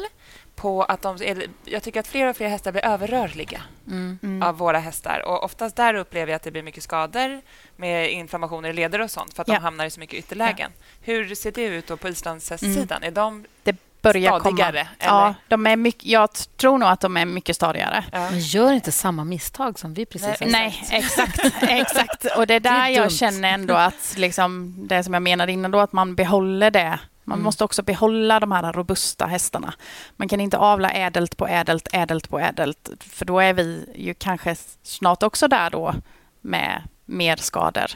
på 0.58 0.82
att 0.82 1.02
de 1.02 1.16
är, 1.22 1.46
jag 1.64 1.82
tycker 1.82 2.00
att 2.00 2.06
fler 2.06 2.26
och 2.26 2.36
fler 2.36 2.48
hästar 2.48 2.72
blir 2.72 2.84
överrörliga 2.84 3.62
mm. 3.86 4.18
mm. 4.22 4.42
av 4.42 4.58
våra 4.58 4.78
hästar. 4.78 5.22
Och 5.26 5.44
Oftast 5.44 5.76
där 5.76 5.94
upplever 5.94 6.32
jag 6.32 6.36
att 6.36 6.42
det 6.42 6.50
blir 6.50 6.62
mycket 6.62 6.82
skador 6.82 7.40
med 7.76 8.12
inflammationer 8.12 8.68
i 8.68 8.72
leder 8.72 9.00
och 9.00 9.10
sånt 9.10 9.34
för 9.34 9.42
att 9.42 9.48
ja. 9.48 9.54
de 9.54 9.60
hamnar 9.60 9.84
i 9.84 9.90
så 9.90 10.00
mycket 10.00 10.18
ytterlägen. 10.18 10.70
Ja. 10.78 10.84
Hur 11.00 11.34
ser 11.34 11.52
det 11.52 11.64
ut 11.64 11.86
då 11.86 11.96
på 11.96 12.08
islandshästsidan? 12.08 13.02
Mm. 13.02 13.08
Är 13.08 13.10
de 13.10 13.44
det 13.62 13.76
börjar 14.02 14.40
stadigare? 14.40 14.88
Komma. 14.98 15.10
Ja, 15.10 15.34
de 15.48 15.66
är 15.66 15.76
mycket, 15.76 16.06
jag 16.06 16.30
tror 16.56 16.78
nog 16.78 16.88
att 16.88 17.00
de 17.00 17.16
är 17.16 17.24
mycket 17.24 17.56
stadigare. 17.56 18.04
Ja. 18.12 18.30
Men 18.30 18.40
gör 18.40 18.72
inte 18.72 18.92
samma 18.92 19.24
misstag 19.24 19.78
som 19.78 19.94
vi 19.94 20.06
precis 20.06 20.40
Nej, 20.40 20.50
Nej 20.50 20.84
exakt, 20.90 21.40
exakt. 21.62 22.24
Och 22.36 22.46
det 22.46 22.54
är 22.54 22.60
där 22.60 22.70
det 22.70 22.78
är 22.78 22.88
jag 22.88 23.12
känner 23.12 23.52
ändå 23.52 23.74
att 23.74 24.14
liksom, 24.16 24.74
det 24.88 25.04
som 25.04 25.14
jag 25.14 25.22
menade 25.22 25.52
innan 25.52 25.70
då, 25.70 25.80
att 25.80 25.92
man 25.92 26.14
behåller 26.14 26.70
det 26.70 26.98
man 27.28 27.38
mm. 27.38 27.44
måste 27.44 27.64
också 27.64 27.82
behålla 27.82 28.40
de 28.40 28.52
här 28.52 28.72
robusta 28.72 29.26
hästarna. 29.26 29.74
Man 30.16 30.28
kan 30.28 30.40
inte 30.40 30.58
avla 30.58 30.90
ädelt 30.90 31.36
på 31.36 31.48
ädelt, 31.48 31.88
ädelt 31.92 32.28
på 32.28 32.40
ädelt. 32.40 32.90
För 33.00 33.24
då 33.24 33.40
är 33.40 33.52
vi 33.52 33.92
ju 33.94 34.14
kanske 34.14 34.56
snart 34.82 35.22
också 35.22 35.48
där 35.48 35.70
då 35.70 35.94
med 36.40 36.82
mer 37.04 37.36
skador. 37.36 37.90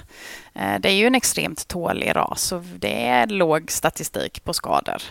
Eh, 0.54 0.80
det 0.80 0.88
är 0.88 0.94
ju 0.94 1.06
en 1.06 1.14
extremt 1.14 1.68
tålig 1.68 2.16
ras 2.16 2.52
och 2.52 2.62
det 2.62 3.06
är 3.06 3.26
låg 3.26 3.70
statistik 3.70 4.44
på 4.44 4.54
skador. 4.54 5.02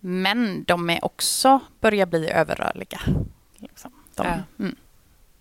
Men 0.00 0.64
de 0.64 0.90
är 0.90 1.04
också 1.04 1.60
börjar 1.80 2.06
bli 2.06 2.30
överrörliga. 2.30 3.00
Liksom. 3.56 3.92
De, 4.14 4.26
ja. 4.26 4.38
mm. 4.58 4.76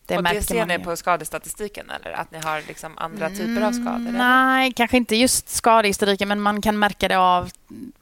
Det 0.10 0.18
och 0.18 0.24
det 0.24 0.42
ser 0.42 0.66
ni 0.66 0.80
på 0.80 0.96
skadestatistiken, 0.96 1.90
eller 1.90 2.12
att 2.12 2.32
ni 2.32 2.40
har 2.40 2.62
liksom 2.68 2.98
andra 2.98 3.30
typer 3.30 3.62
av 3.62 3.72
skador? 3.72 3.96
Mm, 3.96 4.14
nej, 4.14 4.74
kanske 4.74 4.98
inte 4.98 5.16
just 5.16 5.50
skadehistoriken, 5.50 6.28
men 6.28 6.42
man 6.42 6.62
kan 6.62 6.80
märka 6.80 7.08
det 7.08 7.18
av 7.18 7.52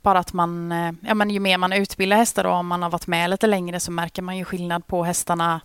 bara 0.01 0.19
att 0.19 0.33
man... 0.33 0.71
Eh, 0.71 0.91
ja, 1.01 1.13
men 1.13 1.29
ju 1.29 1.39
mer 1.39 1.57
man 1.57 1.73
utbildar 1.73 2.17
hästar 2.17 2.45
och 2.45 2.53
om 2.53 2.67
man 2.67 2.83
har 2.83 2.89
varit 2.89 3.07
med 3.07 3.29
lite 3.29 3.47
längre 3.47 3.79
så 3.79 3.91
märker 3.91 4.21
man 4.21 4.37
ju 4.37 4.45
skillnad 4.45 4.87
på 4.87 5.03
hästarna. 5.03 5.61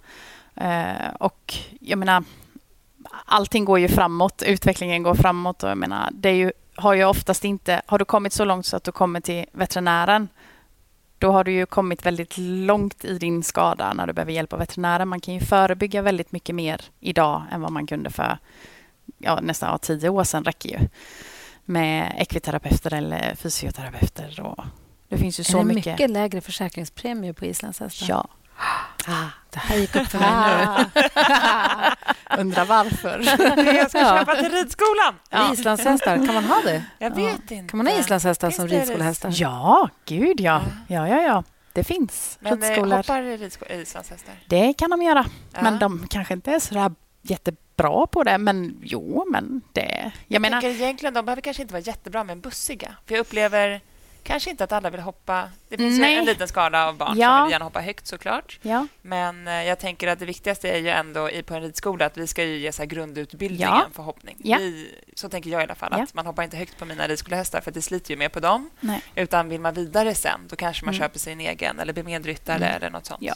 Eh, 0.54 1.14
och 1.18 1.54
jag 1.80 1.98
menar, 1.98 2.24
allting 3.24 3.64
går 3.64 3.78
ju 3.78 3.88
framåt, 3.88 4.42
utvecklingen 4.46 5.02
går 5.02 5.14
framåt 5.14 5.62
och 5.62 5.70
jag 5.70 5.78
menar, 5.78 6.08
det 6.12 6.32
ju, 6.32 6.52
har 6.76 6.94
ju 6.94 7.04
oftast 7.04 7.44
inte... 7.44 7.82
Har 7.86 7.98
du 7.98 8.04
kommit 8.04 8.32
så 8.32 8.44
långt 8.44 8.66
så 8.66 8.76
att 8.76 8.84
du 8.84 8.92
kommer 8.92 9.20
till 9.20 9.44
veterinären 9.52 10.28
då 11.22 11.32
har 11.32 11.44
du 11.44 11.52
ju 11.52 11.66
kommit 11.66 12.06
väldigt 12.06 12.38
långt 12.38 13.04
i 13.04 13.18
din 13.18 13.42
skada 13.42 13.92
när 13.92 14.06
du 14.06 14.12
behöver 14.12 14.32
hjälp 14.32 14.52
av 14.52 14.58
veterinären. 14.58 15.08
Man 15.08 15.20
kan 15.20 15.34
ju 15.34 15.40
förebygga 15.40 16.02
väldigt 16.02 16.32
mycket 16.32 16.54
mer 16.54 16.80
idag 17.00 17.42
än 17.52 17.60
vad 17.60 17.72
man 17.72 17.86
kunde 17.86 18.10
för 18.10 18.38
ja, 19.18 19.40
nästan 19.42 19.70
ja, 19.70 19.78
tio 19.78 20.08
år 20.08 20.24
sedan 20.24 20.44
räcker 20.44 20.68
ju. 20.68 20.88
Med 21.64 22.14
ekviterapeuter 22.18 22.94
eller 22.94 23.34
fysioterapeuter. 23.34 24.40
Och 24.40 24.64
det 25.08 25.16
finns 25.16 25.40
ju 25.40 25.44
så 25.44 25.58
är 25.58 25.62
det 25.62 25.74
mycket. 25.74 25.92
mycket 25.92 26.10
lägre 26.10 26.40
försäkringspremie 26.40 27.32
på 27.32 27.46
islandshästar? 27.46 28.06
Ja. 28.08 28.28
Ah, 28.56 29.24
det 29.50 29.58
här 29.58 29.76
gick 29.76 29.96
upp 29.96 30.06
för 30.06 30.18
mig 30.18 30.30
nu. 30.94 31.02
Undrar 32.40 32.64
varför. 32.64 33.18
Jag 33.76 33.90
ska 33.90 33.98
Ja. 33.98 34.18
köpa 34.18 34.34
till 34.34 34.50
ridskolan. 34.52 35.14
Ja. 35.30 35.52
Islandshästar, 35.52 36.16
kan 36.26 36.34
man 36.34 36.44
ha 36.44 36.60
det? 36.64 36.84
Jag 36.98 37.14
vet 37.16 37.50
inte. 37.50 37.70
Kan 37.70 37.76
man 37.78 37.86
ha 37.86 37.94
islandshästar 37.98 38.48
Finns 38.50 38.56
som 38.56 38.68
ridskolehästar? 38.68 39.30
Ja, 39.32 39.88
gud 40.04 40.40
ja. 40.40 40.62
Ja, 40.88 41.08
ja, 41.08 41.22
ja. 41.22 41.44
Det 41.72 41.84
finns 41.84 42.36
Men 42.40 42.62
eh, 42.62 42.68
ridskolor. 42.68 42.96
hoppar 42.96 43.22
ridsko- 43.22 43.72
islandshästar? 43.72 44.34
Det 44.46 44.72
kan 44.72 44.90
de 44.90 45.02
göra. 45.02 45.26
Ja. 45.52 45.62
Men 45.62 45.78
de 45.78 46.06
kanske 46.10 46.34
inte 46.34 46.52
är 46.52 46.58
så 46.58 46.74
där 46.74 46.92
jättebra 47.22 48.06
på 48.06 48.24
det. 48.24 48.38
Men 48.38 48.78
jo, 48.82 49.26
men 49.30 49.62
det... 49.72 49.82
Jag, 50.02 50.12
Jag 50.26 50.42
menar, 50.42 50.60
tänker 50.60 50.82
egentligen, 50.84 51.14
de 51.14 51.24
behöver 51.24 51.42
kanske 51.42 51.62
inte 51.62 51.74
vara 51.74 51.82
jättebra, 51.82 52.24
men 52.24 52.40
bussiga. 52.40 52.94
För 53.06 53.14
jag 53.14 53.20
upplever 53.20 53.80
kanske 54.22 54.50
inte 54.50 54.64
att 54.64 54.72
alla 54.72 54.90
vill 54.90 55.00
hoppa. 55.00 55.48
Det 55.68 55.76
finns 55.76 55.98
Nej. 56.00 56.16
en 56.18 56.24
liten 56.24 56.48
skala 56.48 56.88
av 56.88 56.96
barn 56.96 57.18
Ja. 57.18 57.28
som 57.38 57.44
vill 57.44 57.52
gärna 57.52 57.64
hoppa 57.64 57.80
högt 57.80 58.06
såklart. 58.06 58.58
ja, 58.62 58.86
Men 59.02 59.48
eh, 59.48 59.54
jag 59.64 59.78
tänker 59.78 60.08
att 60.08 60.18
det 60.18 60.24
viktigaste 60.24 60.68
är 60.70 60.78
ju 60.78 60.88
ändå 60.88 61.30
i 61.30 61.42
på 61.42 61.54
en 61.54 61.62
ridskola 61.62 62.06
att 62.06 62.16
vi 62.16 62.26
ska 62.26 62.44
ju 62.44 62.56
ge 62.58 62.72
så 62.72 62.84
grundutbildningen 62.84 63.68
Ja. 63.72 63.86
för 63.92 64.02
hoppning. 64.02 64.36
Ja. 64.44 64.58
Vi, 64.58 64.94
så 65.14 65.28
tänker 65.28 65.50
jag 65.50 65.60
i 65.60 65.64
alla 65.64 65.74
fall. 65.74 65.92
Att 65.92 66.14
man 66.14 66.26
hoppar 66.26 66.42
inte 66.42 66.56
högt 66.56 66.78
på 66.78 66.84
mina 66.84 67.08
ridskolehästar 67.08 67.60
för 67.60 67.70
det 67.70 67.82
sliter 67.82 68.10
ju 68.10 68.16
mer 68.16 68.28
på 68.28 68.40
dem. 68.40 68.70
nej. 68.80 69.02
Utan 69.14 69.48
vill 69.48 69.60
man 69.60 69.74
vidare 69.74 70.14
sen, 70.14 70.40
då 70.48 70.56
kanske 70.56 70.84
man 70.84 70.94
Mm. 70.94 71.04
köper 71.04 71.18
sin 71.18 71.40
egen 71.40 71.78
eller 71.80 71.92
blir 71.92 72.04
medryttare 72.04 72.56
Mm. 72.56 72.76
eller 72.76 72.90
något 72.90 73.06
sånt. 73.06 73.22
Ja. 73.22 73.34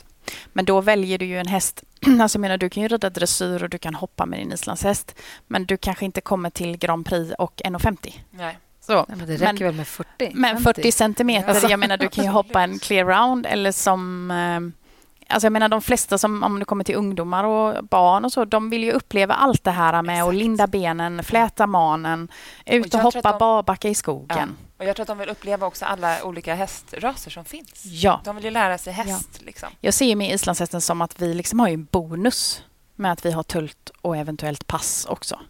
Men 0.52 0.64
då 0.64 0.80
väljer 0.80 1.18
du 1.18 1.24
ju 1.26 1.38
en 1.40 1.46
häst. 1.46 1.82
Alltså 2.20 2.38
menar, 2.38 2.56
du 2.58 2.70
kan 2.70 2.82
ju 2.82 2.88
rida 2.88 3.10
dressyr 3.10 3.62
och 3.62 3.68
du 3.70 3.78
kan 3.78 3.94
hoppa 3.94 4.26
med 4.26 4.38
din 4.38 4.52
islandshäst. 4.52 5.14
Men 5.46 5.66
du 5.66 5.76
kanske 5.76 6.04
inte 6.04 6.20
kommer 6.20 6.50
till 6.50 6.76
Grand 6.76 7.06
Prix 7.06 7.34
och 7.38 7.60
1,50. 7.64 8.14
Nej. 8.30 8.58
Så. 8.86 8.94
Nej, 9.08 9.16
men 9.18 9.26
det 9.26 9.32
räcker 9.36 9.46
Men- 9.52 9.56
väl 9.64 9.74
med 9.74 9.86
40? 9.88 10.30
Men 10.34 10.58
40 10.60 10.92
centimeter, 10.92 11.48
Alltså. 11.48 11.68
jag 11.68 11.80
menar 11.80 11.96
du 11.96 12.08
kan 12.08 12.24
ju 12.24 12.30
hoppa 12.30 12.62
en 12.62 12.78
clear 12.78 13.04
round 13.04 13.46
eller 13.46 13.72
som... 13.72 14.30
eh, 14.30 14.82
Alltså 15.28 15.46
jag 15.46 15.52
menar 15.52 15.68
de 15.68 15.82
flesta 15.82 16.18
som, 16.18 16.42
om 16.42 16.58
du 16.58 16.64
kommer 16.64 16.84
till 16.84 16.94
ungdomar 16.94 17.44
och 17.44 17.84
barn 17.84 18.24
och 18.24 18.32
så, 18.32 18.44
de 18.44 18.70
vill 18.70 18.84
ju 18.84 18.92
uppleva 18.92 19.34
allt 19.34 19.64
det 19.64 19.70
här 19.70 20.02
med 20.02 20.14
att 20.22 20.28
Exakt. 20.28 20.38
linda 20.38 20.66
benen, 20.66 21.22
fläta 21.24 21.66
manen, 21.66 22.28
ut 22.66 22.84
och, 22.84 22.90
tror 22.90 23.02
hoppa 23.02 23.18
att 23.18 23.34
de- 23.34 23.38
barbacka 23.38 23.88
i 23.88 23.90
Ja. 23.90 23.94
skogen. 23.94 24.56
Och 24.78 24.84
jag 24.84 24.96
tror 24.96 25.04
att 25.04 25.08
de 25.08 25.18
vill 25.18 25.28
uppleva 25.28 25.66
också 25.66 25.84
alla 25.84 26.24
olika 26.24 26.54
hästraser 26.54 27.30
som 27.30 27.44
finns. 27.44 27.84
Ja. 27.84 28.20
De 28.24 28.36
vill 28.36 28.44
ju 28.44 28.50
lära 28.50 28.78
sig 28.78 28.92
häst. 28.92 29.40
Liksom. 29.42 29.68
Jag 29.80 29.94
ser 29.94 30.06
ju 30.06 30.14
med 30.16 30.34
islandshästen 30.34 30.80
som 30.80 31.02
att 31.02 31.22
vi 31.22 31.34
liksom 31.34 31.60
har 31.60 31.68
ju 31.68 31.74
en 31.74 31.84
bonus 31.90 32.62
med 32.96 33.12
att 33.12 33.26
vi 33.26 33.30
har 33.32 33.42
tult 33.42 33.90
och 34.00 34.16
eventuellt 34.16 34.66
pass 34.66 35.06
också. 35.10 35.40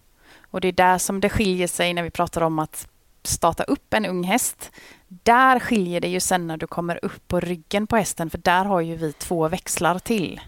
Och 0.51 0.61
det 0.61 0.68
är 0.68 0.72
där 0.72 0.99
som 0.99 1.20
det 1.20 1.28
skiljer 1.28 1.68
sig 1.68 1.95
när 1.95 2.03
vi 2.03 2.11
pratar 2.11 2.41
om 2.41 2.59
att 2.59 2.89
starta 3.29 3.62
upp 3.62 3.95
en 3.95 4.07
ung 4.07 4.24
häst. 4.24 4.70
Där 5.09 5.61
skiljer 5.61 6.01
det 6.01 6.09
ju 6.09 6.20
sen 6.20 6.47
när 6.47 6.57
du 6.57 6.66
kommer 6.66 7.05
upp 7.05 7.29
på 7.29 7.41
ryggen 7.41 7.87
på 7.87 7.97
hästen 7.97 8.31
för 8.31 8.39
där 8.39 8.64
har 8.64 8.81
ju 8.81 8.97
vi 8.97 9.12
två 9.12 9.49
växlar 9.49 9.99
till. 9.99 10.41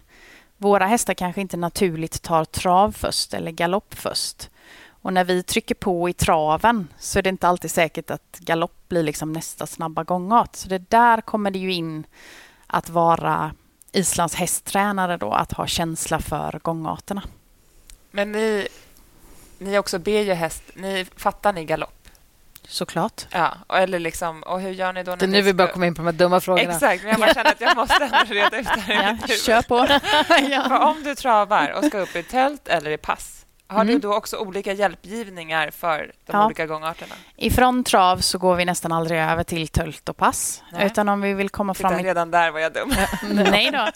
Våra 0.57 0.85
hästar 0.85 1.13
kanske 1.13 1.41
inte 1.41 1.57
naturligt 1.57 2.21
tar 2.21 2.45
trav 2.45 2.91
först 2.91 3.33
eller 3.33 3.51
galopp 3.51 3.93
först. 3.93 4.49
Och 5.01 5.13
när 5.13 5.23
vi 5.23 5.43
trycker 5.43 5.75
på 5.75 6.09
i 6.09 6.13
traven 6.13 6.87
så 6.99 7.19
är 7.19 7.23
det 7.23 7.29
inte 7.29 7.47
alltid 7.47 7.71
säkert 7.71 8.11
att 8.11 8.39
galopp 8.39 8.87
blir 8.87 9.03
liksom 9.03 9.33
nästa 9.33 9.67
snabba 9.67 10.03
gångart. 10.03 10.55
Så 10.55 10.69
det 10.69 10.89
där 10.89 11.21
kommer 11.21 11.51
det 11.51 11.59
ju 11.59 11.73
in 11.73 12.03
att 12.67 12.89
vara 12.89 13.51
Islands 13.91 14.35
hästtränare 14.35 15.17
då, 15.17 15.31
att 15.31 15.51
ha 15.51 15.67
känsla 15.67 16.19
för 16.19 16.59
gångarterna. 16.63 17.23
Men 18.11 18.31
ni, 18.31 18.67
ni 19.57 19.77
också 19.77 19.99
ber 19.99 20.21
ju 20.21 20.33
häst... 20.33 20.63
Ni, 20.73 21.05
fattar 21.15 21.53
ni 21.53 21.65
galopp? 21.65 21.98
Såklart. 22.69 23.27
Ja, 23.31 23.53
och, 23.67 23.77
eller 23.77 23.99
liksom, 23.99 24.43
och 24.43 24.61
hur 24.61 24.69
gör 24.71 24.93
ni 24.93 25.03
då? 25.03 25.11
När 25.11 25.17
Det 25.17 25.25
är 25.25 25.27
nu 25.27 25.41
vi 25.41 25.49
ska- 25.49 25.53
börjar 25.53 25.71
komma 25.71 25.85
in 25.87 25.95
på 25.95 26.01
de 26.01 26.05
här 26.05 26.13
dumma 26.13 26.39
frågorna. 26.39 26.73
Exakt, 26.73 27.03
men 27.03 27.11
jag 27.11 27.19
bara 27.19 27.33
känner 27.33 27.51
att 27.51 27.61
jag 27.61 27.75
måste 27.77 28.03
ändå 28.03 28.17
reda 28.33 28.57
ut 28.59 28.67
det 28.75 28.81
här 28.81 29.17
Ja, 29.27 29.35
kör 29.35 29.61
på. 29.61 29.87
För 30.27 30.51
ja. 30.51 30.89
om 30.89 31.03
du 31.03 31.15
travar 31.15 31.71
och 31.77 31.85
ska 31.85 31.97
upp 31.99 32.15
i 32.15 32.23
tält 32.23 32.67
eller 32.67 32.91
i 32.91 32.97
pass, 32.97 33.38
har 33.69 33.83
du 33.85 33.89
Mm. 33.89 34.01
då 34.01 34.13
också 34.13 34.37
olika 34.37 34.73
hjälpgivningar 34.73 35.71
för 35.71 36.11
de 36.25 36.31
Ja. 36.37 36.45
olika 36.45 36.65
gångarterna? 36.65 37.15
Ifrån 37.35 37.83
trav 37.83 38.17
så 38.17 38.37
går 38.37 38.55
vi 38.55 38.65
nästan 38.65 38.91
aldrig 38.91 39.19
över 39.19 39.43
till 39.43 39.67
tölt 39.67 40.09
och 40.09 40.17
pass. 40.17 40.63
Nej. 40.71 40.85
Utan 40.85 41.09
om 41.09 41.21
vi 41.21 41.33
vill 41.33 41.49
komma 41.49 41.73
Titta, 41.73 41.89
fram 41.89 41.99
i... 41.99 42.03
redan 42.03 42.31
där 42.31 42.51
var 42.51 42.59
jag 42.59 42.73
dum. 42.73 42.93
Nej 43.51 43.71
då. 43.71 43.87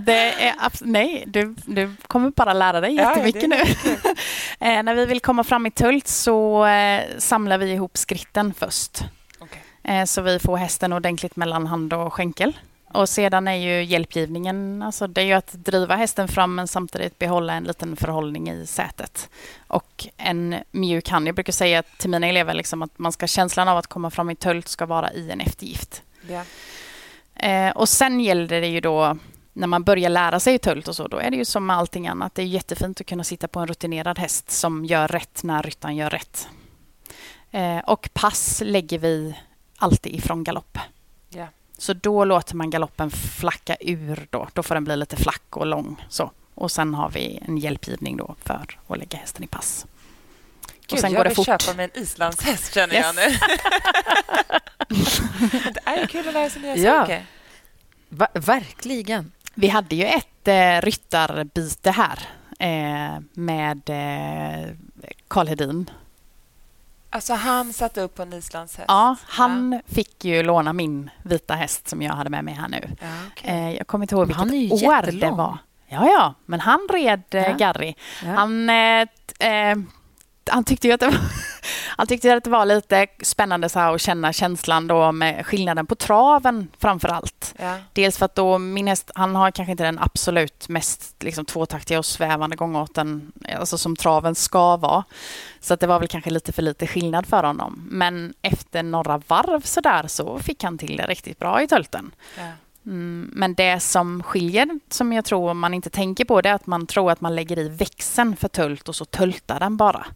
Det 0.00 0.32
är 0.48 0.52
abs- 0.54 0.82
nej, 0.84 1.24
du, 1.26 1.54
du 1.66 1.94
kommer 2.06 2.30
bara 2.30 2.52
lära 2.52 2.80
dig 2.80 2.94
Ja, 2.94 3.02
ja, 3.02 3.08
jättemycket 3.10 3.42
är 3.42 3.48
nu. 3.48 3.56
eh, 4.78 4.82
när 4.82 4.94
vi 4.94 5.06
vill 5.06 5.20
komma 5.20 5.44
fram 5.44 5.66
i 5.66 5.70
tölt 5.70 6.08
så 6.08 6.66
eh, 6.66 7.02
samlar 7.18 7.58
vi 7.58 7.72
ihop 7.72 7.96
skritten 7.96 8.54
först. 8.54 9.00
Okej. 9.38 9.62
Eh, 9.84 10.04
så 10.04 10.22
vi 10.22 10.38
får 10.38 10.56
hästen 10.56 10.92
ordentligt 10.92 11.36
mellan 11.36 11.66
hand 11.66 11.92
och 11.92 12.12
skänkel. 12.12 12.58
Och 12.92 13.08
sedan 13.08 13.48
är 13.48 13.54
ju 13.54 13.84
hjälpgivningen, 13.84 14.82
alltså 14.82 15.06
det 15.06 15.20
är 15.20 15.24
ju 15.24 15.32
att 15.32 15.52
driva 15.52 15.96
hästen 15.96 16.28
fram 16.28 16.54
men 16.54 16.68
samtidigt 16.68 17.18
behålla 17.18 17.52
en 17.52 17.64
liten 17.64 17.96
förhållning 17.96 18.50
i 18.50 18.66
sätet. 18.66 19.30
Och 19.66 20.06
en 20.16 20.56
mjuk 20.70 21.08
hand. 21.08 21.28
Jag 21.28 21.34
brukar 21.34 21.52
säga 21.52 21.82
till 21.82 22.10
mina 22.10 22.26
elever 22.26 22.54
liksom 22.54 22.82
att 22.82 22.98
man 22.98 23.12
ska 23.12 23.26
känslan 23.26 23.68
av 23.68 23.78
att 23.78 23.86
komma 23.86 24.10
fram 24.10 24.30
i 24.30 24.34
tölt 24.34 24.68
ska 24.68 24.86
vara 24.86 25.12
i 25.12 25.30
en 25.30 25.40
eftergift. 25.40 26.02
Ja. 26.28 26.42
Eh, 27.34 27.70
och 27.70 27.88
sen 27.88 28.20
gäller 28.20 28.60
det 28.60 28.66
ju 28.66 28.80
då 28.80 29.16
när 29.52 29.66
man 29.66 29.84
börjar 29.84 30.10
lära 30.10 30.40
sig 30.40 30.58
tölt 30.58 30.88
och 30.88 30.96
så, 30.96 31.08
då 31.08 31.16
är 31.16 31.30
det 31.30 31.36
ju 31.36 31.44
som 31.44 31.66
med 31.66 31.76
allting 31.76 32.08
annat. 32.08 32.34
Det 32.34 32.42
är 32.42 32.46
jättefint 32.46 33.00
att 33.00 33.06
kunna 33.06 33.24
sitta 33.24 33.48
på 33.48 33.60
en 33.60 33.66
rutinerad 33.66 34.18
häst 34.18 34.50
som 34.50 34.84
gör 34.84 35.08
rätt 35.08 35.42
när 35.42 35.62
ryttaren 35.62 35.96
gör 35.96 36.10
rätt. 36.10 36.48
Eh, 37.50 37.78
och 37.78 38.10
pass 38.12 38.62
lägger 38.64 38.98
vi 38.98 39.34
alltid 39.76 40.14
ifrån 40.14 40.44
galopp. 40.44 40.78
Ja. 41.28 41.46
Så 41.78 41.92
då 41.92 42.24
låter 42.24 42.56
man 42.56 42.70
galoppen 42.70 43.10
flacka 43.10 43.76
ur 43.80 44.26
då. 44.30 44.48
Då 44.52 44.62
får 44.62 44.74
den 44.74 44.84
bli 44.84 44.96
lite 44.96 45.16
flack 45.16 45.56
och 45.56 45.66
lång. 45.66 46.06
Så. 46.08 46.30
Och 46.54 46.70
sen 46.70 46.94
har 46.94 47.10
vi 47.10 47.40
en 47.48 47.58
hjälpgivning 47.58 48.16
då 48.16 48.34
för 48.44 48.54
att 48.88 48.98
lägga 48.98 49.18
hästen 49.18 49.44
i 49.44 49.46
pass. 49.46 49.86
Gud, 50.86 50.92
och 50.92 50.98
sen 50.98 51.12
jag 51.12 51.18
går 51.18 51.24
det 51.24 51.28
vill 51.30 51.36
fort. 51.36 51.46
köpa 51.46 51.74
mig 51.76 51.90
en 51.94 52.02
islandshäst, 52.02 52.74
känner 52.74 52.94
jag 52.94 53.14
nu. 53.14 53.22
det 55.74 55.80
är 55.84 56.06
kul 56.06 56.28
att 56.28 56.34
lära 56.34 56.50
sig 56.50 56.62
nya 56.62 56.76
Ja. 56.76 57.00
saker. 57.00 57.26
Va- 58.08 58.28
verkligen. 58.34 59.32
Vi 59.54 59.68
hade 59.68 59.96
ju 59.96 60.04
ett 60.04 60.48
eh, 60.48 60.80
ryttarbyte 60.80 61.90
här 61.90 62.18
eh, 62.58 63.20
med 63.32 63.80
eh, 63.90 64.68
Karl 65.28 65.46
Hedin. 65.48 65.90
Alltså, 67.18 67.34
han 67.34 67.72
satte 67.72 68.00
upp 68.00 68.14
på 68.14 68.22
en 68.22 68.32
islandshäst. 68.32 68.84
Ja, 68.88 69.16
han 69.26 69.80
fick 69.86 70.24
ju 70.24 70.42
låna 70.42 70.72
min 70.72 71.10
vita 71.22 71.54
häst 71.54 71.88
som 71.88 72.02
jag 72.02 72.12
hade 72.14 72.30
med 72.30 72.44
mig 72.44 72.54
här 72.54 72.68
nu. 72.68 72.80
Ja, 73.00 73.06
okej. 73.32 73.50
Eh, 73.50 73.76
jag 73.76 73.86
kommer 73.86 74.04
inte 74.04 74.14
ihåg 74.14 74.26
vilket 74.26 74.38
han 74.38 74.54
är 74.54 74.58
ju 74.58 74.70
år 74.70 75.02
det 75.02 75.10
jättelång. 75.12 75.36
var. 75.36 75.58
Ja, 75.86 76.06
ja, 76.06 76.34
men 76.46 76.60
han 76.60 76.88
red 76.92 77.22
eh, 77.30 77.42
Ja. 77.42 77.52
Garry. 77.58 77.94
Ja. 78.24 78.28
Han, 78.30 78.70
eh, 78.70 79.00
eh, 79.48 79.76
han 80.50 80.64
tyckte 80.64 80.86
ju 80.86 80.92
att 80.92 81.00
det 81.00 81.06
var, 81.06 81.18
han 81.96 82.06
tyckte 82.06 82.34
att 82.34 82.44
det 82.44 82.50
var 82.50 82.66
lite 82.66 83.06
spännande 83.22 83.68
så 83.68 83.78
här 83.78 83.94
att 83.94 84.00
känna 84.00 84.32
känslan 84.32 84.86
då 84.86 85.12
med 85.12 85.46
skillnaden 85.46 85.86
på 85.86 85.94
traven 85.94 86.68
framför 86.78 87.08
allt. 87.08 87.54
Ja. 87.58 87.76
Dels 87.92 88.18
för 88.18 88.24
att 88.24 88.34
då 88.34 88.58
min 88.58 88.86
häst, 88.86 89.10
han 89.14 89.36
har 89.36 89.50
kanske 89.50 89.70
inte 89.70 89.84
den 89.84 89.98
absolut 89.98 90.68
mest 90.68 91.22
liksom, 91.22 91.44
tvåtaktiga 91.44 91.98
och 91.98 92.06
svävande 92.06 92.56
gångarten 92.56 93.32
alltså 93.58 93.78
som 93.78 93.96
traven 93.96 94.34
ska 94.34 94.76
vara. 94.76 95.04
Så 95.60 95.74
att 95.74 95.80
det 95.80 95.86
var 95.86 95.98
väl 95.98 96.08
kanske 96.08 96.30
lite 96.30 96.52
för 96.52 96.62
lite 96.62 96.86
skillnad 96.86 97.26
för 97.26 97.42
honom. 97.42 97.88
Men 97.90 98.34
efter 98.42 98.82
några 98.82 99.18
varv 99.18 99.60
så 99.60 99.80
där 99.80 100.06
så 100.06 100.38
fick 100.38 100.64
han 100.64 100.78
till 100.78 100.96
det 100.96 101.06
riktigt 101.06 101.38
bra 101.38 101.62
i 101.62 101.68
tölten. 101.68 102.10
Ja. 102.36 102.52
Mm, 102.88 103.30
men 103.32 103.54
det 103.54 103.80
som 103.80 104.22
skiljer, 104.22 104.80
som 104.88 105.12
jag 105.12 105.24
tror 105.24 105.54
man 105.54 105.74
inte 105.74 105.90
tänker 105.90 106.24
på, 106.24 106.40
det 106.40 106.48
är 106.48 106.54
att 106.54 106.66
man 106.66 106.86
tror 106.86 107.12
att 107.12 107.20
man 107.20 107.36
lägger 107.36 107.58
i 107.58 107.68
växeln 107.68 108.36
för 108.36 108.48
tölt 108.48 108.88
och 108.88 108.96
så 108.96 109.04
töltar 109.04 109.60
den 109.60 109.76
bara. 109.76 110.06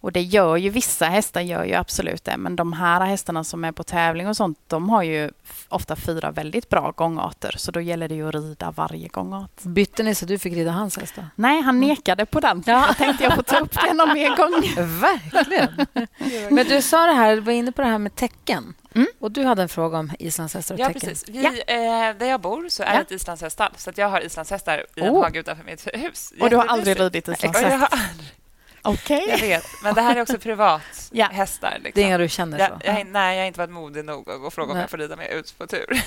Och 0.00 0.12
det 0.12 0.20
gör 0.22 0.56
ju 0.56 0.70
vissa 0.70 1.06
hästar, 1.06 1.40
gör 1.40 1.64
ju 1.64 1.74
absolut 1.74 2.24
det. 2.24 2.36
Men 2.36 2.56
de 2.56 2.72
här 2.72 3.00
hästarna 3.00 3.44
som 3.44 3.64
är 3.64 3.72
på 3.72 3.82
tävling 3.84 4.28
och 4.28 4.36
sånt, 4.36 4.58
de 4.66 4.88
har 4.90 5.02
ju 5.02 5.30
ofta 5.68 5.96
fyra 5.96 6.30
väldigt 6.30 6.68
bra 6.68 6.90
gångarter. 6.96 7.54
Så 7.58 7.70
då 7.72 7.80
gäller 7.80 8.08
det 8.08 8.14
ju 8.14 8.28
att 8.28 8.34
rida 8.34 8.70
varje 8.70 9.08
gångart. 9.08 9.62
Bytte 9.62 10.02
ni 10.02 10.14
så 10.14 10.26
du 10.26 10.38
fick 10.38 10.52
rida 10.54 10.70
hans 10.70 10.98
häst? 10.98 11.12
då? 11.16 11.22
Nej, 11.34 11.62
han 11.62 11.80
nekade 11.80 12.26
på 12.26 12.40
den. 12.40 12.62
Jag 12.66 12.96
tänkte 12.96 13.24
jag 13.24 13.34
får 13.34 13.42
ta 13.42 13.58
upp 13.58 13.74
det 13.82 13.92
någon 13.94 14.12
mer 14.14 14.36
gång. 14.36 14.86
Verkligen. 15.00 15.86
Men 16.50 16.66
du 16.66 16.82
sa 16.82 17.06
det 17.06 17.12
här, 17.12 17.34
du 17.34 17.40
var 17.40 17.52
inne 17.52 17.72
på 17.72 17.82
det 17.82 17.88
här 17.88 17.98
med 17.98 18.14
tecken. 18.14 18.74
Mm. 18.94 19.06
Och 19.20 19.30
du 19.32 19.44
hade 19.44 19.62
en 19.62 19.68
fråga 19.68 19.98
om 19.98 20.10
islandshästar 20.18 20.74
och 20.74 20.80
Ja, 20.80 20.86
tecken. 20.86 21.00
precis. 21.00 21.28
Vi, 21.28 21.42
Ja. 21.42 21.50
eh, 21.50 22.16
där 22.18 22.26
jag 22.26 22.40
bor 22.40 22.68
så 22.68 22.82
är 22.82 22.86
Ja. 22.86 22.94
det 22.94 23.00
ett 23.00 23.10
islandshäststall. 23.10 23.72
Så 23.76 23.90
att 23.90 23.98
jag 23.98 24.08
har 24.08 24.20
islandshästar 24.26 24.84
i 24.96 25.00
en 25.00 25.10
Oh. 25.10 25.22
hage 25.22 25.38
utanför 25.40 25.64
mitt 25.64 25.86
hus. 25.94 26.32
Och 26.40 26.50
du 26.50 26.56
har 26.56 26.64
aldrig 26.64 27.00
ridit 27.00 27.28
islandshäst? 27.28 27.92
Okej. 28.82 29.24
Jag 29.28 29.38
vet, 29.38 29.64
men 29.82 29.94
det 29.94 30.00
här 30.02 30.16
är 30.16 30.22
också 30.22 30.38
privat 30.38 30.82
Ja. 31.12 31.26
hästar. 31.32 31.70
Liksom. 31.74 31.92
Det 31.94 32.00
är 32.02 32.06
inga 32.06 32.18
du 32.18 32.28
känner 32.28 32.58
jag, 32.58 32.68
så? 32.68 32.76
jag, 32.84 33.06
nej, 33.06 33.36
jag 33.36 33.42
har 33.42 33.46
inte 33.46 33.58
varit 33.60 33.70
modig 33.70 34.04
nog 34.04 34.30
att 34.30 34.40
gå 34.40 34.46
och 34.46 34.52
fråga 34.54 34.68
om 34.70 34.74
Nej. 34.76 34.82
jag 34.82 34.90
får 34.90 34.98
rida 34.98 35.16
med 35.16 35.30
ut 35.30 35.58
på 35.58 35.66
tur. 35.66 36.02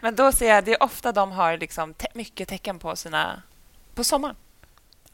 men 0.00 0.14
då 0.16 0.32
ser 0.32 0.48
jag, 0.48 0.64
det 0.64 0.72
är 0.72 0.82
ofta 0.82 1.12
de 1.12 1.32
har 1.32 1.56
liksom 1.56 1.94
te- 1.94 2.08
mycket 2.14 2.48
tecken 2.48 2.78
på 2.78 2.96
sina... 2.96 3.42
På 3.94 4.04
sommaren. 4.04 4.36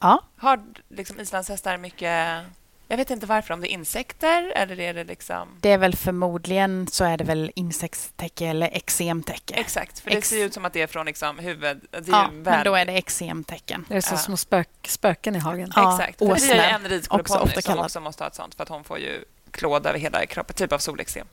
Ja. 0.01 0.23
Har 0.37 0.61
liksom 0.89 1.21
islandshästar 1.21 1.79
mycket... 1.79 2.45
Jag 2.91 2.97
vet 2.97 3.11
inte 3.11 3.27
varför, 3.27 3.55
om 3.55 3.61
det 3.61 3.69
är 3.71 3.73
insekter 3.73 4.53
eller 4.57 4.81
är 4.81 4.95
det 4.95 5.05
liksom... 5.05 5.49
Det 5.61 5.71
är 5.73 5.79
väl 5.79 5.95
förmodligen 5.97 6.87
så 6.87 7.05
är 7.05 7.17
det 7.17 7.25
väl 7.25 7.51
insektstäcke 7.55 8.47
eller 8.47 8.67
eksemtäcke. 8.77 9.55
Exakt, 9.55 9.99
för 10.01 10.11
det 10.11 10.17
Ex- 10.17 10.29
ser 10.29 10.45
ut 10.45 10.55
som 10.55 10.65
att 10.65 10.73
det 10.73 10.83
är 10.83 10.87
från 10.87 11.07
liksom 11.07 11.39
huvud... 11.39 11.81
Det 11.91 11.97
är 11.99 12.03
Ja, 12.07 12.29
ju 12.33 12.39
men 12.39 12.65
då 12.65 12.75
är 12.75 12.85
det 12.85 12.93
eksemtecken. 12.93 13.85
Det 13.89 13.97
är 13.97 14.01
så 14.01 14.15
Ja. 14.15 14.19
små 14.19 14.37
spök, 14.37 14.69
spöken 14.87 15.37
i 15.37 15.39
hagen. 15.39 15.73
Ja. 15.77 15.93
Exakt. 15.95 16.19
För 16.19 16.27
det 16.49 16.53
är 16.61 16.75
en 16.75 16.89
ridskoleponny 16.89 17.63
som 17.63 17.79
också 17.79 18.01
måste 18.01 18.23
ha 18.25 18.29
ett 18.29 18.35
sånt 18.35 18.55
för 18.55 18.63
att 18.63 18.69
hon 18.69 18.85
får 18.85 18.99
ju 18.99 19.25
klåda 19.51 19.89
över 19.91 19.99
hela 19.99 20.27
kroppen, 20.27 20.57
typ 20.57 20.73
av 20.73 20.79
solexem. 20.79 21.27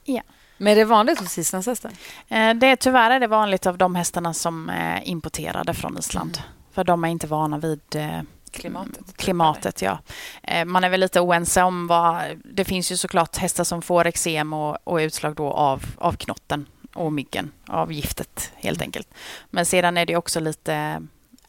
Men 0.58 0.72
är 0.72 0.76
det 0.76 0.86
vanligt 0.86 1.20
hos 1.20 1.38
islandshästar? 1.38 1.92
Eh, 2.28 2.54
Det 2.54 2.68
är, 2.68 2.76
tyvärr 2.76 3.12
är 3.12 3.20
det 3.20 3.28
vanligt 3.28 3.66
av 3.66 3.78
de 3.78 3.96
hästarna 3.96 4.34
som 4.34 4.70
är 4.70 5.02
importerade 5.08 5.74
från 5.74 5.98
Island. 5.98 6.38
För 6.74 6.84
de 6.84 7.04
är 7.04 7.08
inte 7.08 7.28
vana 7.28 7.58
vid 7.58 7.96
eh, 7.96 8.22
Klimatet. 8.56 9.08
typ, 9.08 9.18
klimatet. 9.18 9.82
Ja. 9.82 10.00
Eh, 10.44 10.66
Man 10.66 10.84
är 10.84 10.90
väl 10.90 11.00
lite 11.00 11.20
oense 11.22 11.64
om 11.64 11.88
vad... 11.88 12.22
Det 12.44 12.66
finns 12.66 12.92
ju 12.92 12.98
såklart 12.98 13.38
hästar 13.38 13.64
som 13.64 13.82
får 13.82 14.08
eksem 14.08 14.54
och, 14.54 14.78
och 14.84 14.98
utslag 14.98 15.36
då 15.36 15.52
av, 15.52 15.84
av 15.98 16.14
knotten 16.14 16.66
och 16.94 17.14
myggen, 17.14 17.52
av 17.68 17.94
giftet 17.94 18.52
helt 18.56 18.82
enkelt. 18.82 19.08
Men 19.50 19.66
sedan 19.66 19.98
är 19.98 20.06
det 20.06 20.16
också 20.16 20.40
lite 20.40 21.02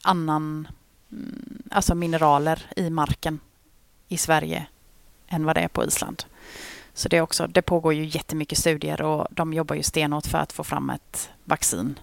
annan, 0.03 0.69
mm, 1.13 1.63
alltså 1.71 1.95
mineraler 1.95 2.63
i 2.77 2.91
marken 2.91 3.41
i 4.09 4.17
Sverige 4.17 4.67
än 5.29 5.45
vad 5.45 5.57
det 5.57 5.61
är 5.61 5.69
på 5.69 5.85
Island. 5.85 6.25
Så 6.95 7.09
det, 7.09 7.17
är 7.17 7.21
också, 7.21 7.47
det 7.47 7.63
pågår 7.63 7.95
ju 7.95 8.05
jättemycket 8.05 8.59
studier 8.59 9.03
och 9.03 9.27
de 9.31 9.53
jobbar 9.55 9.77
ju 9.77 9.83
stenhårt 9.83 10.27
för 10.27 10.39
att 10.39 10.53
få 10.53 10.65
fram 10.65 10.91
ett 10.91 11.31
vaccin 11.45 11.99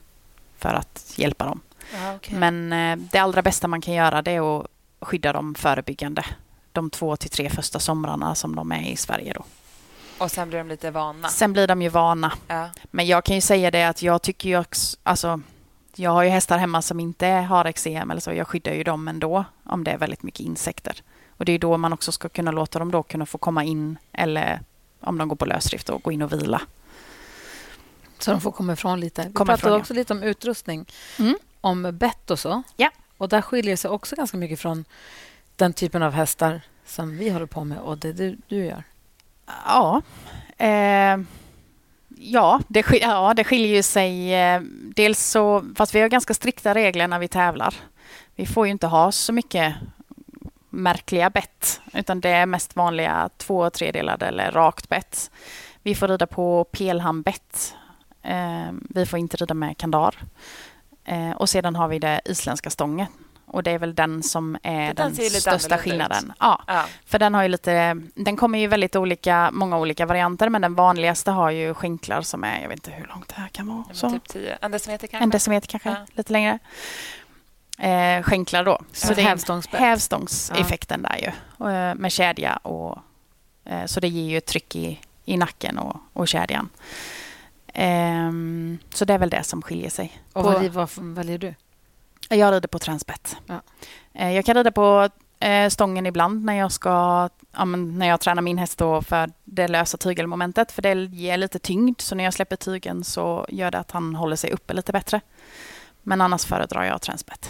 för 0.58 0.74
att 0.74 1.14
hjälpa 1.16 1.46
dem. 1.46 1.60
Ja, 1.94 2.16
okej. 2.16 2.38
Men 2.38 2.74
eh, 2.74 2.98
det 3.12 3.20
allra 3.20 3.42
bästa 3.42 3.68
man 3.68 3.82
kan 3.82 3.94
göra 3.94 4.22
det 4.22 4.32
är 4.32 4.60
att 4.60 4.68
skydda 5.06 5.34
dem 5.34 5.56
förebyggande. 5.56 6.26
De 6.72 6.90
två 6.90 7.16
till 7.16 7.30
tre 7.30 7.50
första 7.50 7.80
somrarna 7.80 8.36
som 8.36 8.56
de 8.56 8.72
är 8.72 8.90
i 8.92 8.96
Sverige 8.96 9.34
då. 9.34 9.46
Och 10.18 10.32
sen 10.32 10.50
blir 10.50 10.60
de 10.60 10.68
lite 10.68 10.92
vana. 10.92 11.30
Sen 11.30 11.54
blir 11.54 11.68
de 11.68 11.82
ju 11.82 11.90
vana. 11.90 12.34
Ja. 12.48 12.70
Men 12.92 13.06
jag 13.08 13.24
kan 13.24 13.36
ju 13.36 13.42
säga 13.42 13.72
det 13.72 13.84
att 13.84 14.02
jag 14.02 14.22
tycker 14.22 14.50
ju 14.50 14.60
också, 14.60 14.98
alltså 15.04 15.42
jag 15.96 16.12
har 16.12 16.24
ju 16.24 16.30
hästar 16.30 16.58
hemma 16.58 16.82
som 16.82 17.00
inte 17.00 17.28
har 17.28 17.66
eksem 17.66 18.12
eller 18.12 18.22
så. 18.22 18.34
Jag 18.34 18.48
skyddar 18.48 18.74
ju 18.74 18.84
dem 18.84 19.08
ändå 19.08 19.46
om 19.64 19.84
det 19.84 19.92
är 19.92 19.98
väldigt 19.98 20.24
mycket 20.24 20.40
insekter. 20.40 21.02
Och 21.38 21.46
det 21.46 21.52
är 21.52 21.60
då 21.60 21.78
man 21.78 21.94
också 21.94 22.12
ska 22.12 22.30
kunna 22.30 22.52
låta 22.52 22.80
dem 22.80 22.92
då 22.92 23.04
kunna 23.04 23.26
få 23.26 23.38
komma 23.38 23.64
in 23.64 23.98
eller 24.12 24.62
om 25.00 25.18
de 25.18 25.28
går 25.28 25.36
på 25.36 25.46
lösdrift 25.46 25.90
och 25.90 26.04
gå 26.04 26.12
in 26.12 26.22
och 26.22 26.34
vila. 26.34 26.62
Så 28.20 28.32
de 28.32 28.42
får 28.42 28.52
komma 28.52 28.74
ifrån 28.74 29.00
lite. 29.00 29.24
Vi 29.28 29.34
Komma 29.34 29.46
pratade 29.46 29.60
ifrån, 29.60 29.72
ja. 29.72 29.80
också 29.80 29.94
lite 29.94 30.14
om 30.14 30.24
utrustning, 30.24 30.86
Mm. 31.20 31.36
om 31.62 31.90
bett 31.98 32.32
och 32.32 32.40
så. 32.40 32.64
Ja. 32.78 32.90
Och 33.18 33.30
där 33.30 33.42
skiljer 33.42 33.74
det 33.74 33.78
sig 33.78 33.92
också 33.92 34.16
ganska 34.16 34.38
mycket 34.38 34.60
från 34.60 34.86
den 35.56 35.74
typen 35.74 36.04
av 36.04 36.14
hästar 36.14 36.62
som 36.86 37.18
vi 37.18 37.30
håller 37.30 37.46
på 37.46 37.64
med 37.64 37.78
och 37.78 37.98
det 37.98 38.14
du, 38.14 38.38
du 38.48 38.66
gör. 38.66 38.84
Ja. 39.66 40.02
Eh, 40.58 41.18
ja, 42.18 42.62
det, 42.68 42.86
ja, 43.02 43.34
det 43.34 43.44
skiljer 43.44 43.76
ju 43.76 43.84
sig. 43.84 44.34
Eh, 44.34 44.62
dels 44.96 45.20
så, 45.20 45.66
fast 45.76 45.96
vi 45.96 46.02
har 46.02 46.08
ganska 46.08 46.34
strikta 46.34 46.76
regler 46.76 47.08
när 47.08 47.20
vi 47.20 47.28
tävlar. 47.28 47.76
Vi 48.36 48.46
får 48.46 48.66
ju 48.66 48.72
inte 48.72 48.88
ha 48.88 49.12
så 49.12 49.34
mycket 49.34 49.76
märkliga 50.70 51.30
bett, 51.30 51.82
utan 51.94 52.22
det 52.22 52.30
är 52.30 52.46
mest 52.46 52.76
vanliga 52.76 53.30
två 53.38 53.58
och 53.60 53.74
tredelade 53.74 54.26
eller 54.26 54.52
rakt 54.52 54.90
bett. 54.90 55.32
Vi 55.84 55.96
får 55.96 56.08
rida 56.08 56.28
på 56.28 56.64
pelhambett. 56.64 57.76
Eh, 58.22 58.72
vi 58.90 59.06
får 59.06 59.20
inte 59.20 59.38
rida 59.38 59.54
med 59.54 59.78
kandar. 59.78 60.16
Eh, 61.06 61.32
och 61.32 61.50
sedan 61.50 61.76
har 61.76 61.88
vi 61.88 62.00
det 62.00 62.22
isländska 62.26 62.70
stången. 62.70 63.08
Och 63.46 63.64
det 63.64 63.72
är 63.72 63.80
väl 63.80 63.96
den 63.96 64.24
som 64.24 64.58
är 64.64 64.94
Den 64.94 65.14
den, 65.16 65.30
största 65.30 65.78
skillnaden. 65.78 66.24
ut. 66.26 66.32
Ja, 66.40 66.62
Ja. 66.68 66.86
för 67.06 67.20
den 67.20 67.34
har 67.34 67.44
ju 67.44 67.50
lite, 67.50 68.02
den 68.16 68.38
kommer 68.38 68.60
ju 68.60 68.68
väldigt 68.68 68.96
olika, 68.96 69.50
många 69.54 69.78
olika 69.78 70.06
varianter, 70.06 70.50
men 70.50 70.62
den 70.62 70.76
vanligaste 70.76 71.32
har 71.32 71.50
ju 71.52 71.74
skänklar 71.74 72.22
som 72.22 72.44
är, 72.44 72.62
jag 72.62 72.70
vet 72.70 72.78
inte 72.78 72.92
hur 72.92 73.08
långt 73.08 73.28
det 73.28 73.36
här 73.42 73.48
kan 73.48 73.68
vara. 73.68 73.84
Så. 73.94 74.10
Typ 74.10 74.28
10. 74.30 74.58
En 74.62 74.72
decimeter 74.72 75.08
kanske? 75.08 75.24
En 75.24 75.30
decimeter 75.30 75.68
kanske, 75.68 75.90
Ja. 75.90 75.96
lite 76.14 76.34
längre. 76.34 76.60
Eh, 77.80 78.24
skänklar 78.24 78.64
då. 78.64 78.80
Så 78.92 79.14
det 79.14 79.22
är 79.22 79.26
hävstångsbett. 79.26 79.80
hävstångseffekten 79.80 81.02
där 81.02 81.18
ju. 81.18 81.32
Och, 81.58 81.72
eh, 81.72 81.96
med 81.96 82.12
kedja 82.12 82.56
och 82.58 82.98
eh, 83.66 83.86
så 83.86 84.00
det 84.00 84.08
ger 84.08 84.30
ju 84.30 84.38
ett 84.38 84.46
tryck 84.46 84.76
i, 84.76 85.00
i 85.26 85.38
nacken 85.38 85.78
och, 85.78 85.96
och 86.14 86.28
kedjan. 86.28 86.70
Ehm, 87.74 88.78
så 88.94 89.06
det 89.06 89.14
är 89.14 89.18
väl 89.18 89.30
det 89.30 89.44
som 89.44 89.62
skiljer 89.62 89.90
sig. 89.90 90.22
Och 90.34 90.44
På- 90.44 90.50
vad, 90.52 90.72
vad 90.72 90.90
väljer 91.16 91.38
du? 91.38 91.54
jag 92.30 92.54
rider 92.54 92.68
på 92.68 92.80
transbett. 92.80 93.38
Ja. 93.46 93.62
Eh, 94.14 94.32
Jag 94.32 94.46
kan 94.46 94.56
rida 94.56 94.72
på 94.72 95.10
eh, 95.40 95.70
stången 95.70 96.06
ibland 96.06 96.46
när 96.46 96.54
jag 96.54 96.72
ska 96.72 97.30
ja, 97.58 97.66
när 97.66 98.08
jag 98.08 98.20
tränar 98.20 98.42
min 98.42 98.58
häst 98.58 98.78
då 98.78 99.02
för 99.02 99.32
det 99.44 99.68
lösa 99.68 99.98
tygelmomentet. 99.98 100.72
För 100.72 100.82
det 100.82 100.94
ger 100.94 101.38
lite 101.38 101.60
tyngd. 101.60 102.02
Så 102.02 102.16
när 102.16 102.24
jag 102.24 102.34
släpper 102.34 102.56
tygen 102.56 103.04
så 103.04 103.46
gör 103.50 103.72
det 103.72 103.80
att 103.80 103.92
han 103.92 104.16
håller 104.16 104.36
sig 104.36 104.52
uppe 104.52 104.74
lite 104.74 104.92
bättre. 104.92 105.22
Men 106.04 106.22
annars 106.22 106.46
föredrar 106.46 106.84
jag 106.84 107.02
transbett. 107.02 107.50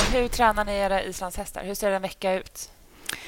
Och 0.00 0.14
hur 0.14 0.28
tränar 0.28 0.64
ni 0.64 0.72
era 0.72 1.02
islandshästar? 1.02 1.64
Hur 1.64 1.74
ser 1.74 1.90
en 1.92 2.02
vecka 2.02 2.32
ut? 2.34 2.70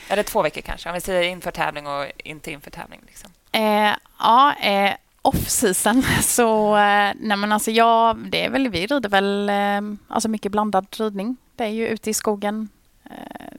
Eller 0.09 0.23
två 0.23 0.43
veckor 0.43 0.61
kanske, 0.61 0.89
om 0.89 0.95
vi 0.95 1.01
säger 1.01 1.23
inför 1.23 1.51
tävling 1.51 1.87
och 1.87 2.07
inte 2.25 2.51
inför 2.53 2.71
tävling. 2.71 3.01
Liksom. 3.07 3.31
Eh, 3.53 3.93
ja, 4.19 4.55
eh, 4.55 4.93
off-season 5.23 6.03
så... 6.23 6.77
Eh, 6.77 7.13
nej 7.21 7.37
men 7.37 7.53
alltså 7.53 7.71
jag, 7.71 8.17
det 8.19 8.45
är 8.45 8.51
väl, 8.51 8.69
vi 8.69 8.87
rider 8.87 9.09
väl 9.09 9.49
eh, 9.49 9.99
alltså 10.09 10.29
mycket 10.29 10.53
blandad 10.53 10.87
ridning. 10.99 11.37
Det 11.57 11.65
är 11.65 11.69
ju 11.69 11.87
ute 11.89 12.11
i 12.11 12.15
skogen 12.15 12.69
eh, 13.05 13.57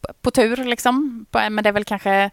på- 0.00 0.12
på 0.20 0.30
tur 0.30 0.56
liksom. 0.56 1.26
På- 1.30 1.38
eh, 1.38 1.50
Men 1.50 1.64
det 1.64 1.70
är 1.70 1.72
väl 1.72 1.84
kanske 1.84 2.30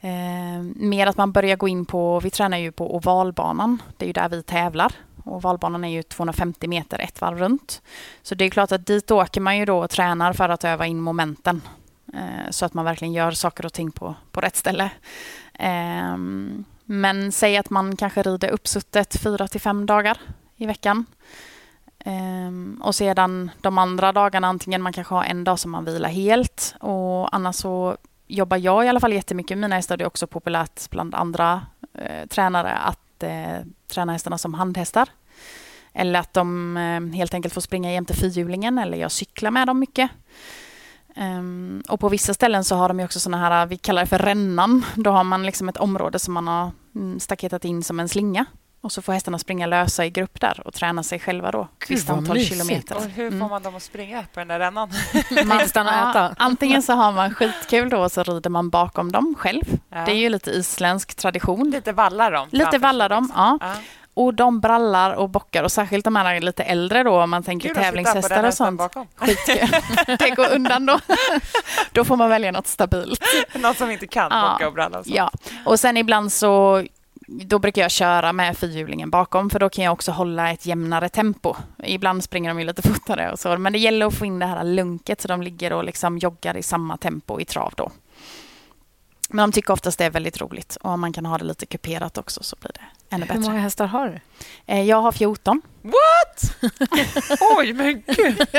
eh, 0.00 0.62
mer 0.74 1.06
att 1.06 1.16
man 1.16 1.32
börjar 1.32 1.56
gå 1.56 1.68
in 1.68 1.86
på... 1.86 2.20
Vi 2.20 2.30
tränar 2.30 2.58
ju 2.58 2.72
på 2.72 2.96
ovalbanan. 2.96 3.82
Det 3.96 4.04
är 4.04 4.06
ju 4.06 4.12
där 4.12 4.28
vi 4.28 4.42
tävlar. 4.42 4.92
Och 5.24 5.42
Valbanan 5.42 5.84
är 5.84 5.88
ju 5.88 6.02
250 6.02 6.68
meter 6.68 6.98
ett 6.98 7.20
varv 7.20 7.38
runt. 7.38 7.82
Så 8.22 8.34
det 8.34 8.44
är 8.44 8.50
klart 8.50 8.72
att 8.72 8.86
dit 8.86 9.10
åker 9.10 9.40
man 9.40 9.58
ju 9.58 9.64
då 9.64 9.78
och 9.78 9.90
tränar 9.90 10.32
för 10.32 10.48
att 10.48 10.64
öva 10.64 10.86
in 10.86 11.00
momenten. 11.00 11.62
Eh, 12.14 12.50
så 12.50 12.66
att 12.66 12.74
man 12.74 12.84
verkligen 12.84 13.14
gör 13.14 13.30
saker 13.30 13.66
och 13.66 13.72
ting 13.72 13.90
på, 13.90 14.14
på 14.30 14.40
rätt 14.40 14.56
ställe. 14.56 14.90
Eh, 15.54 16.16
men 16.84 17.32
säg 17.32 17.56
att 17.56 17.70
man 17.70 17.96
kanske 17.96 18.22
rider 18.22 18.48
uppsuttet 18.50 19.20
fyra 19.20 19.48
till 19.48 19.60
fem 19.60 19.86
dagar 19.86 20.18
i 20.56 20.66
veckan. 20.66 21.06
Ehm, 22.04 22.80
och 22.84 22.94
sedan 22.94 23.50
de 23.60 23.78
andra 23.78 24.12
dagarna, 24.12 24.48
antingen 24.48 24.82
man 24.82 24.92
kanske 24.92 25.14
har 25.14 25.24
en 25.24 25.44
dag 25.44 25.58
som 25.58 25.70
man 25.70 25.84
vilar 25.84 26.08
helt 26.08 26.74
och 26.80 27.34
annars 27.34 27.56
så 27.56 27.96
jobbar 28.26 28.56
jag 28.56 28.84
i 28.84 28.88
alla 28.88 29.00
fall 29.00 29.12
jättemycket. 29.12 29.58
Mina 29.58 29.76
hästar 29.76 29.96
det 29.96 30.04
är 30.04 30.06
också 30.06 30.26
populärt 30.26 30.90
bland 30.90 31.14
andra 31.14 31.62
eh, 31.94 32.26
tränare 32.26 32.72
att 32.72 32.98
eh, 33.22 33.58
träna 33.88 34.12
hästarna 34.12 34.38
som 34.38 34.54
handhästar. 34.54 35.08
Eller 35.92 36.20
att 36.20 36.32
de 36.32 36.76
eh, 36.76 37.16
helt 37.16 37.34
enkelt 37.34 37.54
får 37.54 37.60
springa 37.60 37.92
jämte 37.92 38.14
fyrhjulingen 38.14 38.78
eller 38.78 38.98
jag 38.98 39.12
cyklar 39.12 39.50
med 39.50 39.66
dem 39.66 39.78
mycket. 39.78 40.10
Um, 41.16 41.82
och 41.88 42.00
på 42.00 42.08
vissa 42.08 42.34
ställen 42.34 42.64
så 42.64 42.76
har 42.76 42.88
de 42.88 42.98
ju 42.98 43.04
också 43.04 43.20
sådana 43.20 43.48
här, 43.48 43.66
vi 43.66 43.76
kallar 43.76 44.02
det 44.02 44.06
för 44.06 44.18
rännan. 44.18 44.84
Då 44.94 45.10
har 45.10 45.24
man 45.24 45.46
liksom 45.46 45.68
ett 45.68 45.76
område 45.76 46.18
som 46.18 46.34
man 46.34 46.48
har 46.48 46.70
mm, 46.94 47.20
staketat 47.20 47.64
in 47.64 47.82
som 47.82 48.00
en 48.00 48.08
slinga. 48.08 48.44
Och 48.82 48.92
så 48.92 49.02
får 49.02 49.12
hästarna 49.12 49.38
springa 49.38 49.66
lösa 49.66 50.04
i 50.06 50.10
grupp 50.10 50.40
där 50.40 50.62
och 50.66 50.74
träna 50.74 51.02
sig 51.02 51.18
själva 51.18 51.50
då. 51.50 51.68
Gud, 51.78 51.88
Visst 51.88 52.08
vad 52.08 52.18
antal 52.18 52.36
mysigt. 52.36 52.52
kilometer. 52.66 52.96
Och 52.96 53.02
hur 53.02 53.30
får 53.30 53.36
Mm. 53.36 53.48
man 53.50 53.62
dem 53.62 53.76
att 53.76 53.82
springa 53.82 54.22
på 54.34 54.40
den 54.40 54.48
där 54.48 54.58
rännan? 54.58 54.90
Man, 55.46 55.68
stanna 55.68 56.04
och 56.04 56.10
äta. 56.10 56.34
antingen 56.38 56.82
så 56.82 56.92
har 56.92 57.12
man 57.12 57.34
skitkul 57.34 57.88
då 57.90 57.98
och 58.02 58.12
så 58.12 58.22
rider 58.22 58.50
man 58.50 58.70
bakom 58.70 59.12
dem 59.12 59.34
själv. 59.38 59.62
Ja. 59.88 60.04
Det 60.04 60.12
är 60.12 60.16
ju 60.16 60.28
lite 60.28 60.50
isländsk 60.50 61.14
tradition. 61.14 61.70
Lite 61.70 61.92
vallar 61.92 62.30
dem. 62.32 62.48
Lite 62.52 62.78
vallar 62.78 63.08
dem, 63.08 63.24
liksom. 63.24 63.58
ja. 63.62 63.74
och 64.14 64.34
de 64.34 64.60
brallar 64.60 65.12
och 65.12 65.28
bockar 65.28 65.62
och 65.62 65.72
särskilt 65.72 66.04
de 66.04 66.16
här 66.16 66.40
lite 66.40 66.62
äldre 66.64 67.02
då 67.02 67.20
om 67.22 67.30
man 67.30 67.42
tänker 67.42 67.74
den 67.74 67.82
tävlingshästar 67.82 68.44
och 68.44 68.54
sånt. 68.54 68.78
bakom. 68.78 69.06
Skitkul. 69.16 69.68
det 70.18 70.30
går 70.30 70.52
undan 70.54 70.86
då. 70.86 70.98
då 71.92 72.04
får 72.04 72.16
man 72.16 72.28
välja 72.28 72.52
något 72.52 72.66
stabilt. 72.66 73.20
Någon 73.54 73.74
som 73.74 73.90
inte 73.90 74.06
kan 74.06 74.28
Ja. 74.30 74.50
bocka 74.52 74.66
och 74.66 74.72
bralla. 74.74 74.98
och 74.98 75.04
så. 75.06 75.12
Ja, 75.14 75.30
och 75.64 75.80
sen 75.80 75.96
ibland 75.96 76.32
så 76.32 76.84
då 77.32 77.58
brukar 77.58 77.82
jag 77.82 77.90
köra 77.90 78.32
med 78.32 78.58
fyrhjulingen 78.58 79.10
bakom 79.10 79.50
för 79.50 79.58
då 79.58 79.68
kan 79.68 79.84
jag 79.84 79.92
också 79.92 80.12
hålla 80.12 80.50
ett 80.52 80.66
jämnare 80.66 81.08
tempo. 81.08 81.54
Ibland 81.84 82.24
springer 82.24 82.50
de 82.50 82.58
ju 82.58 82.64
lite 82.66 82.82
fortare 82.88 83.32
och 83.32 83.38
så, 83.38 83.58
men 83.58 83.72
det 83.72 83.78
gäller 83.78 84.06
att 84.06 84.14
få 84.14 84.24
in 84.26 84.38
det 84.38 84.46
här 84.46 84.64
lunket 84.64 85.20
så 85.20 85.28
de 85.28 85.42
ligger 85.42 85.72
och 85.72 85.84
liksom 85.84 86.18
joggar 86.18 86.56
i 86.56 86.62
samma 86.62 86.96
tempo 86.96 87.40
i 87.40 87.44
trav 87.44 87.72
då. 87.76 87.90
Men 89.32 89.50
de 89.50 89.52
tycker 89.52 89.72
oftast 89.72 89.98
det 89.98 90.04
är 90.04 90.10
väldigt 90.10 90.40
roligt 90.40 90.76
och 90.76 90.90
om 90.90 91.00
man 91.00 91.12
kan 91.12 91.26
ha 91.26 91.38
det 91.38 91.44
lite 91.44 91.66
kuperat 91.66 92.18
också 92.18 92.42
så 92.42 92.56
blir 92.60 92.70
det 92.74 93.14
ännu 93.14 93.26
Hur 93.26 93.34
många 93.34 93.48
bättre. 93.48 93.60
hästar 93.60 93.86
har 93.86 94.06
du? 94.08 94.20
Eh, 94.66 94.82
Jag 94.82 95.02
har 95.02 95.12
14. 95.12 95.62
What? 95.82 96.56
Oj, 97.58 97.72
men 97.72 98.02
gud. 98.06 98.40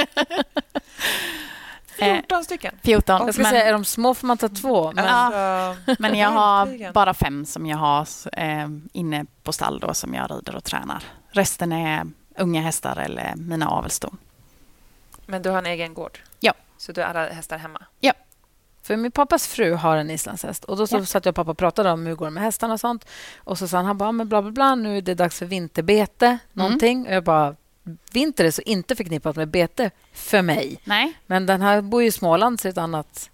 Eh, 2.00 2.14
14 2.16 2.44
stycken. 2.44 2.76
14. 2.84 3.22
Jag 3.26 3.34
ska 3.34 3.44
men- 3.44 3.52
säga, 3.52 3.64
är 3.66 3.72
de 3.74 3.86
små 3.86 4.14
får 4.14 4.28
man 4.28 4.38
ta 4.38 4.50
två. 4.50 4.92
Men 4.96 5.06
Alltså, 5.06 5.96
Men 6.00 6.16
jag 6.18 6.30
har 6.30 6.92
bara 6.94 7.14
fem 7.14 7.46
som 7.46 7.66
jag 7.66 7.78
har 7.78 8.08
eh, 8.38 8.68
inne 8.94 9.26
på 9.44 9.54
stall 9.54 9.80
då, 9.80 9.94
som 9.94 10.14
jag 10.14 10.32
rider 10.32 10.56
och 10.56 10.64
tränar. 10.64 11.04
Resten 11.32 11.72
är 11.72 12.08
unga 12.38 12.62
hästar 12.62 12.98
eller 12.98 13.34
mina 13.36 13.70
avelston. 13.70 14.18
Men 15.26 15.42
du 15.42 15.50
har 15.50 15.58
en 15.58 15.66
egen 15.66 15.94
gård? 15.94 16.20
Ja. 16.40 16.54
Så 16.78 16.92
du 16.92 17.02
har 17.02 17.08
alla 17.08 17.30
hästar 17.30 17.58
hemma? 17.58 17.82
För 18.84 18.98
min 18.98 19.12
pappas 19.12 19.48
fru 19.48 19.74
har 19.74 19.98
en 19.98 20.10
islandshäst. 20.10 20.64
Och 20.64 20.78
då 20.78 20.88
så 20.88 20.98
Ja. 20.98 21.06
satt 21.06 21.26
jag 21.26 21.32
och 21.32 21.36
pappa 21.36 21.52
och 21.52 21.58
pratade 21.58 21.92
om 21.92 22.02
hur 22.02 22.10
det 22.10 22.16
går 22.16 22.30
med 22.30 22.44
hästarna 22.44 22.74
och 22.74 22.80
sånt. 22.80 23.06
Och 23.38 23.58
så 23.58 23.68
sa 23.68 23.78
han, 23.78 23.86
han 23.86 23.98
bara, 23.98 24.12
men 24.12 24.30
bla 24.30 24.42
bla 24.42 24.52
bla, 24.52 24.76
nu 24.76 24.98
är 24.98 25.02
det 25.02 25.14
dags 25.14 25.40
för 25.40 25.46
vinterbete, 25.46 26.38
någonting. 26.54 27.08
Och 27.08 27.14
jag 27.14 27.24
bara, 27.24 27.56
vinter 28.12 28.46
är 28.46 28.52
så 28.52 28.62
inte 28.62 28.96
förknippat 28.96 29.36
med 29.36 29.48
bete 29.48 29.92
för 30.14 30.42
mig. 30.42 30.80
Nej. 30.84 31.14
Men 31.28 31.46
den 31.46 31.62
här 31.62 31.82
bor 31.82 32.02
ju 32.02 32.08
i 32.08 32.12
Småland, 32.12 32.60
så 32.60 32.68
det 32.68 32.70
är 32.70 32.72
ett 32.72 32.78
annat, 32.78 33.30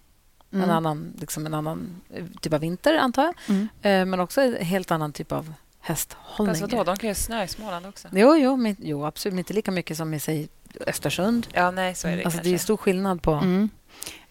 en, 0.50 0.58
Mm. 0.62 0.70
annan, 0.76 1.12
liksom 1.20 1.46
en 1.46 1.54
annan 1.54 2.00
eh, 2.14 2.24
typ 2.40 2.52
av 2.52 2.60
vinter, 2.60 2.96
antar 2.96 3.24
jag. 3.24 3.34
Mm. 3.48 3.68
Eh, 3.82 4.04
Men 4.10 4.20
också 4.20 4.40
en 4.40 4.64
helt 4.66 4.90
annan 4.90 5.12
typ 5.12 5.32
av 5.32 5.52
hästhållning. 5.80 6.54
Fast 6.56 6.72
vadå, 6.72 6.84
de 6.84 6.96
kan 6.96 7.08
ju 7.08 7.14
snö 7.14 7.44
i 7.44 7.48
Småland 7.48 7.86
också. 7.86 8.08
Jo, 8.12 8.36
jo, 8.36 8.56
men, 8.56 8.76
jo, 8.78 9.04
absolut. 9.06 9.32
Men 9.32 9.38
inte 9.38 9.52
lika 9.54 9.70
mycket 9.70 9.96
som 9.96 10.14
i 10.14 10.20
säg, 10.20 10.48
Östersund. 10.86 11.46
Ja, 11.52 11.70
nej, 11.70 11.94
så 11.94 12.08
är 12.08 12.16
det 12.16 12.24
Alltså, 12.24 12.36
kanske. 12.38 12.50
det 12.50 12.54
är 12.54 12.58
stor 12.58 12.76
skillnad 12.76 13.22
på... 13.22 13.32
Mm. 13.32 13.68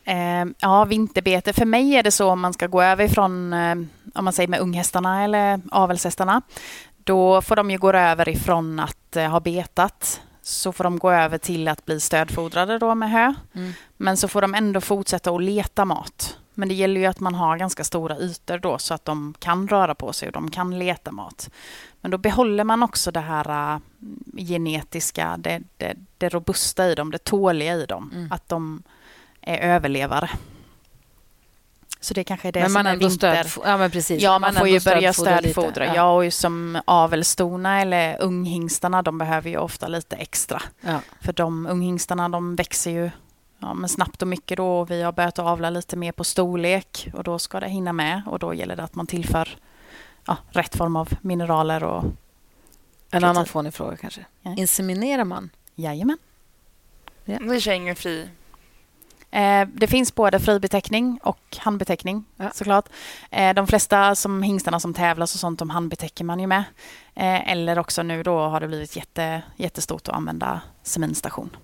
Eh, 0.04 0.54
ja, 0.60 0.86
vinterbete. 0.86 1.54
För 1.54 1.66
mig 1.66 1.96
är 1.96 2.04
det 2.04 2.12
så 2.12 2.30
om 2.30 2.40
man 2.40 2.54
ska 2.54 2.68
gå 2.68 2.82
över 2.82 3.04
ifrån, 3.06 3.54
eh, 3.54 3.76
om 4.16 4.26
man 4.26 4.34
säger 4.34 4.48
med 4.48 4.60
unghästarna 4.60 5.24
eller 5.24 5.62
avelshästarna, 5.72 6.42
då 7.04 7.42
får 7.42 7.56
de 7.56 7.72
ju 7.72 7.78
gå 7.78 7.92
över 7.92 8.30
ifrån 8.30 8.80
att 8.80 9.07
eh, 9.18 9.30
ha 9.30 9.40
betat, 9.40 10.22
så 10.42 10.72
får 10.72 10.84
de 10.84 11.00
gå 11.00 11.12
över 11.12 11.38
till 11.38 11.68
att 11.68 11.86
bli 11.86 12.00
stödfodrade 12.00 12.80
då 12.80 12.96
med 12.96 13.12
hö. 13.12 13.34
Mm. 13.54 13.74
Men 13.98 14.18
så 14.18 14.28
får 14.28 14.42
de 14.42 14.56
ändå 14.56 14.82
fortsätta 14.82 15.32
att 15.32 15.44
leta 15.44 15.86
mat. 15.86 16.38
Men 16.54 16.68
det 16.68 16.76
gäller 16.76 17.02
ju 17.02 17.06
att 17.06 17.20
man 17.20 17.36
har 17.36 17.58
ganska 17.58 17.84
stora 17.84 18.18
ytor 18.18 18.58
då 18.58 18.78
så 18.78 18.94
att 18.94 19.06
de 19.06 19.34
kan 19.40 19.68
röra 19.68 19.96
på 19.96 20.14
sig 20.14 20.28
och 20.28 20.34
de 20.34 20.52
kan 20.52 20.80
leta 20.80 21.12
mat. 21.12 21.50
Men 22.02 22.12
då 22.12 22.18
behåller 22.18 22.64
man 22.64 22.84
också 22.84 23.12
det 23.12 23.20
här 23.20 23.74
äh, 23.74 23.80
genetiska, 24.38 25.36
det, 25.38 25.62
det, 25.78 25.96
det 26.18 26.30
robusta 26.30 26.88
i 26.88 26.96
dem, 26.96 27.12
det 27.12 27.24
tåliga 27.24 27.76
i 27.76 27.86
dem. 27.86 28.12
Mm. 28.14 28.32
Att 28.32 28.50
de 28.50 28.84
är 29.42 29.58
överlevare. 29.58 30.30
Så 32.00 32.14
det 32.14 32.24
kanske 32.24 32.48
är 32.48 32.52
det 32.52 32.60
men 32.60 32.70
som 32.70 32.74
man 32.74 32.88
är 32.88 32.94
ändå 32.94 33.08
vinter. 33.08 33.44
stöd, 33.44 33.64
ja, 33.66 33.78
men 33.78 33.92
precis. 33.92 34.22
Ja, 34.22 34.40
man 34.40 34.54
får 34.54 34.68
ju 34.68 34.80
börja 34.80 35.14
stödfodra. 35.14 35.86
Ja. 35.86 35.96
Ja, 35.96 36.12
och 36.16 36.26
ju 36.26 36.32
som 36.32 36.82
avelstona 36.86 37.82
eller 37.82 38.22
unghingstarna, 38.22 39.02
de 39.02 39.18
behöver 39.18 39.50
ju 39.50 39.58
ofta 39.58 39.88
lite 39.88 40.16
extra. 40.16 40.62
Ja. 40.82 41.00
För 41.22 41.34
de 41.34 41.66
unghingstarna, 41.66 42.30
de 42.30 42.56
växer 42.56 42.92
ju 42.92 43.12
ja, 43.60 43.74
men 43.74 43.90
snabbt 43.90 44.22
och 44.22 44.28
mycket 44.28 44.58
då. 44.58 44.80
Och 44.80 44.92
vi 44.92 45.02
har 45.02 45.12
börjat 45.12 45.40
avla 45.40 45.70
lite 45.70 45.96
mer 45.96 46.12
på 46.12 46.24
storlek 46.24 47.10
och 47.14 47.24
då 47.24 47.40
ska 47.40 47.60
det 47.60 47.70
hinna 47.70 47.94
med. 47.94 48.22
Och 48.26 48.40
då 48.40 48.54
gäller 48.54 48.76
det 48.76 48.84
att 48.84 48.96
man 48.96 49.08
tillför 49.08 49.58
ja, 50.28 50.38
rätt 50.50 50.76
form 50.76 50.96
av 50.96 51.10
mineraler 51.22 51.84
och 51.84 52.04
En 53.12 53.24
annan 53.24 53.46
fånig 53.46 53.74
fråga 53.74 53.98
kanske. 53.98 54.26
Ja. 54.42 54.56
Inseminerar 54.58 55.24
man? 55.24 55.50
jajamän. 55.78 56.18
Ni 57.26 57.62
kör 57.62 57.72
ingen 57.72 57.96
fri... 57.96 58.30
Eh, 59.32 59.68
det 59.74 59.88
finns 59.88 60.16
både 60.16 60.40
fribeteckning 60.40 61.20
och 61.24 61.40
handbeteckning 61.58 62.26
Ja. 62.36 62.50
såklart. 62.54 62.86
Eh, 63.32 63.54
de 63.54 63.68
flesta 63.68 64.16
som 64.16 64.44
hingstarna 64.44 64.80
som 64.80 64.94
tävlas 64.94 65.34
och 65.34 65.40
sånt, 65.40 65.60
de 65.60 65.70
handbetäcker 65.70 66.24
man 66.24 66.40
ju 66.40 66.48
med. 66.48 66.64
Eh, 67.16 67.52
eller 67.52 67.80
också 67.80 68.04
nu 68.04 68.24
då 68.24 68.40
har 68.40 68.60
det 68.60 68.68
blivit 68.68 68.96
jätte, 68.96 69.42
jättestort 69.56 70.08
att 70.08 70.16
använda 70.16 70.62
seminstation. 70.84 71.56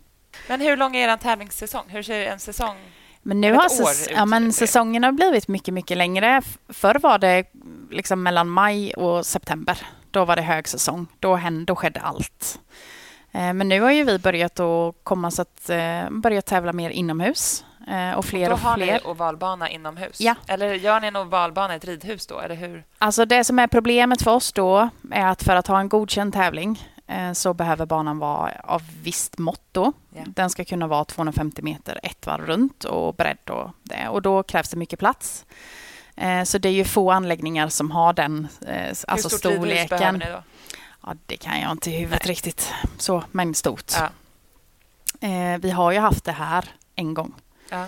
Men 0.48 0.62
hur 0.62 0.78
lång 0.78 0.96
är 0.96 1.10
er 1.14 1.18
tävlingssäsong? 1.18 1.84
Hur 1.88 2.04
ser 2.04 2.28
en 2.28 2.40
säsong 2.40 2.76
Men 3.22 3.42
nu 3.42 3.54
har 3.54 3.70
säs- 3.70 4.10
ja, 4.16 4.26
men 4.26 4.54
säsongen 4.54 5.04
har 5.04 5.12
blivit 5.12 5.48
mycket, 5.48 5.74
mycket 5.74 5.98
längre. 5.98 6.42
Förr 6.70 7.00
var 7.00 7.18
det 7.20 7.44
liksom 7.92 8.24
mellan 8.24 8.50
maj 8.50 8.94
och 8.94 9.26
september. 9.26 9.78
Då 10.12 10.26
var 10.26 10.36
det 10.36 10.42
högsäsong. 10.42 11.08
Då, 11.20 11.36
hände, 11.36 11.66
då 11.66 11.76
skedde 11.76 12.00
allt. 12.00 12.60
Eh, 13.34 13.54
Men 13.54 13.70
nu 13.70 13.82
har 13.82 13.92
ju 13.92 14.04
vi 14.04 14.20
börjat 14.20 14.60
att 14.60 14.96
komma 15.04 15.32
så 15.32 15.42
att 15.42 15.70
eh, 15.70 16.10
börja 16.10 16.42
tävla 16.42 16.74
mer 16.74 16.90
inomhus. 16.90 17.66
eh, 17.88 18.12
Och 18.18 18.26
fler 18.26 18.48
Då 18.50 18.54
och 18.54 18.60
har 18.60 18.76
fler. 18.76 18.94
ni 18.94 19.00
ovalbana 19.06 19.70
inomhus? 19.70 20.22
Ja. 20.22 20.36
Eller 20.48 20.74
gör 20.74 21.00
ni 21.00 21.08
en 21.08 21.16
ovalbana 21.16 21.74
i 21.74 21.78
ett 21.78 21.86
ridhus 21.86 22.28
då? 22.28 22.40
Eller 22.40 22.56
hur? 22.56 22.84
Alltså 22.98 23.26
det 23.26 23.44
som 23.44 23.60
är 23.60 23.68
problemet 23.68 24.22
för 24.22 24.32
oss 24.32 24.52
då 24.54 24.90
är 25.12 25.26
att 25.28 25.44
för 25.44 25.56
att 25.56 25.68
ha 25.68 25.80
en 25.80 25.90
godkänd 25.90 26.34
tävling 26.34 26.90
så 27.34 27.54
behöver 27.54 27.86
banan 27.86 28.20
vara 28.20 28.52
av 28.64 28.82
visst 29.04 29.38
mått 29.38 29.62
då. 29.72 29.94
Ja. 30.16 30.22
Den 30.28 30.50
ska 30.50 30.66
kunna 30.66 30.88
vara 30.88 31.06
250 31.06 31.62
meter 31.62 32.00
ett 32.04 32.26
varv 32.28 32.46
runt 32.46 32.84
och 32.84 33.14
bredd 33.16 33.50
och 33.50 33.70
det. 33.84 34.08
Och 34.08 34.22
då 34.22 34.44
krävs 34.44 34.70
det 34.70 34.78
mycket 34.78 35.00
plats. 35.00 35.46
Så 36.46 36.58
det 36.58 36.70
är 36.70 36.74
ju 36.74 36.84
få 36.86 37.12
anläggningar 37.12 37.68
som 37.68 37.92
har 37.92 38.14
den 38.14 38.48
alltså 39.08 39.30
hur 39.30 39.38
stort 39.38 39.52
ridhus 39.52 39.90
behöver 39.90 40.10
storleken. 40.10 40.16
ni 40.20 40.26
då? 40.26 40.44
Ja, 41.06 41.16
det 41.26 41.38
kan 41.38 41.60
jag 41.62 41.72
inte 41.72 41.92
i 41.92 41.98
huvudet 42.00 42.26
riktigt. 42.26 42.72
Så, 42.98 43.24
men 43.32 43.54
stort. 43.56 43.92
Ja. 43.96 44.10
Eh, 45.28 45.58
Vi 45.58 45.70
har 45.72 45.92
ju 45.92 46.00
haft 46.00 46.24
det 46.26 46.32
här 46.32 46.66
en 46.96 47.14
gång. 47.14 47.34
Ja. 47.70 47.88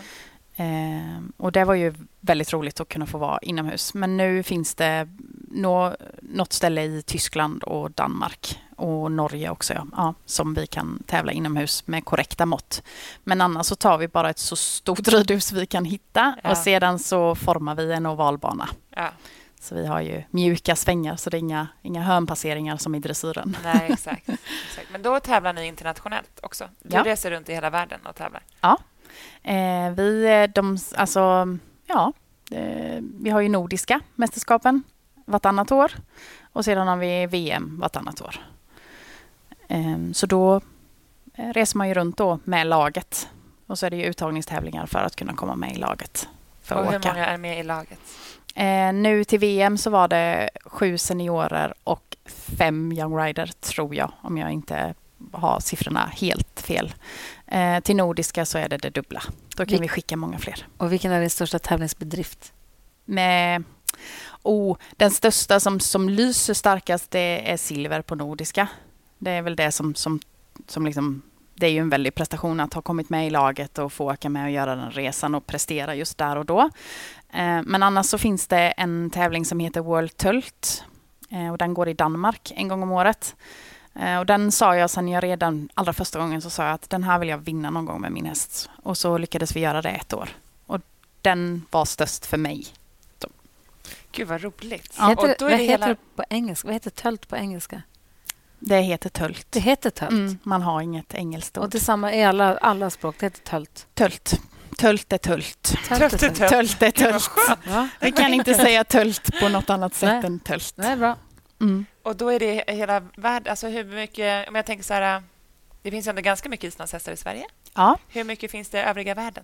Eh, 0.56 1.20
och 1.38 1.52
det 1.52 1.64
var 1.66 1.74
ju 1.74 1.94
väldigt 2.22 2.54
roligt 2.54 2.80
att 2.80 2.90
kunna 2.90 3.06
få 3.06 3.18
vara 3.18 3.40
inomhus. 3.42 3.94
Men 3.94 4.18
nu 4.18 4.44
finns 4.44 4.76
det 4.76 5.08
nå, 5.52 5.96
något 6.22 6.54
ställe 6.54 6.82
i 6.84 7.02
Tyskland 7.02 7.64
och 7.64 7.92
Danmark 7.92 8.60
och 8.78 9.12
Norge 9.12 9.50
också 9.50 9.74
ja, 9.74 9.86
ja, 9.96 10.14
som 10.26 10.54
vi 10.54 10.68
kan 10.68 11.04
tävla 11.08 11.32
inomhus 11.32 11.88
med 11.88 12.06
korrekta 12.06 12.46
mått. 12.46 12.84
Men 13.24 13.42
annars 13.42 13.66
så 13.66 13.76
tar 13.76 13.98
vi 13.98 14.08
bara 14.08 14.30
ett 14.30 14.40
så 14.40 14.56
stort 14.56 15.08
ridhus 15.08 15.52
vi 15.52 15.66
kan 15.66 15.86
hitta 15.86 16.36
Ja. 16.44 16.52
och 16.52 16.58
sedan 16.58 17.00
så 17.00 17.36
formar 17.36 17.76
vi 17.76 17.94
en 17.94 18.06
ovalbana. 18.06 18.70
Ja. 19.66 19.70
Så 19.70 19.76
vi 19.76 19.86
har 19.88 20.02
ju 20.02 20.24
mjuka 20.32 20.76
svängar 20.76 21.16
så 21.16 21.30
det 21.30 21.38
är 21.38 21.40
inga, 21.40 21.68
inga 21.82 22.02
hörnpasseringar 22.04 22.78
som 22.78 22.96
i 22.96 23.00
dressyren. 23.00 23.58
Nej, 23.64 23.88
exakt. 23.92 24.30
exakt. 24.30 24.88
Men 24.92 25.02
då 25.02 25.20
tävlar 25.20 25.54
ni 25.54 25.66
internationellt 25.68 26.40
också? 26.44 26.70
Du 26.84 26.96
Ja. 26.96 27.04
reser 27.06 27.32
runt 27.32 27.50
i 27.50 27.54
hela 27.54 27.70
världen 27.70 28.00
och 28.06 28.16
tävlar? 28.16 28.44
Eh, 29.44 29.92
vi, 29.96 30.48
de, 30.56 30.78
alltså, 30.96 31.48
ja, 31.88 32.14
eh, 32.52 33.02
vi 33.22 33.30
har 33.30 33.42
ju 33.42 33.50
nordiska 33.50 34.00
mästerskapen 34.16 34.84
vartannat 35.26 35.72
år 35.72 35.92
och 36.54 36.66
sedan 36.66 36.88
har 36.88 36.98
vi 36.98 37.26
VM 37.26 37.80
vartannat 37.80 38.22
år. 38.22 38.36
Eh, 39.68 40.12
så 40.14 40.26
då 40.26 40.62
eh, 41.36 41.50
reser 41.54 41.78
man 41.78 41.88
ju 41.88 41.94
runt 41.94 42.18
då 42.18 42.40
med 42.44 42.68
laget 42.68 43.30
och 43.68 43.80
så 43.80 43.86
är 43.86 43.90
det 43.90 43.98
ju 43.98 44.04
uttagningstävlingar 44.04 44.86
för 44.86 45.00
att 45.00 45.16
kunna 45.16 45.34
komma 45.34 45.56
med 45.56 45.72
i 45.72 45.76
laget. 45.76 46.28
För 46.62 46.76
och 46.76 46.92
hur 46.92 47.00
många 47.08 47.26
är 47.26 47.38
med 47.38 47.60
i 47.60 47.64
laget? 47.64 48.00
Eh, 48.58 48.94
nu 48.94 49.24
till 49.24 49.40
VM 49.40 49.78
så 49.78 49.90
var 49.90 50.08
det 50.08 50.50
sju 50.66 50.98
seniorer 50.98 51.74
och 51.84 52.18
fem 52.58 52.92
young 52.92 53.18
rider, 53.18 53.52
tror 53.60 53.96
jag, 53.96 54.12
om 54.22 54.38
jag 54.38 54.52
inte 54.52 54.94
har 55.32 55.60
siffrorna 55.60 56.12
helt 56.16 56.62
fel. 56.62 56.94
Eh, 57.48 57.80
till 57.80 57.96
nordiska 57.96 58.46
så 58.46 58.58
är 58.58 58.70
det 58.70 58.78
det 58.78 58.90
dubbla. 58.90 59.22
Då 59.56 59.66
kan 59.66 59.76
Vi- 59.78 59.82
vi 59.82 59.88
skicka 59.88 60.18
många 60.18 60.38
fler. 60.40 60.68
Och 60.78 60.92
vilken 60.94 61.12
är 61.12 61.20
din 61.22 61.30
största 61.30 61.60
tävlingsbedrift? 61.60 62.54
Med, 63.06 63.64
oh, 64.44 64.78
den 64.92 65.12
största 65.12 65.60
som, 65.60 65.80
som 65.80 66.10
lyser 66.10 66.54
starkast 66.54 67.12
det 67.12 67.52
är 67.52 67.58
silver 67.58 68.02
på 68.02 68.16
nordiska. 68.16 68.68
Det 69.18 69.32
är 69.32 69.42
väl 69.42 69.56
det 69.56 69.72
som, 69.72 69.96
som, 69.96 70.20
som 70.68 70.86
liksom, 70.86 71.22
det 71.56 71.66
är 71.66 71.72
ju 71.72 71.80
en 71.80 71.90
väldig 71.90 72.16
prestation 72.16 72.60
att 72.60 72.74
ha 72.74 72.82
kommit 72.82 73.10
med 73.10 73.28
i 73.28 73.30
laget 73.30 73.78
och 73.78 73.94
få 73.94 74.12
åka 74.14 74.30
med 74.30 74.44
och 74.46 74.52
göra 74.52 74.76
den 74.76 74.92
resan 74.92 75.36
och 75.36 75.48
prestera 75.48 75.96
just 75.96 76.18
där 76.18 76.36
och 76.36 76.46
då. 76.46 76.60
Eh, 77.34 77.62
Men 77.64 77.84
annars 77.84 78.06
så 78.06 78.18
finns 78.18 78.48
det 78.48 78.58
en 78.78 79.10
tävling 79.10 79.46
som 79.46 79.60
heter 79.60 79.82
World 79.82 80.18
Tult 80.18 80.84
eh, 81.30 81.52
och 81.52 81.58
den 81.58 81.74
går 81.74 81.90
i 81.90 81.94
Danmark 81.94 82.52
en 82.56 82.68
gång 82.68 82.84
om 82.84 82.92
året. 82.92 83.36
Eh, 83.96 84.18
Och 84.20 84.26
den 84.26 84.52
sa 84.52 84.76
jag 84.76 84.90
sen 84.90 85.08
jag 85.08 85.24
redan 85.24 85.70
allra 85.74 85.94
första 85.94 86.20
gången 86.20 86.42
så 86.42 86.50
sa 86.50 86.64
jag 86.66 86.74
att 86.74 86.90
den 86.90 87.04
här 87.04 87.20
vill 87.20 87.30
jag 87.30 87.38
vinna 87.38 87.70
någon 87.70 87.86
gång 87.86 88.02
med 88.02 88.12
min 88.12 88.26
häst. 88.26 88.70
Och 88.84 88.98
så 88.98 89.18
lyckades 89.18 89.56
vi 89.56 89.60
göra 89.60 89.82
det 89.82 89.90
ett 89.90 90.14
år. 90.14 90.30
Och 90.66 90.82
den 91.22 91.66
var 91.72 91.86
störst 91.86 92.26
för 92.26 92.38
mig. 92.38 92.66
Gud, 94.12 94.28
vad 94.28 94.42
roligt. 94.42 95.00
Heter, 95.00 95.18
och 95.18 95.36
då 95.40 95.46
är 95.46 95.50
vad 95.50 95.52
det 95.52 95.58
heter 95.58 95.68
hela... 95.68 95.88
det 95.88 95.98
på 96.16 96.24
engelska? 96.30 96.68
Vad 96.68 96.74
heter 96.74 96.90
tölt 96.90 97.28
på 97.28 97.36
engelska? 97.36 97.82
Det 98.66 98.82
heter 98.82 99.10
tölt. 99.10 99.48
Det 99.50 99.60
heter 99.60 99.90
tölt. 99.90 100.12
Mm, 100.12 100.38
man 100.44 100.62
har 100.62 100.82
inget 100.82 101.14
engelskt 101.14 101.58
Och 101.58 101.64
ord. 101.64 101.70
detsamma 101.72 102.14
i 102.14 102.24
alla, 102.24 102.58
alla 102.58 102.90
språk. 102.90 103.16
Det 103.20 103.26
heter 103.26 103.42
tölt. 103.42 103.88
Tölt. 103.94 104.42
Tölt 104.78 105.14
är 105.14 105.18
tölt. 105.18 105.76
Tölt 105.88 106.14
är 106.14 106.18
Tölt 106.18 106.42
är 106.42 106.50
Tölt 106.50 106.82
är 106.82 106.92
tölt. 106.92 107.30
Ja. 107.66 107.88
Vi 108.00 108.12
kan 108.12 108.34
inte 108.34 108.54
säga 108.54 108.84
tölt 108.84 109.40
på 109.40 109.50
något 109.50 109.70
annat 109.70 109.94
sätt 109.94 110.10
Nej. 110.10 110.26
än 110.26 110.40
tölt. 110.40 110.74
Nej, 110.76 110.96
bra. 110.96 111.16
Mm. 111.62 111.86
Och 112.04 112.16
då 112.16 112.30
är 112.30 112.40
det 112.40 112.64
hela 112.68 113.00
världen... 113.00 113.50
Alltså 113.50 113.68
hur 113.68 113.84
mycket... 113.86 114.50
Om 114.50 114.56
jag 114.56 114.66
tänker 114.66 114.84
så 114.84 114.94
här... 114.94 115.24
Det 115.82 115.92
finns 115.92 116.08
ju 116.08 116.10
ändå 116.10 116.22
ganska 116.22 116.50
mycket 116.50 116.68
islandshästar 116.68 117.12
i 117.12 117.18
Sverige. 117.18 117.46
Ja. 117.74 117.98
Hur 118.08 118.24
mycket 118.24 118.52
finns 118.52 118.70
det 118.70 118.78
i 118.78 118.82
övriga 118.82 119.14
världen? 119.16 119.44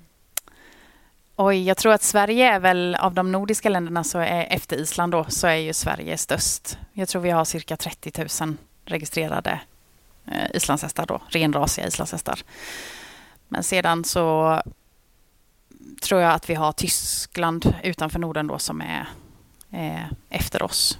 Oj, 1.35 1.67
jag 1.67 1.77
tror 1.77 1.93
att 1.93 2.03
Sverige 2.03 2.53
är 2.53 2.59
väl 2.59 2.95
av 2.95 3.13
de 3.13 3.31
nordiska 3.31 3.69
länderna 3.69 4.03
så 4.03 4.19
är 4.19 4.47
efter 4.49 4.75
Island 4.75 5.11
då 5.11 5.25
så 5.29 5.47
är 5.47 5.55
ju 5.55 5.73
Sverige 5.73 6.17
störst. 6.17 6.77
Jag 6.93 7.07
tror 7.09 7.21
vi 7.21 7.29
har 7.29 7.45
cirka 7.45 7.77
30 7.77 8.27
000 8.45 8.57
registrerade 8.85 9.61
eh, 10.25 10.55
islandshästar 10.55 11.05
då, 11.05 11.21
renrasiga 11.29 11.87
islandshästar. 11.87 12.39
Men 13.47 13.63
sedan 13.63 14.03
så 14.03 14.61
tror 16.01 16.21
jag 16.21 16.33
att 16.33 16.49
vi 16.49 16.53
har 16.53 16.71
Tyskland 16.71 17.75
utanför 17.83 18.19
Norden 18.19 18.47
då 18.47 18.59
som 18.59 18.81
är 18.81 19.07
eh, 19.71 20.05
efter 20.29 20.63
oss. 20.63 20.99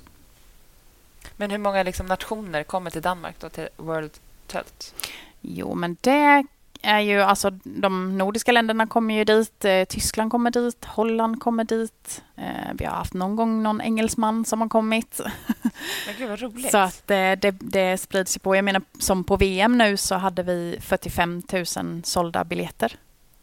Men 1.38 1.52
hur 1.52 1.58
många 1.58 1.84
liksom 1.84 2.06
nationer 2.06 2.64
kommer 2.64 2.92
till 2.92 3.02
Danmark 3.02 3.36
då 3.40 3.50
till 3.50 3.68
World 3.78 4.12
Tölt? 4.48 4.94
Jo, 5.42 5.76
men 5.76 5.98
det 6.02 6.46
är 6.84 7.00
ju 7.00 7.22
alltså 7.22 7.50
de 7.64 8.18
nordiska 8.18 8.52
länderna 8.52 8.88
kommer 8.88 9.14
ju 9.14 9.24
dit. 9.24 9.66
Eh, 9.66 9.84
Tyskland 9.84 10.32
kommer 10.32 10.52
dit, 10.52 10.86
Holland 10.86 11.40
kommer 11.40 11.64
dit. 11.64 12.24
Eh, 12.36 12.46
vi 12.74 12.86
har 12.86 12.94
haft 12.96 13.14
någon 13.14 13.36
gång 13.36 13.64
någon 13.64 13.82
engelsman 13.82 14.46
som 14.46 14.62
har 14.62 14.70
kommit. 14.70 15.22
Men 16.06 16.16
gud, 16.18 16.30
vad 16.30 16.40
roligt. 16.42 16.72
Så 16.72 16.78
att 16.78 17.12
eh, 17.12 17.32
det, 17.32 17.52
det 17.60 17.98
sprids 17.98 18.36
ju 18.38 18.40
på. 18.40 18.56
Jag 18.56 18.66
menar, 18.66 18.82
som 19.00 19.24
på 19.24 19.38
VM 19.38 19.78
nu 19.78 19.98
så 19.98 20.16
hade 20.16 20.44
vi 20.44 20.78
45 20.82 21.42
000 21.54 21.66
sålda 22.04 22.44
biljetter 22.44 22.96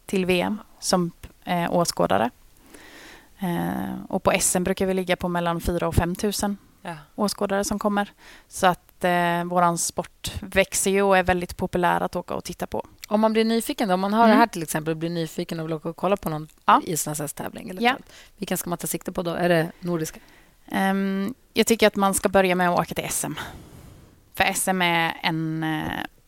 till 0.07 0.27
VM 0.27 0.59
som 0.81 1.11
eh, 1.45 1.75
åskådare. 1.75 2.31
Och 4.09 4.23
på 4.23 4.33
SM 4.41 4.65
brukar 4.65 4.87
vi 4.87 4.95
ligga 4.95 5.17
på 5.17 5.29
mellan 5.29 5.61
4 5.61 5.79
000 5.81 5.89
och 5.89 5.95
5 5.95 6.15
000 6.43 6.57
Ja. 6.83 6.95
åskådare 7.15 7.65
som 7.65 7.79
kommer. 7.79 8.13
Så 8.49 8.67
att 8.67 8.88
eh, 9.05 9.45
våran 9.45 9.79
sport 9.79 10.33
växer 10.41 10.91
ju 10.91 11.03
och 11.03 11.17
är 11.19 11.23
väldigt 11.23 11.57
populär 11.57 12.01
att 12.01 12.17
åka 12.17 12.35
och 12.35 12.45
titta 12.45 12.67
på. 12.67 12.87
Om 13.09 13.21
man 13.21 13.33
blir 13.33 13.45
nyfiken, 13.45 13.89
då, 13.89 13.95
om 13.95 14.01
man 14.01 14.13
har 14.13 14.25
Mm. 14.25 14.31
det 14.31 14.39
här 14.41 14.47
till 14.47 14.63
exempel 14.63 14.91
och 14.93 14.97
blir 14.97 15.11
nyfiken 15.11 15.61
och 15.61 15.67
vill 15.67 15.73
åka 15.73 15.89
och 15.89 15.97
kolla 15.97 16.17
på 16.17 16.29
någon 16.29 16.49
Ja. 16.67 16.81
islandshästtävling. 16.85 17.77
Ja. 17.81 17.97
Vilken 18.37 18.59
ska 18.59 18.71
man 18.71 18.79
ta 18.79 18.87
sikte 18.87 19.13
på 19.13 19.23
då? 19.23 19.31
Är 19.31 19.49
det 19.49 19.73
nordiska? 19.81 20.21
Ehm, 20.67 21.35
jag 21.55 21.67
tycker 21.67 21.87
att 21.87 21.97
man 21.97 22.15
ska 22.15 22.29
börja 22.29 22.55
med 22.55 22.71
att 22.71 22.79
åka 22.79 22.95
till 22.95 23.11
SM. 23.11 23.33
För 24.35 24.53
SM 24.55 24.83
är 24.83 25.13
en 25.23 25.65
eh, 25.65 25.83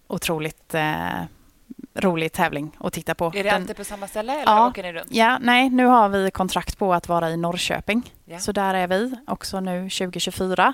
otroligt 0.06 0.74
eh, 0.74 1.22
rolig 1.94 2.32
tävling 2.32 2.76
att 2.80 2.92
titta 2.92 3.14
på. 3.14 3.26
Är 3.26 3.30
det 3.30 3.42
Den- 3.42 3.54
alltid 3.54 3.76
på 3.76 3.84
samma 3.84 4.06
ställe 4.08 4.32
eller 4.32 4.52
Ja. 4.52 4.68
åker 4.68 4.82
ni 4.82 4.92
runt? 4.92 5.06
Ja, 5.10 5.38
nej, 5.40 5.70
nu 5.70 5.86
har 5.86 6.08
vi 6.08 6.30
kontrakt 6.30 6.78
på 6.78 6.94
att 6.94 7.08
vara 7.08 7.30
i 7.30 7.36
Norrköping. 7.36 8.14
Ja. 8.24 8.38
Så 8.38 8.52
där 8.52 8.74
är 8.74 8.86
vi 8.88 9.14
också 9.26 9.60
nu 9.60 9.90
2024. 9.90 10.72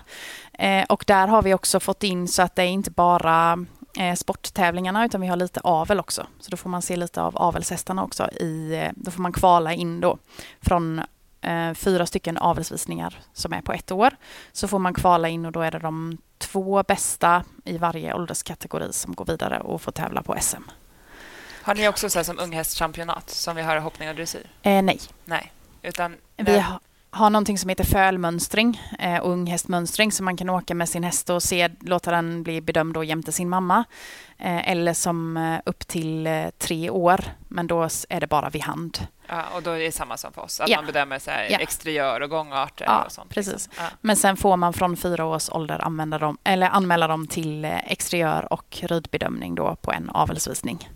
Eh, 0.52 0.84
och 0.88 1.04
där 1.06 1.26
har 1.26 1.42
vi 1.42 1.54
också 1.54 1.80
fått 1.80 2.02
in 2.02 2.28
så 2.28 2.42
att 2.42 2.56
det 2.56 2.62
är 2.62 2.66
inte 2.66 2.90
bara 2.90 3.58
eh, 3.98 4.14
sporttävlingarna 4.14 5.04
utan 5.04 5.20
vi 5.20 5.26
har 5.26 5.36
lite 5.36 5.60
avel 5.60 6.00
också. 6.00 6.26
Så 6.40 6.50
då 6.50 6.56
får 6.56 6.70
man 6.70 6.82
se 6.82 6.96
lite 6.96 7.22
av 7.22 7.36
avelshästarna 7.36 8.04
också. 8.04 8.28
I, 8.30 8.74
eh, 8.84 8.90
då 8.96 9.10
får 9.10 9.22
man 9.22 9.32
kvala 9.32 9.72
in 9.72 10.00
då 10.00 10.18
från 10.60 11.02
eh, 11.40 11.74
fyra 11.74 12.06
stycken 12.06 12.36
avelsvisningar 12.38 13.18
som 13.32 13.52
är 13.52 13.62
på 13.62 13.72
ett 13.72 13.92
år. 13.92 14.16
Så 14.52 14.68
får 14.68 14.78
man 14.78 14.94
kvala 14.94 15.28
in 15.28 15.46
och 15.46 15.52
då 15.52 15.60
är 15.60 15.70
det 15.70 15.78
de 15.78 16.18
två 16.38 16.82
bästa 16.82 17.44
i 17.64 17.78
varje 17.78 18.14
ålderskategori 18.14 18.92
som 18.92 19.14
går 19.14 19.24
vidare 19.24 19.60
och 19.60 19.82
får 19.82 19.92
tävla 19.92 20.22
på 20.22 20.34
SM. 20.40 20.62
Har 21.66 21.74
ni 21.74 21.88
också 21.88 22.10
så 22.10 22.18
här 22.18 22.24
som 22.24 22.38
unghästchampionat 22.38 23.30
som 23.30 23.56
vi 23.56 23.62
har 23.62 23.76
i 23.76 23.80
hoppning 23.80 24.08
och 24.08 24.14
dressyr? 24.14 24.46
Eh, 24.62 24.82
nej. 24.82 25.00
Nej. 25.24 25.52
Utan 25.82 26.16
Vi 26.36 26.58
ha, 26.60 26.80
har 27.10 27.30
någonting 27.30 27.58
som 27.58 27.68
heter 27.68 27.84
fölmönstring 27.84 28.80
eh, 28.98 29.18
och 29.18 29.30
unghästmönstring 29.30 30.12
så 30.12 30.22
man 30.24 30.36
kan 30.36 30.50
åka 30.50 30.74
med 30.74 30.88
sin 30.88 31.02
häst 31.04 31.30
och 31.30 31.42
se, 31.42 31.68
låta 31.80 32.10
den 32.10 32.42
bli 32.42 32.60
bedömd 32.60 32.94
då 32.94 33.04
jämte 33.04 33.32
sin 33.32 33.48
mamma. 33.48 33.84
Eh, 34.38 34.70
eller 34.70 34.92
som 34.94 35.36
eh, 35.36 35.58
upp 35.64 35.86
till 35.86 36.26
eh, 36.26 36.46
tre 36.58 36.90
år, 36.90 37.24
men 37.48 37.66
då 37.66 37.88
är 38.08 38.20
det 38.20 38.26
bara 38.26 38.50
vid 38.50 38.62
hand. 38.62 39.06
Ja, 39.28 39.42
och 39.54 39.62
då 39.62 39.70
är 39.70 39.78
det 39.78 39.92
samma 39.92 40.16
som 40.16 40.32
för 40.32 40.42
oss, 40.42 40.60
att 40.60 40.68
Ja. 40.68 40.76
man 40.76 40.86
bedömer 40.86 41.18
så 41.18 41.30
här 41.30 41.46
Ja. 41.50 41.58
exteriör 41.58 42.20
och 42.20 42.30
gångarter 42.30 42.84
Ja, 42.84 43.02
och 43.04 43.12
sånt. 43.12 43.30
precis. 43.30 43.52
Liksom. 43.52 43.72
Ja. 43.78 43.90
Men 44.00 44.16
sen 44.16 44.36
får 44.36 44.56
man 44.56 44.72
från 44.72 44.96
fyra 44.96 45.24
års 45.24 45.48
ålder 45.50 45.84
använda 45.84 46.18
dem, 46.18 46.38
eller 46.44 46.68
anmäla 46.68 47.06
dem 47.06 47.26
till 47.26 47.64
eh, 47.64 47.92
exteriör 47.92 48.52
och 48.52 48.78
ridbedömning 48.82 49.54
då 49.54 49.76
på 49.76 49.92
en 49.92 50.10
avelsvisning. 50.10 50.88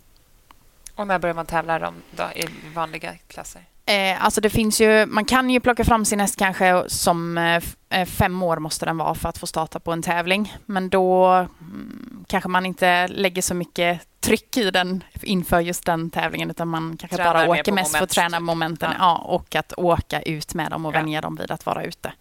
Och 1.01 1.07
när 1.07 1.19
börjar 1.19 1.35
man 1.35 1.45
tävla 1.45 1.79
dem 1.79 1.93
då, 2.11 2.23
i 2.23 2.45
vanliga 2.75 3.13
klasser? 3.27 3.61
Eh, 3.85 4.23
alltså 4.25 4.41
det 4.41 4.49
finns 4.49 4.81
ju, 4.81 5.05
man 5.05 5.25
kan 5.25 5.49
ju 5.49 5.59
plocka 5.59 5.83
fram 5.85 6.05
sin 6.05 6.19
häst 6.19 6.35
kanske 6.37 6.83
som 6.87 7.37
eh, 7.37 7.63
eh, 7.89 8.05
fem 8.05 8.43
år 8.43 8.57
måste 8.57 8.85
den 8.85 8.97
vara 8.97 9.15
för 9.15 9.29
att 9.29 9.37
få 9.37 9.47
starta 9.47 9.79
på 9.79 9.91
en 9.91 10.01
tävling. 10.01 10.53
Men 10.65 10.89
då 10.89 11.25
mm, 11.25 12.25
kanske 12.27 12.49
man 12.49 12.65
inte 12.65 13.07
lägger 13.07 13.41
så 13.41 13.53
mycket 13.53 14.01
tryck 14.19 14.57
i 14.57 14.71
den 14.71 15.03
inför 15.21 15.59
just 15.59 15.85
den 15.85 16.09
tävlingen 16.09 16.49
utan 16.49 16.67
man 16.67 16.97
kanske 16.97 17.17
Tränar 17.17 17.33
bara 17.33 17.49
åker 17.59 17.71
mest 17.71 17.91
för 17.91 17.97
att 17.97 18.01
moment, 18.01 18.11
träna 18.11 18.37
typ. 18.37 18.45
momenten 18.45 18.89
Ja. 18.91 18.97
ja. 18.99 19.17
och 19.17 19.55
att 19.55 19.73
åka 19.77 20.21
ut 20.21 20.53
med 20.53 20.71
dem 20.71 20.85
och 20.85 20.93
Ja. 20.95 20.99
vänja 20.99 21.21
dem 21.21 21.35
vid 21.35 21.51
att 21.51 21.65
vara 21.65 21.83
ute. 21.83 22.13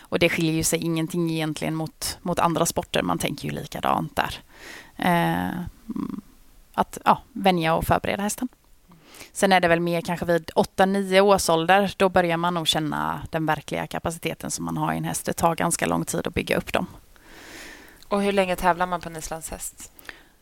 Och 0.00 0.18
det 0.18 0.28
skiljer 0.28 0.52
ju 0.52 0.62
sig 0.62 0.78
ingenting 0.78 1.30
egentligen 1.30 1.74
mot, 1.74 2.18
mot 2.22 2.38
andra 2.38 2.66
sporter. 2.66 3.02
Man 3.02 3.18
tänker 3.18 3.48
ju 3.48 3.54
likadant 3.54 4.16
där. 4.16 4.34
Eh, 4.96 5.48
mm, 5.88 6.20
att 6.78 6.98
ja, 7.04 7.22
vänja 7.32 7.74
och 7.74 7.84
förbereda 7.84 8.22
hästen. 8.22 8.48
Sen 9.32 9.52
är 9.52 9.60
det 9.60 9.68
väl 9.68 9.80
mer 9.80 10.00
kanske 10.00 10.26
vid 10.26 10.50
8-9 10.50 11.20
års 11.20 11.48
ålder. 11.48 11.94
Då 11.96 12.08
börjar 12.08 12.36
man 12.36 12.54
nog 12.54 12.68
känna 12.68 13.22
den 13.30 13.46
verkliga 13.46 13.86
kapaciteten 13.86 14.50
som 14.50 14.64
man 14.64 14.76
har 14.76 14.92
i 14.92 14.96
en 14.96 15.04
häst. 15.04 15.26
Det 15.26 15.32
tar 15.32 15.54
ganska 15.54 15.86
lång 15.86 16.04
tid 16.04 16.26
att 16.26 16.34
bygga 16.34 16.56
upp 16.56 16.72
dem. 16.72 16.86
Och 18.08 18.22
hur 18.22 18.32
länge 18.32 18.56
tävlar 18.56 18.86
man 18.86 19.00
på 19.00 19.08
en 19.08 19.16
islandshäst? 19.16 19.92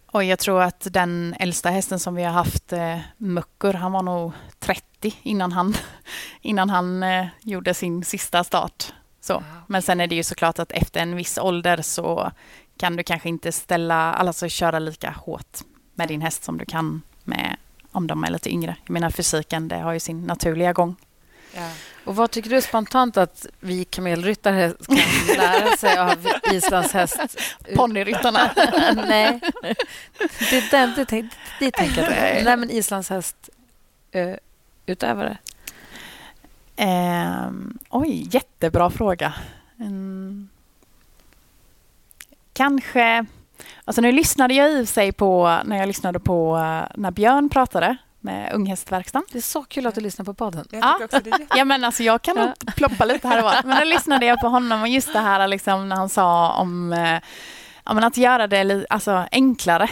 Och 0.07 0.25
jag 0.25 0.39
tror 0.39 0.63
att 0.63 0.87
den 0.91 1.35
äldsta 1.39 1.71
hästen 1.71 1.99
som 2.01 2.15
vi 2.15 2.23
har 2.23 2.33
haft, 2.33 2.73
eh, 2.73 2.99
Muckur, 3.17 3.73
han 3.73 3.93
var 3.93 4.03
nog 4.03 4.33
30 4.59 5.15
innan 5.23 5.53
han, 5.53 5.75
innan 6.41 6.71
han 6.71 7.03
eh, 7.03 7.27
gjorde 7.41 7.75
sin 7.75 8.05
sista 8.05 8.45
start. 8.45 8.93
Så. 9.21 9.35
Wow. 9.35 9.45
Men 9.67 9.83
sen 9.83 10.01
är 10.01 10.07
det 10.07 10.15
ju 10.15 10.23
såklart 10.23 10.59
att 10.59 10.73
efter 10.73 11.01
en 11.01 11.17
viss 11.17 11.39
ålder 11.39 11.83
så 11.83 12.33
kan 12.77 12.97
du 12.97 13.03
kanske 13.03 13.29
inte 13.29 13.53
ställa, 13.53 14.15
alltså 14.15 14.49
köra 14.49 14.79
lika 14.79 15.11
hårt 15.11 15.59
med 15.97 16.09
din 16.09 16.21
häst 16.21 16.45
som 16.45 16.59
du 16.59 16.65
kan 16.65 17.03
med 17.25 17.57
om 17.93 18.07
de 18.07 18.25
är 18.25 18.31
lite 18.31 18.51
yngre. 18.51 18.77
Jag 18.85 18.91
menar 18.91 19.11
fysiken, 19.11 19.69
det 19.69 19.77
har 19.77 19.93
ju 19.93 20.01
sin 20.01 20.27
naturliga 20.27 20.73
gång. 20.73 20.97
Ja. 21.55 21.71
Och 22.05 22.17
vad 22.17 22.31
tycker 22.31 22.51
du 22.51 22.63
spontant 22.63 23.17
att 23.17 23.47
vi 23.61 23.85
kamelryttare 23.85 24.73
kan 24.87 25.37
lära 25.37 25.77
sig 25.77 25.99
av 25.99 26.29
islandshäst? 26.53 27.21
Ponnyryttarna. 27.75 28.51
Nej, 28.95 29.41
det 30.51 30.57
är 30.57 30.71
den, 30.71 30.93
det, 30.97 31.05
tänk, 31.05 31.33
det 31.61 31.71
tänker 31.71 32.03
jag. 32.03 32.11
inte. 32.11 32.43
Nej, 32.45 32.57
men 32.57 32.71
islandshäst 32.71 33.51
eh, 34.11 34.35
utövare. 34.87 35.39
Ehm, 36.77 37.79
oj, 37.91 38.29
jättebra 38.31 38.91
fråga. 38.91 39.35
Mm. 39.81 40.49
Kanske... 42.53 43.27
Alltså 43.87 44.01
nu 44.03 44.13
lyssnade 44.13 44.55
jag 44.55 44.73
i 44.73 44.87
sig 44.87 45.13
på 45.13 45.61
när 45.65 45.77
jag 45.77 45.87
lyssnade 45.87 46.21
på 46.21 46.57
eh, 46.57 46.83
när 46.95 47.11
Björn 47.11 47.49
pratade 47.49 47.97
med 48.21 48.53
Unghästverkstan. 48.53 49.23
Det 49.33 49.39
är 49.39 49.43
så 49.43 49.65
kul 49.65 49.87
att 49.87 49.95
du 49.95 50.01
lyssnar 50.01 50.25
på 50.25 50.35
podden. 50.35 50.67
Jag 50.71 50.81
Ja. 50.81 51.21
Ja, 51.57 51.65
men 51.65 51.85
alltså 51.85 52.03
jag 52.03 52.23
kan 52.23 52.37
nog 52.37 52.49
ploppa 52.77 53.05
lite 53.05 53.29
här 53.29 53.39
och 53.39 53.45
var. 53.45 53.57
Men 53.65 53.79
då 53.79 53.85
lyssnade 53.85 54.27
jag 54.27 54.41
på 54.41 54.49
honom 54.49 54.83
och 54.83 54.89
just 54.89 55.13
det 55.13 55.19
här 55.19 55.49
liksom, 55.49 55.89
när 55.89 55.97
han 55.97 56.09
sa 56.09 56.53
om 56.53 56.93
eh, 56.93 57.21
ja, 57.85 57.95
men 57.95 58.05
att 58.05 58.17
göra 58.17 58.47
det 58.47 58.87
alltså, 58.91 59.27
enklare. 59.33 59.91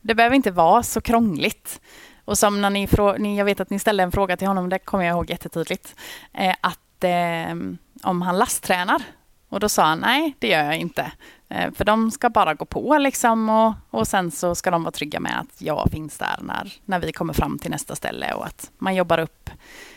Det 0.00 0.14
behöver 0.14 0.36
inte 0.36 0.50
vara 0.50 0.82
så 0.82 1.00
krångligt. 1.00 1.80
Och 2.24 2.38
som 2.38 2.60
när 2.60 2.70
ni, 3.18 3.38
jag 3.38 3.44
vet 3.44 3.60
att 3.60 3.70
ni 3.70 3.78
ställde 3.78 4.02
en 4.02 4.12
fråga 4.12 4.36
till 4.36 4.48
honom, 4.48 4.68
det 4.68 4.78
kommer 4.78 5.04
jag 5.04 5.14
ihåg 5.14 5.30
jättetydligt, 5.30 5.94
eh, 6.32 6.54
att 6.60 7.04
eh, 7.04 7.54
om 8.02 8.22
han 8.22 8.38
lasttränar. 8.38 9.02
Och 9.48 9.60
då 9.60 9.68
sa 9.68 9.84
han, 9.84 9.98
nej 9.98 10.36
det 10.38 10.48
gör 10.48 10.64
jag 10.64 10.76
inte. 10.76 11.12
Eh, 11.50 11.72
för 11.72 11.84
de 11.84 12.10
ska 12.10 12.30
bara 12.30 12.54
gå 12.54 12.64
på 12.64 12.98
liksom 12.98 13.48
och, 13.48 13.74
och 13.90 14.08
sen 14.08 14.30
så 14.30 14.54
ska 14.54 14.70
de 14.70 14.82
vara 14.82 14.92
trygga 14.92 15.20
med 15.20 15.40
att 15.40 15.62
jag 15.62 15.88
finns 15.92 16.18
där 16.18 16.38
när, 16.40 16.72
när 16.84 17.00
vi 17.00 17.12
kommer 17.12 17.32
fram 17.32 17.58
till 17.58 17.70
nästa 17.70 17.96
ställe 17.96 18.34
och 18.34 18.46
att 18.46 18.70
man 18.78 18.94
jobbar 18.94 19.18
upp 19.18 19.50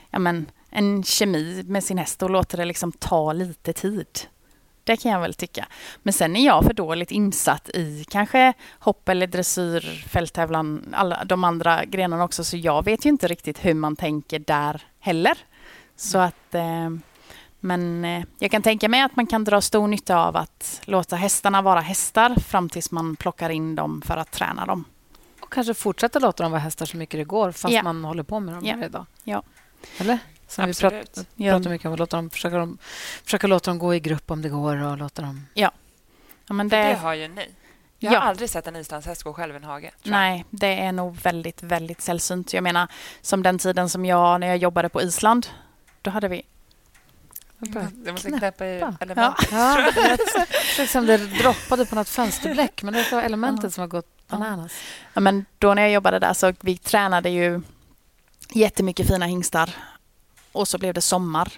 ja, 0.10 0.20
men, 0.20 0.46
en 0.70 1.04
kemi 1.04 1.64
med 1.68 1.84
sin 1.84 1.98
häst 1.98 2.24
och 2.24 2.30
låter 2.30 2.58
det 2.58 2.66
liksom 2.66 2.92
ta 2.92 3.34
lite 3.34 3.74
tid. 3.74 4.08
Det 4.84 4.98
kan 4.98 5.12
jag 5.12 5.20
väl 5.20 5.34
tycka. 5.34 5.68
Men 6.04 6.14
sen 6.14 6.36
är 6.36 6.46
jag 6.46 6.64
för 6.64 6.74
dåligt 6.74 7.12
insatt 7.12 7.70
i 7.70 8.06
kanske 8.10 8.54
hopp 8.80 9.10
eller 9.10 9.28
dressyr, 9.28 10.06
fälttävlan, 10.10 10.94
alla 10.94 11.24
de 11.26 11.44
andra 11.44 11.86
grenarna 11.86 12.24
också, 12.24 12.44
så 12.44 12.58
jag 12.58 12.86
vet 12.86 13.06
ju 13.06 13.10
inte 13.10 13.28
riktigt 13.28 13.66
hur 13.66 13.74
man 13.74 13.96
tänker 13.96 14.40
där 14.40 14.82
heller. 15.00 15.38
Så 15.96 16.18
att, 16.18 16.56
eh, 16.56 16.90
men 17.66 18.06
eh, 18.06 18.24
jag 18.40 18.52
kan 18.52 18.62
tänka 18.62 18.90
mig 18.90 19.02
att 19.02 19.16
man 19.16 19.28
kan 19.28 19.44
dra 19.44 19.62
stor 19.62 19.88
nytta 19.88 20.18
av 20.18 20.36
att 20.38 20.82
låta 20.86 21.16
hästarna 21.16 21.62
vara 21.62 21.80
hästar 21.80 22.36
fram 22.36 22.70
tills 22.70 22.92
man 22.92 23.16
plockar 23.16 23.50
in 23.50 23.76
dem 23.76 24.02
för 24.06 24.18
att 24.18 24.32
träna 24.32 24.66
dem. 24.66 24.86
Och 25.42 25.54
kanske 25.54 25.74
fortsätta 25.74 26.20
låta 26.20 26.44
dem 26.44 26.52
vara 26.52 26.62
hästar 26.62 26.86
så 26.86 26.98
mycket 26.98 27.20
det 27.20 27.24
går 27.24 27.52
fast 27.52 27.74
Ja. 27.74 27.84
man 27.84 28.04
håller 28.06 28.24
på 28.24 28.40
med 28.40 28.54
dem 28.56 28.66
Ja. 28.66 28.76
varje 28.76 28.90
dag. 28.90 29.06
Ja. 29.24 29.44
Eller? 29.98 30.20
Som 30.48 30.66
vi 30.66 30.70
Absolut. 30.72 31.14
prat, 31.14 31.28
Ja. 31.36 31.52
pratar 31.58 31.70
mycket 31.70 31.86
om. 31.88 31.94
att 31.94 32.00
Låta 32.00 32.18
dem, 32.18 32.30
försöka, 32.30 32.58
dem, 32.58 32.78
försöka 33.24 33.48
låta 33.48 33.72
dem 33.72 33.80
gå 33.80 33.96
i 33.96 34.00
grupp 34.00 34.32
om 34.32 34.42
det 34.42 34.50
går 34.50 34.78
och 34.84 34.98
låta 34.98 35.22
dem... 35.22 35.48
Ja, 35.54 35.72
men 36.50 36.70
För 36.70 36.78
det 36.78 36.84
det, 36.84 36.94
har 36.96 37.14
ju 37.14 37.28
ni. 37.28 37.48
Jag 38.00 38.10
har 38.12 38.16
Ja. 38.16 38.22
aldrig 38.22 38.50
sett 38.50 38.68
en 38.68 38.76
islandshäst 38.76 39.24
gå 39.24 39.34
själv 39.34 39.54
i 39.54 39.58
en 39.58 39.64
hage. 39.64 39.92
nej, 40.04 40.46
det 40.50 40.80
är 40.80 40.92
nog 40.92 41.16
väldigt, 41.16 41.64
väldigt 41.64 42.02
sällsynt. 42.02 42.54
Jag 42.54 42.64
menar, 42.64 42.88
som 43.22 43.44
den 43.44 43.58
tiden 43.60 43.90
som 43.90 44.06
jag, 44.06 44.40
när 44.40 44.48
jag 44.48 44.58
jobbade 44.58 44.90
på 44.90 45.02
Island, 45.02 45.48
då 46.02 46.12
hade 46.12 46.28
vi... 46.28 46.42
Du 48.06 48.12
måste 48.12 48.32
knäppa 48.32 48.66
i 48.66 48.82
elementet. 49.00 49.48
Ja, 49.52 49.92
det 50.78 50.82
är 50.84 50.88
som 50.88 51.06
det 51.06 51.18
droppade 51.18 51.86
på 51.86 51.96
något 51.96 52.10
fönsterbläck 52.10 52.84
men 52.84 52.94
det 52.94 53.12
var 53.12 53.22
elementet 53.22 53.74
som 53.74 53.82
har 53.82 53.88
gått 53.88 54.28
bananas. 54.28 54.72
Ja, 55.14 55.22
men 55.22 55.46
då 55.58 55.74
när 55.74 55.82
jag 55.82 55.92
jobbade 55.92 56.20
där 56.20 56.34
så 56.34 56.54
vi 56.62 56.78
tränade 56.78 57.30
ju 57.30 57.62
jättemycket 58.50 59.08
fina 59.08 59.26
hingstar 59.26 59.70
och 60.52 60.68
så 60.68 60.78
blev 60.78 60.94
det 60.94 61.02
sommar. 61.02 61.52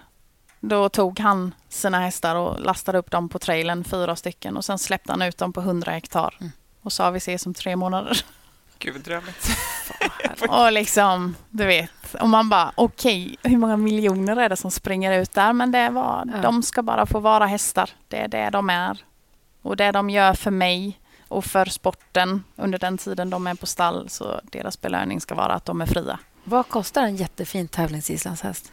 Då 0.59 0.89
tog 0.89 1.19
han 1.19 1.53
sina 1.69 1.99
hästar 1.99 2.35
och 2.35 2.59
lastade 2.61 2.97
upp 2.97 3.11
dem 3.11 3.29
på 3.29 3.39
trailern, 3.39 3.83
fyra 3.83 4.15
stycken 4.15 4.57
och 4.57 4.65
sen 4.65 4.79
släppte 4.79 5.11
han 5.11 5.21
ut 5.21 5.37
dem 5.37 5.53
på 5.53 5.61
100 5.61 5.91
hektar 5.91 6.35
Mm. 6.39 6.51
och 6.81 6.93
sa 6.93 7.09
vi 7.11 7.17
ses 7.17 7.45
om 7.45 7.53
tre 7.53 7.75
månader. 7.75 8.21
Gud, 8.79 9.01
drömmigt. 9.01 9.49
Och 10.49 10.71
liksom, 10.71 11.35
du 11.49 11.65
vet, 11.65 12.13
och 12.21 12.29
man 12.29 12.49
bara 12.49 12.71
okej, 12.75 13.35
hur 13.43 13.57
många 13.57 13.77
miljoner 13.77 14.35
är 14.37 14.49
det 14.49 14.55
som 14.57 14.71
springer 14.71 15.19
ut 15.21 15.31
där? 15.33 15.53
Men 15.53 15.71
det 15.71 15.89
var, 15.89 16.29
Ja. 16.35 16.41
de 16.41 16.63
ska 16.63 16.81
bara 16.83 17.05
få 17.05 17.19
vara 17.19 17.45
hästar. 17.45 17.89
Det 18.07 18.17
är 18.17 18.27
det 18.27 18.49
de 18.49 18.69
är. 18.69 18.97
Och 19.61 19.77
det 19.77 19.91
de 19.91 20.09
gör 20.09 20.33
för 20.33 20.51
mig 20.51 20.99
och 21.27 21.45
för 21.45 21.65
sporten 21.65 22.43
under 22.55 22.79
den 22.79 22.97
tiden 22.97 23.29
de 23.29 23.47
är 23.47 23.55
på 23.55 23.65
stall, 23.65 24.09
så 24.09 24.41
deras 24.43 24.81
belöning 24.81 25.21
ska 25.21 25.35
vara 25.35 25.53
att 25.53 25.65
de 25.65 25.81
är 25.81 25.85
fria. 25.85 26.19
Vad 26.43 26.67
kostar 26.69 27.03
en 27.03 27.15
jättefin 27.15 27.67
tävlingsislandshäst? 27.67 28.71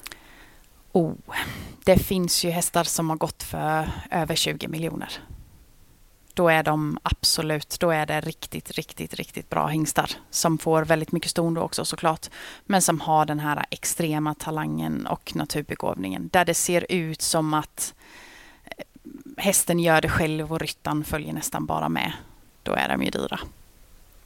Oh, 0.92 1.12
det 1.84 1.98
finns 1.98 2.44
ju 2.44 2.50
hästar 2.50 2.84
som 2.84 3.10
har 3.10 3.16
gått 3.16 3.42
för 3.42 3.90
över 4.10 4.34
20 4.34 4.68
miljoner. 4.68 5.12
Då 6.34 6.48
är 6.48 6.62
de 6.62 6.98
absolut, 7.02 7.76
då 7.80 7.90
är 7.90 8.06
det 8.06 8.20
riktigt, 8.20 8.70
riktigt, 8.70 9.14
riktigt 9.14 9.50
bra 9.50 9.66
hingstar 9.66 10.10
som 10.30 10.58
får 10.58 10.84
väldigt 10.84 11.12
mycket 11.12 11.30
ston 11.30 11.54
då 11.54 11.60
också 11.62 11.84
såklart. 11.84 12.26
Men 12.64 12.82
som 12.82 13.00
har 13.00 13.24
den 13.26 13.40
här 13.40 13.64
extrema 13.70 14.34
talangen 14.34 15.06
och 15.06 15.32
naturbegåvningen 15.36 16.28
där 16.32 16.44
det 16.44 16.54
ser 16.54 16.86
ut 16.88 17.22
som 17.22 17.54
att 17.54 17.94
eh, 18.64 18.72
hästen 19.36 19.80
gör 19.80 20.00
det 20.00 20.08
själv 20.08 20.52
och 20.52 20.60
ryttaren 20.60 21.04
följer 21.04 21.32
nästan 21.32 21.66
bara 21.66 21.88
med. 21.88 22.12
Då 22.62 22.72
är 22.72 22.88
de 22.88 23.02
ju 23.02 23.10
dyra. 23.10 23.40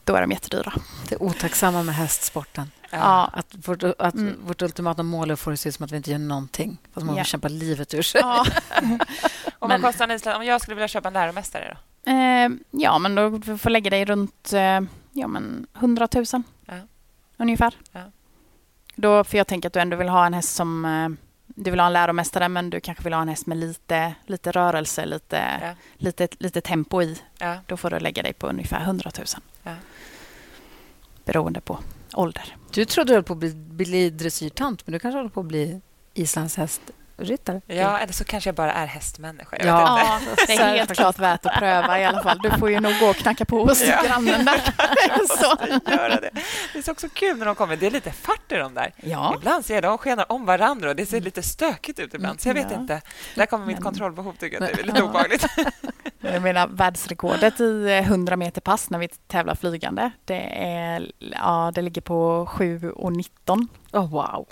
Då 0.04 0.14
är 0.14 0.20
de 0.20 0.30
jättedyra. 0.30 0.72
Det 1.09 1.16
otacksamma 1.16 1.82
med 1.82 1.94
hästsporten. 1.94 2.70
Ja. 2.90 3.30
Att, 3.32 3.46
vårt, 3.68 3.82
att 3.82 4.14
Mm. 4.14 4.34
vårt 4.46 4.62
ultimata 4.62 5.02
mål 5.02 5.30
är 5.30 5.34
att 5.34 5.40
få 5.40 5.50
det 5.50 5.57
se 5.57 5.68
ut 5.68 5.74
som 5.74 5.84
att 5.84 5.92
vi 5.92 5.96
inte 5.96 6.11
gör 6.11 6.18
någonting. 6.18 6.78
Fast 6.94 7.07
man 7.07 7.14
Ja. 7.16 7.20
vill 7.22 7.26
kämpa 7.30 7.48
livet 7.48 7.94
ur 7.94 8.02
sig. 8.12 8.20
Ja. 8.20 8.46
Och 9.59 9.68
Men- 9.68 9.80
vad 9.82 9.90
kostar 9.92 10.04
en 10.09 10.11
island? 10.16 10.36
Om 10.36 10.44
jag 10.44 10.61
skulle 10.61 10.74
vilja 10.74 10.88
köpa 10.88 11.09
en 11.09 11.14
läromästare 11.14 11.68
då? 11.74 11.80
Eh, 12.07 12.48
ja, 12.70 12.98
men 12.98 13.14
då 13.14 13.30
du 13.30 13.59
får 13.59 13.70
lägga 13.70 13.90
dig 13.90 14.04
runt 14.04 14.52
eh, 14.52 14.80
ja, 15.12 15.26
men 15.28 15.66
100 15.78 16.09
000 16.14 16.24
Ja. 16.66 16.74
ungefär. 17.36 17.74
Ja. 17.92 18.00
Då, 18.94 19.24
för 19.24 19.38
jag 19.38 19.46
tänker 19.46 19.66
att 19.68 19.72
du 19.72 19.80
ändå 19.80 19.96
vill 19.96 20.09
ha 20.09 20.26
en 20.26 20.34
häst 20.34 20.54
som... 20.54 20.84
Eh, 20.84 21.09
du 21.59 21.70
vill 21.70 21.80
ha 21.80 21.86
en 21.86 21.92
läromästare, 21.92 22.48
men 22.48 22.70
du 22.70 22.80
kanske 22.80 23.04
vill 23.04 23.12
ha 23.12 23.22
en 23.22 23.28
häst 23.28 23.46
med 23.46 23.59
lite, 23.59 24.14
lite 24.26 24.50
rörelse, 24.52 25.07
lite, 25.07 25.59
Ja. 25.62 25.74
lite, 25.96 26.28
lite 26.38 26.61
tempo 26.61 27.02
i. 27.02 27.18
Ja. 27.38 27.57
Då 27.66 27.76
får 27.76 27.90
du 27.90 27.98
lägga 27.98 28.22
dig 28.22 28.32
på 28.32 28.46
ungefär 28.46 28.80
100 28.80 29.11
000. 29.18 29.26
Ja. 29.62 29.74
Beroende 31.24 31.61
på 31.61 31.78
ålder. 32.14 32.57
Du 32.72 32.84
trodde 32.84 33.11
du 33.11 33.14
höll 33.14 33.22
på 33.22 33.32
att 33.32 33.38
bli, 33.38 33.54
bli 33.54 34.11
dressyrtant, 34.11 34.86
men 34.86 34.92
du 34.92 34.98
kanske 34.98 35.16
håller 35.18 35.30
på 35.30 35.40
att 35.40 35.46
bli 35.46 35.80
islandshästryttare? 37.19 37.61
ja, 37.67 37.99
eller 37.99 38.12
så 38.12 38.25
kanske 38.25 38.49
jag 38.49 38.55
bara 38.55 38.73
är 38.73 38.87
hästmänniska. 38.87 39.57
Jag 39.59 39.67
Ja. 39.69 40.21
det 40.47 40.53
är 40.53 40.77
helt 40.77 40.95
klart 40.95 41.19
värt 41.19 41.47
att 41.47 41.55
pröva 41.59 42.01
i 42.01 42.05
alla 42.05 42.23
fall. 42.23 42.39
Du 42.43 42.51
får 42.51 42.71
ju 42.71 42.81
nog 42.81 42.93
gå 43.01 43.07
och 43.07 43.17
knacka 43.17 43.45
på 43.45 43.64
hos 43.64 43.83
Ja. 43.83 44.03
grannen 44.07 44.45
där. 44.45 44.61
Så. 45.29 45.51
måste 45.75 45.91
göra 45.93 46.21
det. 46.21 46.31
Det 46.73 46.79
är 46.79 46.83
så 46.83 46.93
också 46.93 47.09
kul 47.09 47.39
när 47.39 47.47
de 47.47 47.55
kommer. 47.55 47.77
Det 47.77 47.87
är 47.87 47.91
lite 47.91 48.12
fart 48.12 48.53
i 48.53 48.55
dem 48.55 48.75
där. 48.75 48.93
Ja. 48.97 49.35
Ibland 49.37 49.64
ser 49.67 49.75
jag 49.75 49.83
de 49.83 49.99
skenar 49.99 50.33
om 50.33 50.45
varandra 50.47 50.89
och 50.89 50.97
det 50.97 51.07
ser 51.07 51.21
lite 51.21 51.43
stökigt 51.43 51.99
ut 51.99 52.14
ibland. 52.14 52.41
Så 52.41 52.49
jag 52.49 52.55
vet 52.55 52.67
Ja. 52.71 52.77
inte. 52.81 53.01
Där 53.35 53.47
kommer 53.47 53.67
mitt 53.67 53.77
Men- 53.77 53.83
kontrollbehov 53.85 54.33
tycker 54.39 54.61
jag. 54.61 54.77
Det 54.77 54.81
är 54.83 54.87
lite 54.87 55.03
obehagligt. 55.03 55.47
Jag 56.21 56.43
menar 56.43 56.67
världsrekordet 56.67 57.61
i 57.61 57.85
eh, 57.91 57.99
100 58.11 58.37
meter 58.37 58.61
pass 58.61 58.91
när 58.91 58.99
vi 58.99 59.09
tävlar 59.09 59.55
flygande. 59.55 60.11
Det, 60.25 60.49
är, 60.64 61.12
ja, 61.19 61.73
det 61.75 61.83
ligger 61.83 62.01
på 62.03 62.47
7 62.51 62.91
och 62.91 63.12
19. 63.12 63.69
Oh, 63.93 64.11
wow. 64.11 64.47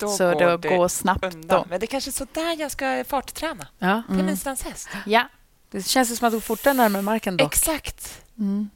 Då 0.00 0.08
så 0.08 0.32
går 0.32 0.40
det 0.40 0.56
det 0.56 0.68
går 0.76 0.88
snabbt 0.88 1.24
undan. 1.24 1.58
då. 1.58 1.66
Men 1.68 1.80
det 1.80 1.84
är 1.84 1.88
kanske 1.88 2.12
så 2.12 2.26
där 2.32 2.60
jag 2.60 2.70
ska 2.70 3.04
fartträna. 3.08 3.66
Ja. 3.78 4.02
På 4.06 4.12
en 4.12 4.20
Mm. 4.20 4.34
islandshäst. 4.34 4.88
Ja. 5.06 5.28
Det 5.70 5.82
känns 5.82 6.18
som 6.18 6.26
att 6.26 6.32
du 6.32 6.36
går 6.36 6.40
fortare 6.40 6.74
närmare 6.74 7.02
marken 7.02 7.36
då. 7.36 7.46
Exakt. 7.46 8.22
Mm. 8.38 8.70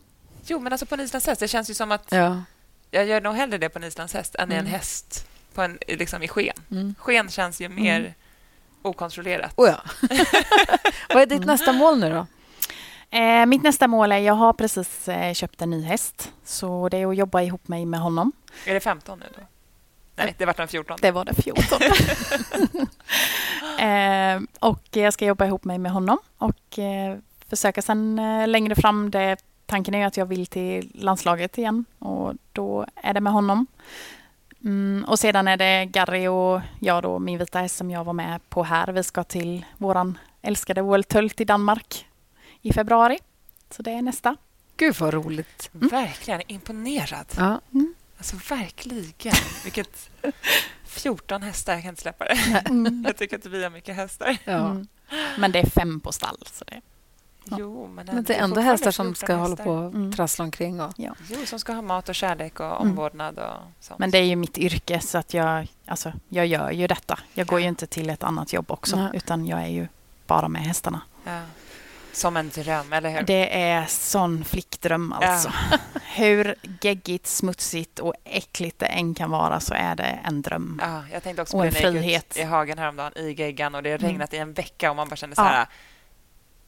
Jo, 0.47 0.59
men 0.61 0.72
alltså 0.72 0.87
på 0.87 0.95
en 0.95 1.01
islandshäst. 1.01 1.41
Det 1.41 1.49
känns 1.49 1.70
ju 1.70 1.75
som 1.75 1.93
att 1.93 2.12
Ja. 2.12 2.43
jag 2.91 3.07
gör 3.07 3.20
nog 3.20 3.35
hellre 3.35 3.59
det 3.59 3.68
på 3.68 3.79
en 3.79 3.85
islandshäst 3.85 4.35
än 4.35 4.53
i 4.53 4.55
en 4.55 4.61
Mm. 4.61 4.72
häst 4.72 5.27
på 5.55 5.62
en, 5.62 5.79
liksom 5.89 6.22
i 6.22 6.29
sken. 6.29 6.57
Mm. 6.70 6.95
Sken 6.99 7.29
känns 7.29 7.61
ju 7.61 7.68
mer 7.68 8.14
okontrollerat. 8.83 9.53
Oh, 9.57 9.68
ja. 9.68 9.83
Vad 11.09 11.22
är 11.22 11.27
ditt 11.27 11.45
nästa 11.47 11.72
mål 11.72 11.99
nu 11.99 12.11
då? 12.11 12.27
Eh, 13.18 13.47
mitt 13.47 13.62
nästa 13.62 13.89
mål 13.89 14.12
är, 14.12 14.18
jag 14.18 14.35
har 14.35 14.53
precis 14.53 15.09
eh, 15.09 15.35
köpt 15.35 15.62
en 15.62 15.70
ny 15.70 15.83
häst. 15.85 16.33
Så 16.45 16.89
det 16.89 16.97
är 16.97 17.07
att 17.07 17.16
jobba 17.16 17.41
ihop 17.43 17.68
mig 17.68 17.87
med 17.87 18.01
honom. 18.01 18.33
Är 18.66 18.75
det 18.75 18.81
15 18.81 19.18
nu 19.18 19.27
då? 19.37 19.43
Nej, 20.16 20.34
det 20.38 20.46
vart 20.46 20.56
den 20.56 20.68
14. 20.68 20.98
Det 21.00 21.10
var 21.10 21.24
det 21.24 21.34
14. 21.34 21.78
eh, 23.78 24.68
och 24.68 24.82
jag 24.90 25.12
ska 25.12 25.24
jobba 25.24 25.46
ihop 25.46 25.64
mig 25.64 25.78
med 25.78 25.92
honom 25.92 26.18
och 26.38 26.78
eh, 26.78 27.18
försöka 27.48 27.82
sen 27.82 28.18
eh, 28.18 28.48
längre 28.48 28.74
fram. 28.74 29.10
Det, 29.10 29.36
tanken 29.66 29.94
är 29.94 29.98
ju 29.98 30.04
att 30.04 30.16
jag 30.16 30.26
vill 30.26 30.46
till 30.46 30.90
landslaget 30.94 31.58
igen 31.58 31.84
och 31.98 32.32
då 32.52 32.86
är 32.94 33.14
det 33.14 33.20
med 33.20 33.32
honom. 33.32 33.66
Mm, 34.64 35.04
och 35.08 35.18
sedan 35.18 35.48
är 35.48 35.56
det 35.56 35.84
Gary 35.84 36.26
och 36.26 36.60
jag 36.80 37.02
då, 37.02 37.18
min 37.18 37.38
vita 37.38 37.58
häst 37.58 37.76
som 37.76 37.90
jag 37.90 38.04
var 38.04 38.12
med 38.12 38.48
på 38.48 38.62
här. 38.62 38.92
Vi 38.92 39.02
ska 39.02 39.24
till 39.24 39.64
våran 39.78 40.18
älskade 40.42 40.82
World 40.82 41.40
i 41.40 41.44
Danmark 41.44 42.06
i 42.62 42.72
februari. 42.72 43.18
Så 43.70 43.82
det 43.82 43.90
är 43.90 44.02
nästa. 44.02 44.36
Gud, 44.76 44.94
vad 44.94 45.14
roligt. 45.14 45.70
Verkligen 45.72 46.42
imponerad. 46.46 47.26
Ja. 47.36 47.60
Alltså 48.18 48.36
verkligen. 48.54 49.34
Vilket 49.64 50.10
14 50.84 51.42
hästar. 51.42 51.72
Jag 51.72 51.82
kan 51.82 51.88
inte 51.88 52.02
släppa 52.02 52.24
det. 52.24 52.64
Jag 53.04 53.16
tycker 53.16 53.38
att 53.38 53.46
vi 53.46 53.62
har 53.62 53.70
mycket 53.70 53.96
hästar. 53.96 54.36
Ja. 54.44 54.52
Mm. 54.52 54.86
Men 55.38 55.52
det 55.52 55.58
är 55.58 55.66
fem 55.70 56.00
på 56.00 56.12
stall. 56.12 56.38
Så 56.52 56.64
det, 56.64 56.80
Ja. 57.50 57.56
Jo, 57.60 57.86
men, 57.94 58.06
Men 58.06 58.24
det 58.24 58.34
är 58.34 58.44
ändå 58.44 58.60
hästar 58.60 58.90
som 58.90 59.06
14 59.06 59.14
ska 59.14 59.34
hålla 59.34 59.48
hästar. 59.50 59.64
på 59.64 59.70
och 59.70 59.94
Mm. 59.94 60.12
trassla 60.12 60.44
omkring. 60.44 60.80
Och... 60.80 60.92
ja. 60.96 61.14
Jo, 61.30 61.46
som 61.46 61.58
ska 61.58 61.72
ha 61.72 61.82
mat 61.82 62.08
och 62.08 62.14
kärlek 62.14 62.60
och 62.60 62.66
Mm. 62.66 62.78
omvårdnad 62.90 63.38
och 63.38 63.52
sånt. 63.80 63.98
Men 63.98 64.10
det 64.10 64.18
är 64.18 64.22
ju 64.24 64.36
mitt 64.36 64.58
yrke 64.58 65.00
så 65.00 65.18
att 65.18 65.34
jag, 65.34 65.66
alltså, 65.86 66.12
jag 66.28 66.46
gör 66.46 66.70
ju 66.70 66.86
detta. 66.86 67.18
Jag 67.34 67.46
går 67.46 67.60
ju 67.60 67.66
inte 67.68 67.86
till 67.86 68.10
ett 68.10 68.22
annat 68.22 68.52
jobb 68.52 68.70
också 68.70 68.96
Nej. 68.96 69.10
utan 69.14 69.46
jag 69.46 69.62
är 69.62 69.66
ju 69.68 69.88
bara 70.26 70.48
med 70.48 70.62
hästarna. 70.62 71.00
Ja. 71.24 71.40
Som 72.14 72.36
en 72.36 72.48
dröm, 72.48 72.92
eller 72.92 73.10
hur? 73.10 73.22
Det 73.22 73.62
är 73.62 73.86
sån 73.86 74.44
flickdröm 74.44 75.12
alltså. 75.12 75.52
Hur 76.14 76.54
geggigt, 76.80 77.26
smutsigt 77.26 77.98
och 77.98 78.14
äckligt 78.24 78.78
det 78.78 78.86
än 78.86 79.14
kan 79.14 79.30
vara 79.30 79.60
så 79.60 79.74
är 79.74 79.94
det 79.96 80.18
en 80.24 80.42
dröm. 80.42 80.80
Ja, 80.82 81.02
jag 81.12 81.22
tänkte 81.22 81.42
också 81.42 81.56
Och 81.56 81.60
på 81.62 81.66
en 81.66 81.72
jag 81.82 81.92
gick 81.92 82.02
frihet. 82.02 82.36
i 82.36 82.42
hagen 82.42 82.78
häromdagen 82.78 83.12
i 83.16 83.32
geggan 83.32 83.74
och 83.74 83.82
det 83.82 83.90
har 83.90 83.98
Mm. 83.98 84.10
regnat 84.10 84.34
i 84.34 84.36
en 84.36 84.52
vecka 84.52 84.90
och 84.90 84.96
man 84.96 85.08
bara 85.08 85.16
kände 85.16 85.36
så 85.36 85.42
Ja. 85.42 85.46
här... 85.46 85.66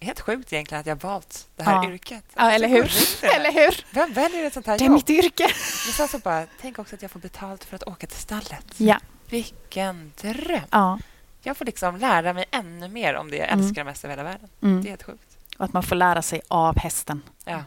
Helt 0.01 0.20
sjukt 0.20 0.53
egentligen 0.53 0.80
att 0.80 0.86
jag 0.86 0.97
valt 1.03 1.47
det 1.57 1.62
här 1.62 1.72
Ja. 1.84 1.90
yrket. 1.90 2.24
Ja, 2.36 2.51
eller 2.51 2.68
hur? 2.68 2.90
Eller 3.36 3.53
hur? 3.53 3.84
Vem 3.90 4.12
väljer 4.12 4.44
ett 4.44 4.55
sånt 4.55 4.66
här 4.66 4.78
Det 4.78 4.84
är 4.84 4.86
jobb? 4.86 4.94
mitt 4.94 5.11
yrke. 5.11 5.42
Men 5.86 5.92
sen 5.92 6.09
så 6.09 6.18
bara, 6.18 6.47
tänk 6.61 6.78
också 6.78 6.94
att 6.94 7.03
jag 7.03 7.11
får 7.11 7.20
betalt 7.20 7.64
för 7.64 7.76
att 7.76 7.82
åka 7.82 8.07
till 8.07 8.18
stallet. 8.18 8.66
Ja. 8.76 8.99
Vilken 9.30 10.12
dröm! 10.20 10.61
ja. 10.70 10.99
Jag 11.42 11.57
får 11.57 11.64
liksom 11.64 11.97
lära 11.97 12.32
mig 12.32 12.44
ännu 12.51 12.88
mer 12.88 13.14
om 13.14 13.30
det 13.30 13.36
jag 13.36 13.49
Mm. 13.49 13.61
älskar 13.66 13.84
mest 13.84 14.05
i 14.05 14.09
hela 14.09 14.22
världen. 14.22 14.49
Mm. 14.62 14.82
Det 14.82 14.88
är 14.88 14.90
helt 14.90 15.03
sjukt. 15.03 15.36
Och 15.57 15.65
att 15.65 15.73
man 15.73 15.83
får 15.83 15.97
lära 15.97 16.23
sig 16.23 16.41
av 16.49 16.79
hästen. 16.79 17.23
Ja. 17.45 17.63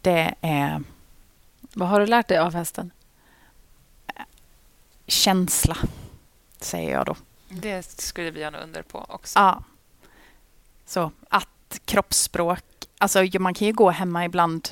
Det 0.00 0.34
är 0.40 0.82
Vad 1.74 1.88
har 1.88 2.00
du 2.00 2.06
lärt 2.06 2.28
dig 2.28 2.38
av 2.38 2.54
hästen? 2.54 2.90
känsla, 5.06 5.76
säger 6.60 6.92
jag 6.92 7.06
då. 7.06 7.16
Det 7.48 8.00
skulle 8.00 8.30
vi 8.30 8.40
gärna 8.40 8.58
under 8.58 8.82
på 8.82 9.06
också. 9.08 9.38
Ja. 9.38 9.62
Så 10.86 11.12
att 11.28 11.80
kroppsspråk, 11.84 12.64
alltså 12.98 13.24
man 13.40 13.54
kan 13.54 13.66
ju 13.66 13.72
gå 13.72 13.90
hemma 13.90 14.24
ibland, 14.24 14.68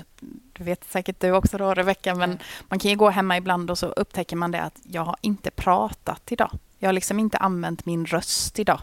du 0.52 0.64
vet 0.64 0.84
säkert 0.84 1.20
du 1.20 1.32
också 1.32 1.58
då 1.58 1.74
Rebecka, 1.74 2.14
men 2.14 2.30
Mm. 2.30 2.42
man 2.68 2.78
kan 2.78 2.90
ju 2.90 2.96
gå 2.96 3.10
hemma 3.10 3.36
ibland 3.36 3.70
och 3.70 3.78
så 3.78 3.86
upptäcker 3.86 4.36
man 4.36 4.50
det 4.50 4.62
att 4.62 4.78
jag 4.82 5.02
har 5.04 5.16
inte 5.20 5.50
pratat 5.50 6.32
idag. 6.32 6.50
Jag 6.78 6.88
har 6.88 6.92
liksom 6.92 7.18
inte 7.18 7.38
använt 7.38 7.86
min 7.86 8.06
röst 8.06 8.58
idag 8.58 8.80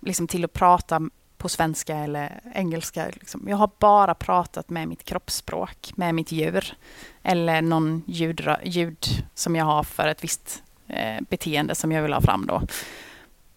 liksom 0.00 0.26
till 0.26 0.44
att 0.44 0.52
prata 0.52 1.00
på 1.42 1.48
svenska 1.48 1.96
eller 1.96 2.40
engelska. 2.54 3.06
Liksom. 3.12 3.48
Jag 3.48 3.56
har 3.56 3.70
bara 3.78 4.14
pratat 4.14 4.70
med 4.70 4.88
mitt 4.88 5.04
kroppsspråk, 5.04 5.92
med 5.96 6.14
mitt 6.14 6.32
djur. 6.32 6.74
Eller 7.22 7.62
någon 7.62 8.02
ljud, 8.06 8.48
ljud 8.64 9.06
som 9.34 9.56
jag 9.56 9.64
har 9.64 9.82
för 9.82 10.08
ett 10.08 10.24
visst 10.24 10.62
eh, 10.88 11.20
beteende 11.28 11.74
som 11.74 11.92
jag 11.92 12.02
vill 12.02 12.12
ha 12.12 12.20
fram 12.20 12.46
då. 12.46 12.62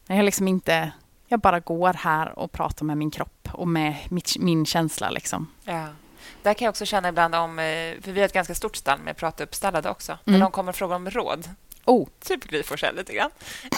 Jag 0.07 0.15
har 0.15 0.23
liksom 0.23 0.47
inte... 0.47 0.91
Jag 1.27 1.39
bara 1.39 1.59
går 1.59 1.93
här 1.93 2.39
och 2.39 2.51
pratar 2.51 2.85
med 2.85 2.97
min 2.97 3.11
kropp 3.11 3.49
och 3.53 3.67
med 3.67 3.95
mitt, 4.09 4.37
min 4.39 4.65
känsla. 4.65 5.09
Liksom. 5.09 5.47
Ja. 5.63 5.87
Där 6.43 6.53
kan 6.53 6.65
jag 6.65 6.69
också 6.69 6.85
känna 6.85 7.09
ibland 7.09 7.35
om... 7.35 7.59
eh, 7.59 8.01
För 8.01 8.11
vi 8.11 8.19
har 8.19 8.25
ett 8.25 8.33
ganska 8.33 8.55
stort 8.55 8.75
stall 8.75 8.99
med 8.99 9.17
prata 9.17 9.43
uppstallade 9.43 9.89
också. 9.89 10.17
När 10.23 10.39
de 10.39 10.51
kommer 10.51 10.69
och 10.69 10.75
frågar 10.75 10.95
om 10.95 11.09
råd. 11.09 11.49
Oh. 11.85 12.07
Typ 12.19 12.43
Gry 12.43 12.63
Forssell 12.63 12.95
lite 12.95 13.13
grann. 13.13 13.31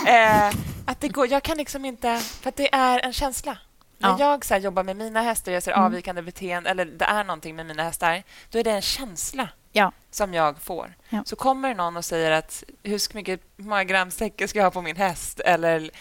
Eh, 0.07 0.47
att 0.85 0.99
det 1.01 1.07
går, 1.07 1.31
jag 1.31 1.43
kan 1.43 1.57
liksom 1.57 1.85
inte... 1.85 2.17
För 2.17 2.49
att 2.49 2.55
det 2.55 2.73
är 2.75 2.99
en 2.99 3.13
känsla. 3.13 3.57
När 3.97 4.09
Ja. 4.09 4.19
jag 4.19 4.45
så 4.45 4.53
här, 4.53 4.61
jobbar 4.61 4.83
med 4.83 4.95
mina 4.95 5.21
hästar 5.21 5.51
och 5.51 5.55
jag 5.55 5.63
ser 5.63 5.71
Mm. 5.71 5.85
avvikande 5.85 6.21
beteende 6.21 6.69
eller 6.69 6.85
det 6.85 7.05
är 7.05 7.23
någonting 7.23 7.55
med 7.55 7.65
mina 7.65 7.83
hästar, 7.83 8.23
då 8.51 8.59
är 8.59 8.63
det 8.63 8.71
en 8.71 8.81
känsla 8.81 9.49
Ja. 9.71 9.91
som 10.11 10.33
jag 10.33 10.61
får. 10.61 10.93
Ja. 11.09 11.23
Så 11.25 11.35
kommer 11.35 11.75
någon 11.75 11.97
och 11.97 12.05
säger 12.05 12.31
att 12.31 12.63
hur 12.83 13.15
mycket 13.15 13.41
hur 13.57 13.63
många 13.65 13.83
gram 13.83 14.11
säcker 14.11 14.47
ska 14.47 14.59
jag 14.59 14.65
ha 14.65 14.71
på 14.71 14.81
min 14.81 14.95
häst? 14.95 15.39
Eller, 15.39 15.91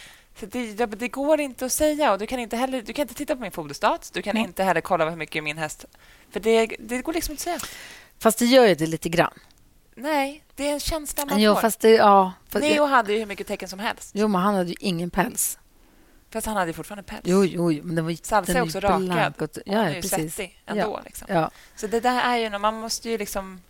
det, 0.40 0.86
det 0.86 1.08
går 1.08 1.40
inte 1.40 1.66
att 1.66 1.72
säga. 1.72 2.12
och 2.12 2.18
Du 2.18 2.26
kan 2.26 2.38
inte, 2.38 2.56
heller, 2.56 2.82
du 2.82 2.92
kan 2.92 3.02
inte 3.02 3.14
titta 3.14 3.36
på 3.36 3.42
min 3.42 3.50
foderstat. 3.52 4.10
Du 4.14 4.22
kan 4.22 4.34
Nej. 4.34 4.44
inte 4.44 4.64
heller 4.64 4.80
kolla 4.80 5.10
hur 5.10 5.16
mycket 5.16 5.44
min 5.44 5.58
häst... 5.58 5.84
För 6.30 6.40
det, 6.40 6.66
det 6.78 7.02
går 7.02 7.12
liksom 7.12 7.32
inte 7.32 7.40
att 7.54 7.60
säga. 7.62 7.70
Fast 8.18 8.38
det 8.38 8.44
gör 8.46 8.66
ju 8.66 8.74
det 8.74 8.86
lite 8.86 9.08
grann. 9.08 9.38
Nej, 9.94 10.44
det 10.54 10.68
är 10.68 10.72
en 10.72 10.80
känsla 10.80 11.26
man 11.26 11.40
Jo, 11.42 11.54
får. 11.54 11.60
fast 11.60 11.80
det... 11.80 11.90
Ja, 11.90 12.32
fast 12.48 12.62
Neo 12.64 12.84
hade 12.84 13.12
ju 13.12 13.18
hur 13.18 13.26
mycket 13.26 13.46
tecken 13.46 13.68
som 13.68 13.78
helst. 13.78 14.10
Jo, 14.14 14.28
men 14.28 14.40
han 14.40 14.54
hade 14.54 14.68
ju 14.70 14.76
ingen 14.80 15.10
päls. 15.10 15.58
Fast 16.30 16.46
han 16.46 16.56
hade 16.56 16.72
fortfarande 16.72 17.02
päls. 17.02 17.20
Jo, 17.24 17.44
jo, 17.44 17.72
jo 17.72 17.84
men 17.84 17.96
den 17.96 18.04
var 18.04 18.12
Salsa 18.22 18.52
den 18.52 18.62
är 18.62 18.66
också 18.66 18.80
rakad. 18.80 19.04
blank 19.04 19.42
och- 19.42 19.48
Hon 19.66 19.74
Ja, 19.74 19.82
är 19.82 19.88
ja, 19.88 19.94
precis. 19.94 20.10
svettig 20.34 20.62
ändå. 20.66 20.82
Ja. 20.82 21.00
Liksom. 21.04 21.26
Ja. 21.30 21.50
Så 21.76 21.86
det 21.86 22.00
där 22.00 22.20
är 22.20 22.36
ju... 22.36 22.58
Man 22.58 22.74
måste 22.74 23.10
ju 23.10 23.18
liksom... 23.18 23.60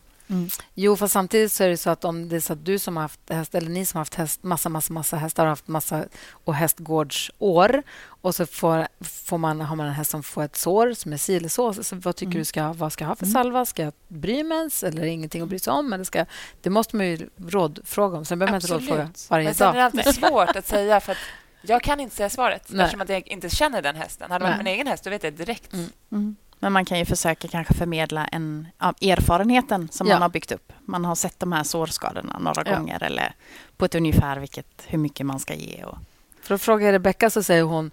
Jo, 0.74 0.96
fast 0.96 1.12
samtidigt 1.12 1.52
så 1.52 1.64
är 1.64 1.68
det 1.68 1.76
så 1.76 1.90
att 1.90 2.04
om 2.04 2.28
det 2.28 2.36
är 2.36 2.40
så 2.40 2.52
att 2.52 2.64
du 2.64 2.78
som 2.78 2.96
har 2.96 3.02
haft 3.04 3.20
häst 3.30 3.54
eller 3.54 3.68
ni 3.70 3.86
som 3.86 3.98
har 3.98 4.00
haft 4.00 4.14
häst, 4.14 4.42
massa, 4.42 4.68
massa, 4.68 4.92
massa 4.92 5.16
hästar 5.16 5.42
har 5.42 5.48
haft 5.50 5.68
massa 5.68 6.04
och 6.30 6.54
hästgårdsår 6.54 7.82
och 8.09 8.34
så 8.34 8.46
får, 8.46 8.88
får 9.04 9.38
man, 9.38 9.61
har 9.61 9.76
man 9.76 9.86
en 9.86 9.92
häst 9.92 10.11
som 10.11 10.22
får 10.22 10.42
ett 10.42 10.57
sår 10.57 10.92
som 10.92 11.12
är 11.12 11.16
si 11.16 11.36
eller 11.36 11.48
så. 11.48 11.72
så 11.74 11.96
vad 11.96 12.16
tycker 12.16 12.38
du 12.38 12.44
ska, 12.44 12.72
vad 12.72 12.92
ska 12.92 13.04
jag 13.04 13.09
ha 13.09 13.16
för 13.16 13.26
salva? 13.26 13.66
Ska 13.66 13.82
jag 13.82 13.92
bry 14.09 14.42
mig 14.42 14.59
ens 14.59 14.82
eller 14.84 15.04
ingenting 15.04 15.42
att 15.42 15.48
bry 15.48 15.59
sig 15.59 15.72
om? 15.72 15.92
Eller 15.92 16.04
ska, 16.04 16.26
det 16.62 16.70
måste 16.70 16.96
man 16.96 17.07
ju 17.07 17.28
rådfråga 17.48 18.18
om. 18.18 18.24
Sen 18.24 18.38
behöver 18.38 18.52
man 18.52 18.61
inte 18.61 18.74
rådfråga 18.74 19.11
varje 19.28 19.44
Men 19.44 19.54
sen 19.54 19.68
är 19.68 19.72
det 19.72 19.78
dag. 19.78 19.84
alltid 19.84 20.14
svårt 20.28 20.57
att 20.57 20.66
säga 20.66 21.00
för 21.00 21.12
att 21.12 21.18
jag 21.68 21.82
kan 21.82 22.00
inte 22.00 22.16
säga 22.16 22.30
svaret 22.30 22.62
Nej. 22.68 22.84
eftersom 22.84 23.00
att 23.00 23.08
jag 23.08 23.28
inte 23.28 23.50
känner 23.50 23.82
den 23.82 23.96
hästen. 23.96 24.30
Hade 24.30 24.44
det 24.44 24.48
varit 24.48 24.56
Nej. 24.56 24.64
min 24.64 24.74
egen 24.74 24.86
häst, 24.86 25.04
då 25.04 25.10
vet 25.10 25.22
jag 25.24 25.32
direkt. 25.32 25.72
Mm. 26.10 26.36
Men 26.58 26.72
man 26.72 26.84
kan 26.84 26.98
ju 26.98 27.04
försöka 27.04 27.48
kanske 27.48 27.74
förmedla 27.74 28.26
en, 28.26 28.68
ja, 28.78 28.94
erfarenheten 29.00 29.88
som 29.92 30.06
Ja. 30.06 30.14
man 30.14 30.22
har 30.22 30.28
byggt 30.28 30.52
upp. 30.52 30.72
Man 30.84 31.04
har 31.04 31.14
sett 31.14 31.40
de 31.40 31.52
här 31.52 31.62
sårskadorna 31.62 32.38
några 32.38 32.62
Ja. 32.66 32.76
gånger 32.78 33.02
eller 33.02 33.32
på 33.76 33.84
ett 33.84 33.94
ungefär 33.94 34.36
vilket, 34.36 34.82
hur 34.86 34.98
mycket 34.98 35.26
man 35.26 35.40
ska 35.40 35.54
ge. 35.54 35.84
Och, 35.84 35.98
För 36.42 36.54
att 36.54 36.62
fråga 36.62 36.92
Rebecka 36.92 37.30
så 37.30 37.42
säger 37.42 37.62
hon 37.62 37.90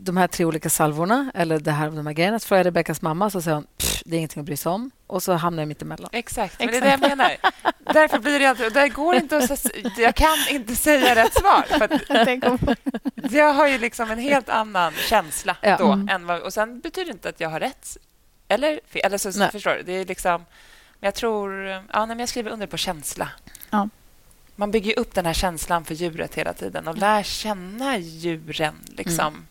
de 0.00 0.16
här 0.16 0.26
tre 0.28 0.44
olika 0.44 0.70
salvorna 0.70 1.30
eller 1.34 1.60
det 1.60 1.70
här, 1.72 1.90
de 1.90 2.06
här 2.06 2.14
grejerna. 2.14 2.38
Så 2.38 2.46
frågar 2.48 2.58
jag 2.58 2.66
Rebeckas 2.66 3.02
mamma 3.02 3.30
så 3.30 3.42
säger 3.42 3.54
hon 3.54 3.66
"Pff, 3.78 4.02
det 4.04 4.16
är 4.16 4.18
ingenting 4.18 4.40
att 4.40 4.46
bry 4.46 4.56
sig 4.56 4.72
om. 4.72 4.90
Och 5.06 5.22
så 5.22 5.32
hamnar 5.32 5.62
jag 5.62 5.68
mitt 5.68 5.82
emellan. 5.82 6.10
Exakt, 6.12 6.58
men 6.58 6.68
det 6.68 6.76
är 6.76 6.80
det 6.80 6.90
jag 6.90 7.00
menar. 7.00 7.36
Därför 7.92 8.18
blir 8.18 8.38
det 8.38 8.46
alltid... 8.46 8.72
Det 8.72 8.88
går 8.88 9.14
inte 9.16 9.36
att... 9.38 9.66
Jag 9.98 10.14
kan 10.14 10.36
inte 10.50 10.76
säga 10.76 11.14
rätt 11.14 11.34
svar. 11.34 11.62
För 11.68 11.84
att 13.24 13.32
jag 13.32 13.52
har 13.54 13.68
ju 13.68 13.78
liksom 13.78 14.10
en 14.10 14.18
helt 14.18 14.48
annan 14.48 14.92
känsla 14.92 15.56
Ja. 15.62 15.76
då. 15.76 15.92
Mm. 15.92 16.08
Än 16.08 16.26
vad, 16.26 16.40
och 16.42 16.52
sen 16.52 16.80
betyder 16.80 17.06
det 17.06 17.12
inte 17.12 17.28
att 17.28 17.40
jag 17.40 17.48
har 17.48 17.60
rätt 17.60 17.96
eller 18.48 18.80
fel. 18.88 19.02
Eller 19.04 19.18
så, 19.18 19.38
Nej. 19.38 19.50
förstår 19.50 19.70
du? 19.74 19.82
Det 19.82 19.92
är 19.92 20.04
liksom... 20.04 20.32
Men 21.00 21.06
jag 21.08 21.14
tror... 21.14 21.64
Ja, 21.66 21.82
nej, 21.92 22.06
men 22.06 22.18
jag 22.18 22.28
skriver 22.28 22.50
under 22.50 22.66
på 22.66 22.76
känsla. 22.76 23.28
Ja. 23.70 23.88
Man 24.56 24.70
bygger 24.70 24.98
upp 24.98 25.14
den 25.14 25.26
här 25.26 25.32
känslan 25.32 25.84
för 25.84 25.94
djuret 25.94 26.34
hela 26.34 26.52
tiden 26.52 26.88
och 26.88 26.98
lär 26.98 27.22
känna 27.22 27.98
djuren. 27.98 28.74
Liksom, 28.86 29.46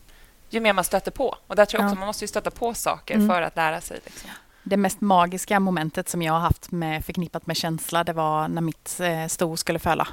Ju 0.50 0.60
mer 0.60 0.72
man 0.72 0.84
stöter 0.84 1.10
på. 1.10 1.36
Och 1.46 1.56
där 1.56 1.64
tror 1.64 1.80
jag 1.82 1.86
också 1.88 1.96
Ja. 1.96 2.00
Man 2.00 2.06
måste 2.06 2.28
stöta 2.28 2.50
på 2.50 2.74
saker 2.74 3.14
Mm. 3.14 3.28
för 3.28 3.42
att 3.42 3.56
lära 3.56 3.80
sig. 3.80 4.00
Liksom. 4.04 4.30
Det 4.62 4.76
mest 4.76 5.00
magiska 5.00 5.60
momentet 5.60 6.08
som 6.08 6.22
jag 6.22 6.32
har 6.32 6.40
haft 6.40 6.70
med, 6.70 7.04
förknippat 7.04 7.46
med 7.46 7.56
känsla, 7.56 8.04
det 8.04 8.12
var 8.12 8.48
när 8.48 8.62
mitt 8.62 9.00
eh, 9.00 9.26
sto 9.26 9.56
skulle 9.56 9.78
föla. 9.78 10.08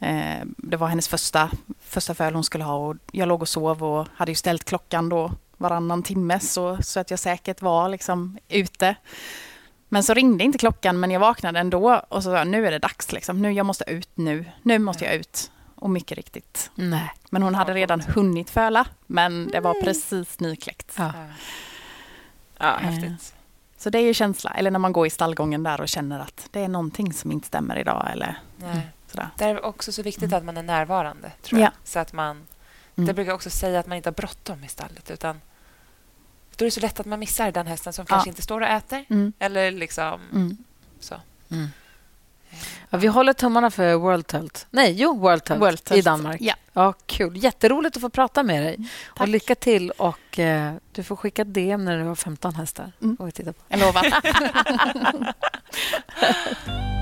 Eh, 0.00 0.44
det 0.56 0.76
var 0.76 0.88
hennes 0.88 1.08
första, 1.08 1.50
första 1.80 2.14
föl 2.14 2.34
hon 2.34 2.44
skulle 2.44 2.64
ha 2.64 2.74
och 2.76 2.96
jag 3.12 3.28
låg 3.28 3.42
och 3.42 3.48
sov 3.48 3.84
och 3.84 4.06
hade 4.14 4.30
ju 4.30 4.36
ställt 4.36 4.64
klockan 4.64 5.08
då 5.08 5.32
varannan 5.56 6.02
timme 6.02 6.40
så, 6.40 6.78
så 6.82 7.00
att 7.00 7.10
jag 7.10 7.18
säkert 7.18 7.62
var 7.62 7.88
liksom 7.88 8.38
ute. 8.48 8.94
Men 9.92 10.02
så 10.02 10.14
ringde 10.14 10.44
inte 10.44 10.58
klockan 10.58 11.00
men 11.00 11.10
jag 11.10 11.20
vaknade 11.20 11.60
ändå 11.60 12.02
och 12.08 12.22
så 12.22 12.32
sa 12.36 12.44
nu 12.44 12.66
är 12.66 12.70
det 12.70 12.78
dags 12.78 13.12
liksom. 13.12 13.42
Nu, 13.42 13.52
jag 13.52 13.66
måste 13.66 13.84
ut 13.90 14.08
nu. 14.14 14.44
Nu 14.62 14.78
måste 14.78 15.04
jag 15.04 15.14
ut. 15.14 15.50
Och 15.74 15.90
mycket 15.90 16.16
riktigt. 16.16 16.70
Nej. 16.74 17.10
Men 17.30 17.42
hon 17.42 17.54
hade 17.54 17.74
redan 17.74 18.00
hunnit 18.00 18.50
föla 18.50 18.86
men 19.06 19.48
det 19.52 19.60
var 19.60 19.82
precis 19.82 20.40
nykläckt. 20.40 20.92
Ja. 20.98 21.12
Ja, 22.58 22.78
Eh, 22.80 22.90
häftigt. 22.90 23.34
Så 23.76 23.90
det 23.90 23.98
är 23.98 24.02
ju 24.02 24.14
känsla. 24.14 24.50
Eller 24.50 24.70
när 24.70 24.78
man 24.78 24.92
går 24.92 25.06
i 25.06 25.10
stallgången 25.10 25.62
där 25.62 25.80
och 25.80 25.88
känner 25.88 26.20
att 26.20 26.48
det 26.50 26.60
är 26.60 26.68
någonting 26.68 27.12
som 27.12 27.32
inte 27.32 27.46
stämmer 27.46 27.78
idag. 27.78 28.08
Eller 28.12 28.38
Nej. 28.56 28.88
sådär. 29.06 29.28
Det 29.38 29.44
är 29.44 29.64
också 29.64 29.92
så 29.92 30.02
viktigt 30.02 30.32
att 30.32 30.44
man 30.44 30.56
är 30.56 30.62
närvarande. 30.62 31.32
tror 31.42 31.60
jag. 31.60 31.66
Ja. 31.68 31.72
Så 31.84 31.98
att 31.98 32.12
man, 32.12 32.46
Mm. 32.96 33.06
Det 33.06 33.14
brukar 33.14 33.30
jag 33.30 33.36
också 33.36 33.50
säga 33.50 33.80
att 33.80 33.86
man 33.86 33.96
inte 33.96 34.08
har 34.08 34.14
bråttom 34.14 34.64
i 34.64 34.68
stallet. 34.68 35.10
Utan 35.10 35.40
då 36.56 36.64
är 36.64 36.66
det 36.66 36.70
så 36.70 36.80
lätt 36.80 37.00
att 37.00 37.06
man 37.06 37.18
missar 37.20 37.52
den 37.52 37.66
hästen 37.66 37.92
som 37.92 38.02
Ja. 38.08 38.14
kanske 38.14 38.28
inte 38.30 38.42
står 38.42 38.60
och 38.60 38.66
äter. 38.66 39.04
Mm. 39.10 39.32
Eller 39.38 39.70
liksom 39.70 40.20
Mm. 40.32 40.56
så. 41.00 41.14
Ja, 42.90 42.98
vi 42.98 43.06
håller 43.06 43.32
tummarna 43.32 43.70
för 43.70 43.94
World 43.94 44.26
Telt. 44.26 44.66
Nej, 44.70 44.92
jo, 44.92 45.18
World 45.18 45.44
Telt, 45.44 45.60
World 45.62 45.78
i 45.78 45.82
Telt. 45.82 46.04
Danmark. 46.04 46.40
Ja. 46.40 46.54
Ja, 46.72 46.92
kul. 47.06 47.36
Jätteroligt 47.44 47.96
att 47.96 48.00
få 48.00 48.08
prata 48.08 48.42
med 48.42 48.62
dig. 48.62 48.76
Och 49.10 49.16
Tack. 49.16 49.28
lycka 49.28 49.54
till. 49.54 49.90
Och 49.90 50.38
eh, 50.38 50.72
Du 50.92 51.02
får 51.02 51.16
skicka 51.16 51.44
DM 51.44 51.84
när 51.84 51.98
du 51.98 52.04
har 52.04 52.14
15 52.14 52.54
hästar. 52.54 52.92
Mm. 53.02 53.16
Vi 53.20 53.32
titta 53.32 53.52
på. 53.52 53.62
Jag 53.68 53.80
lovar. 53.80 54.04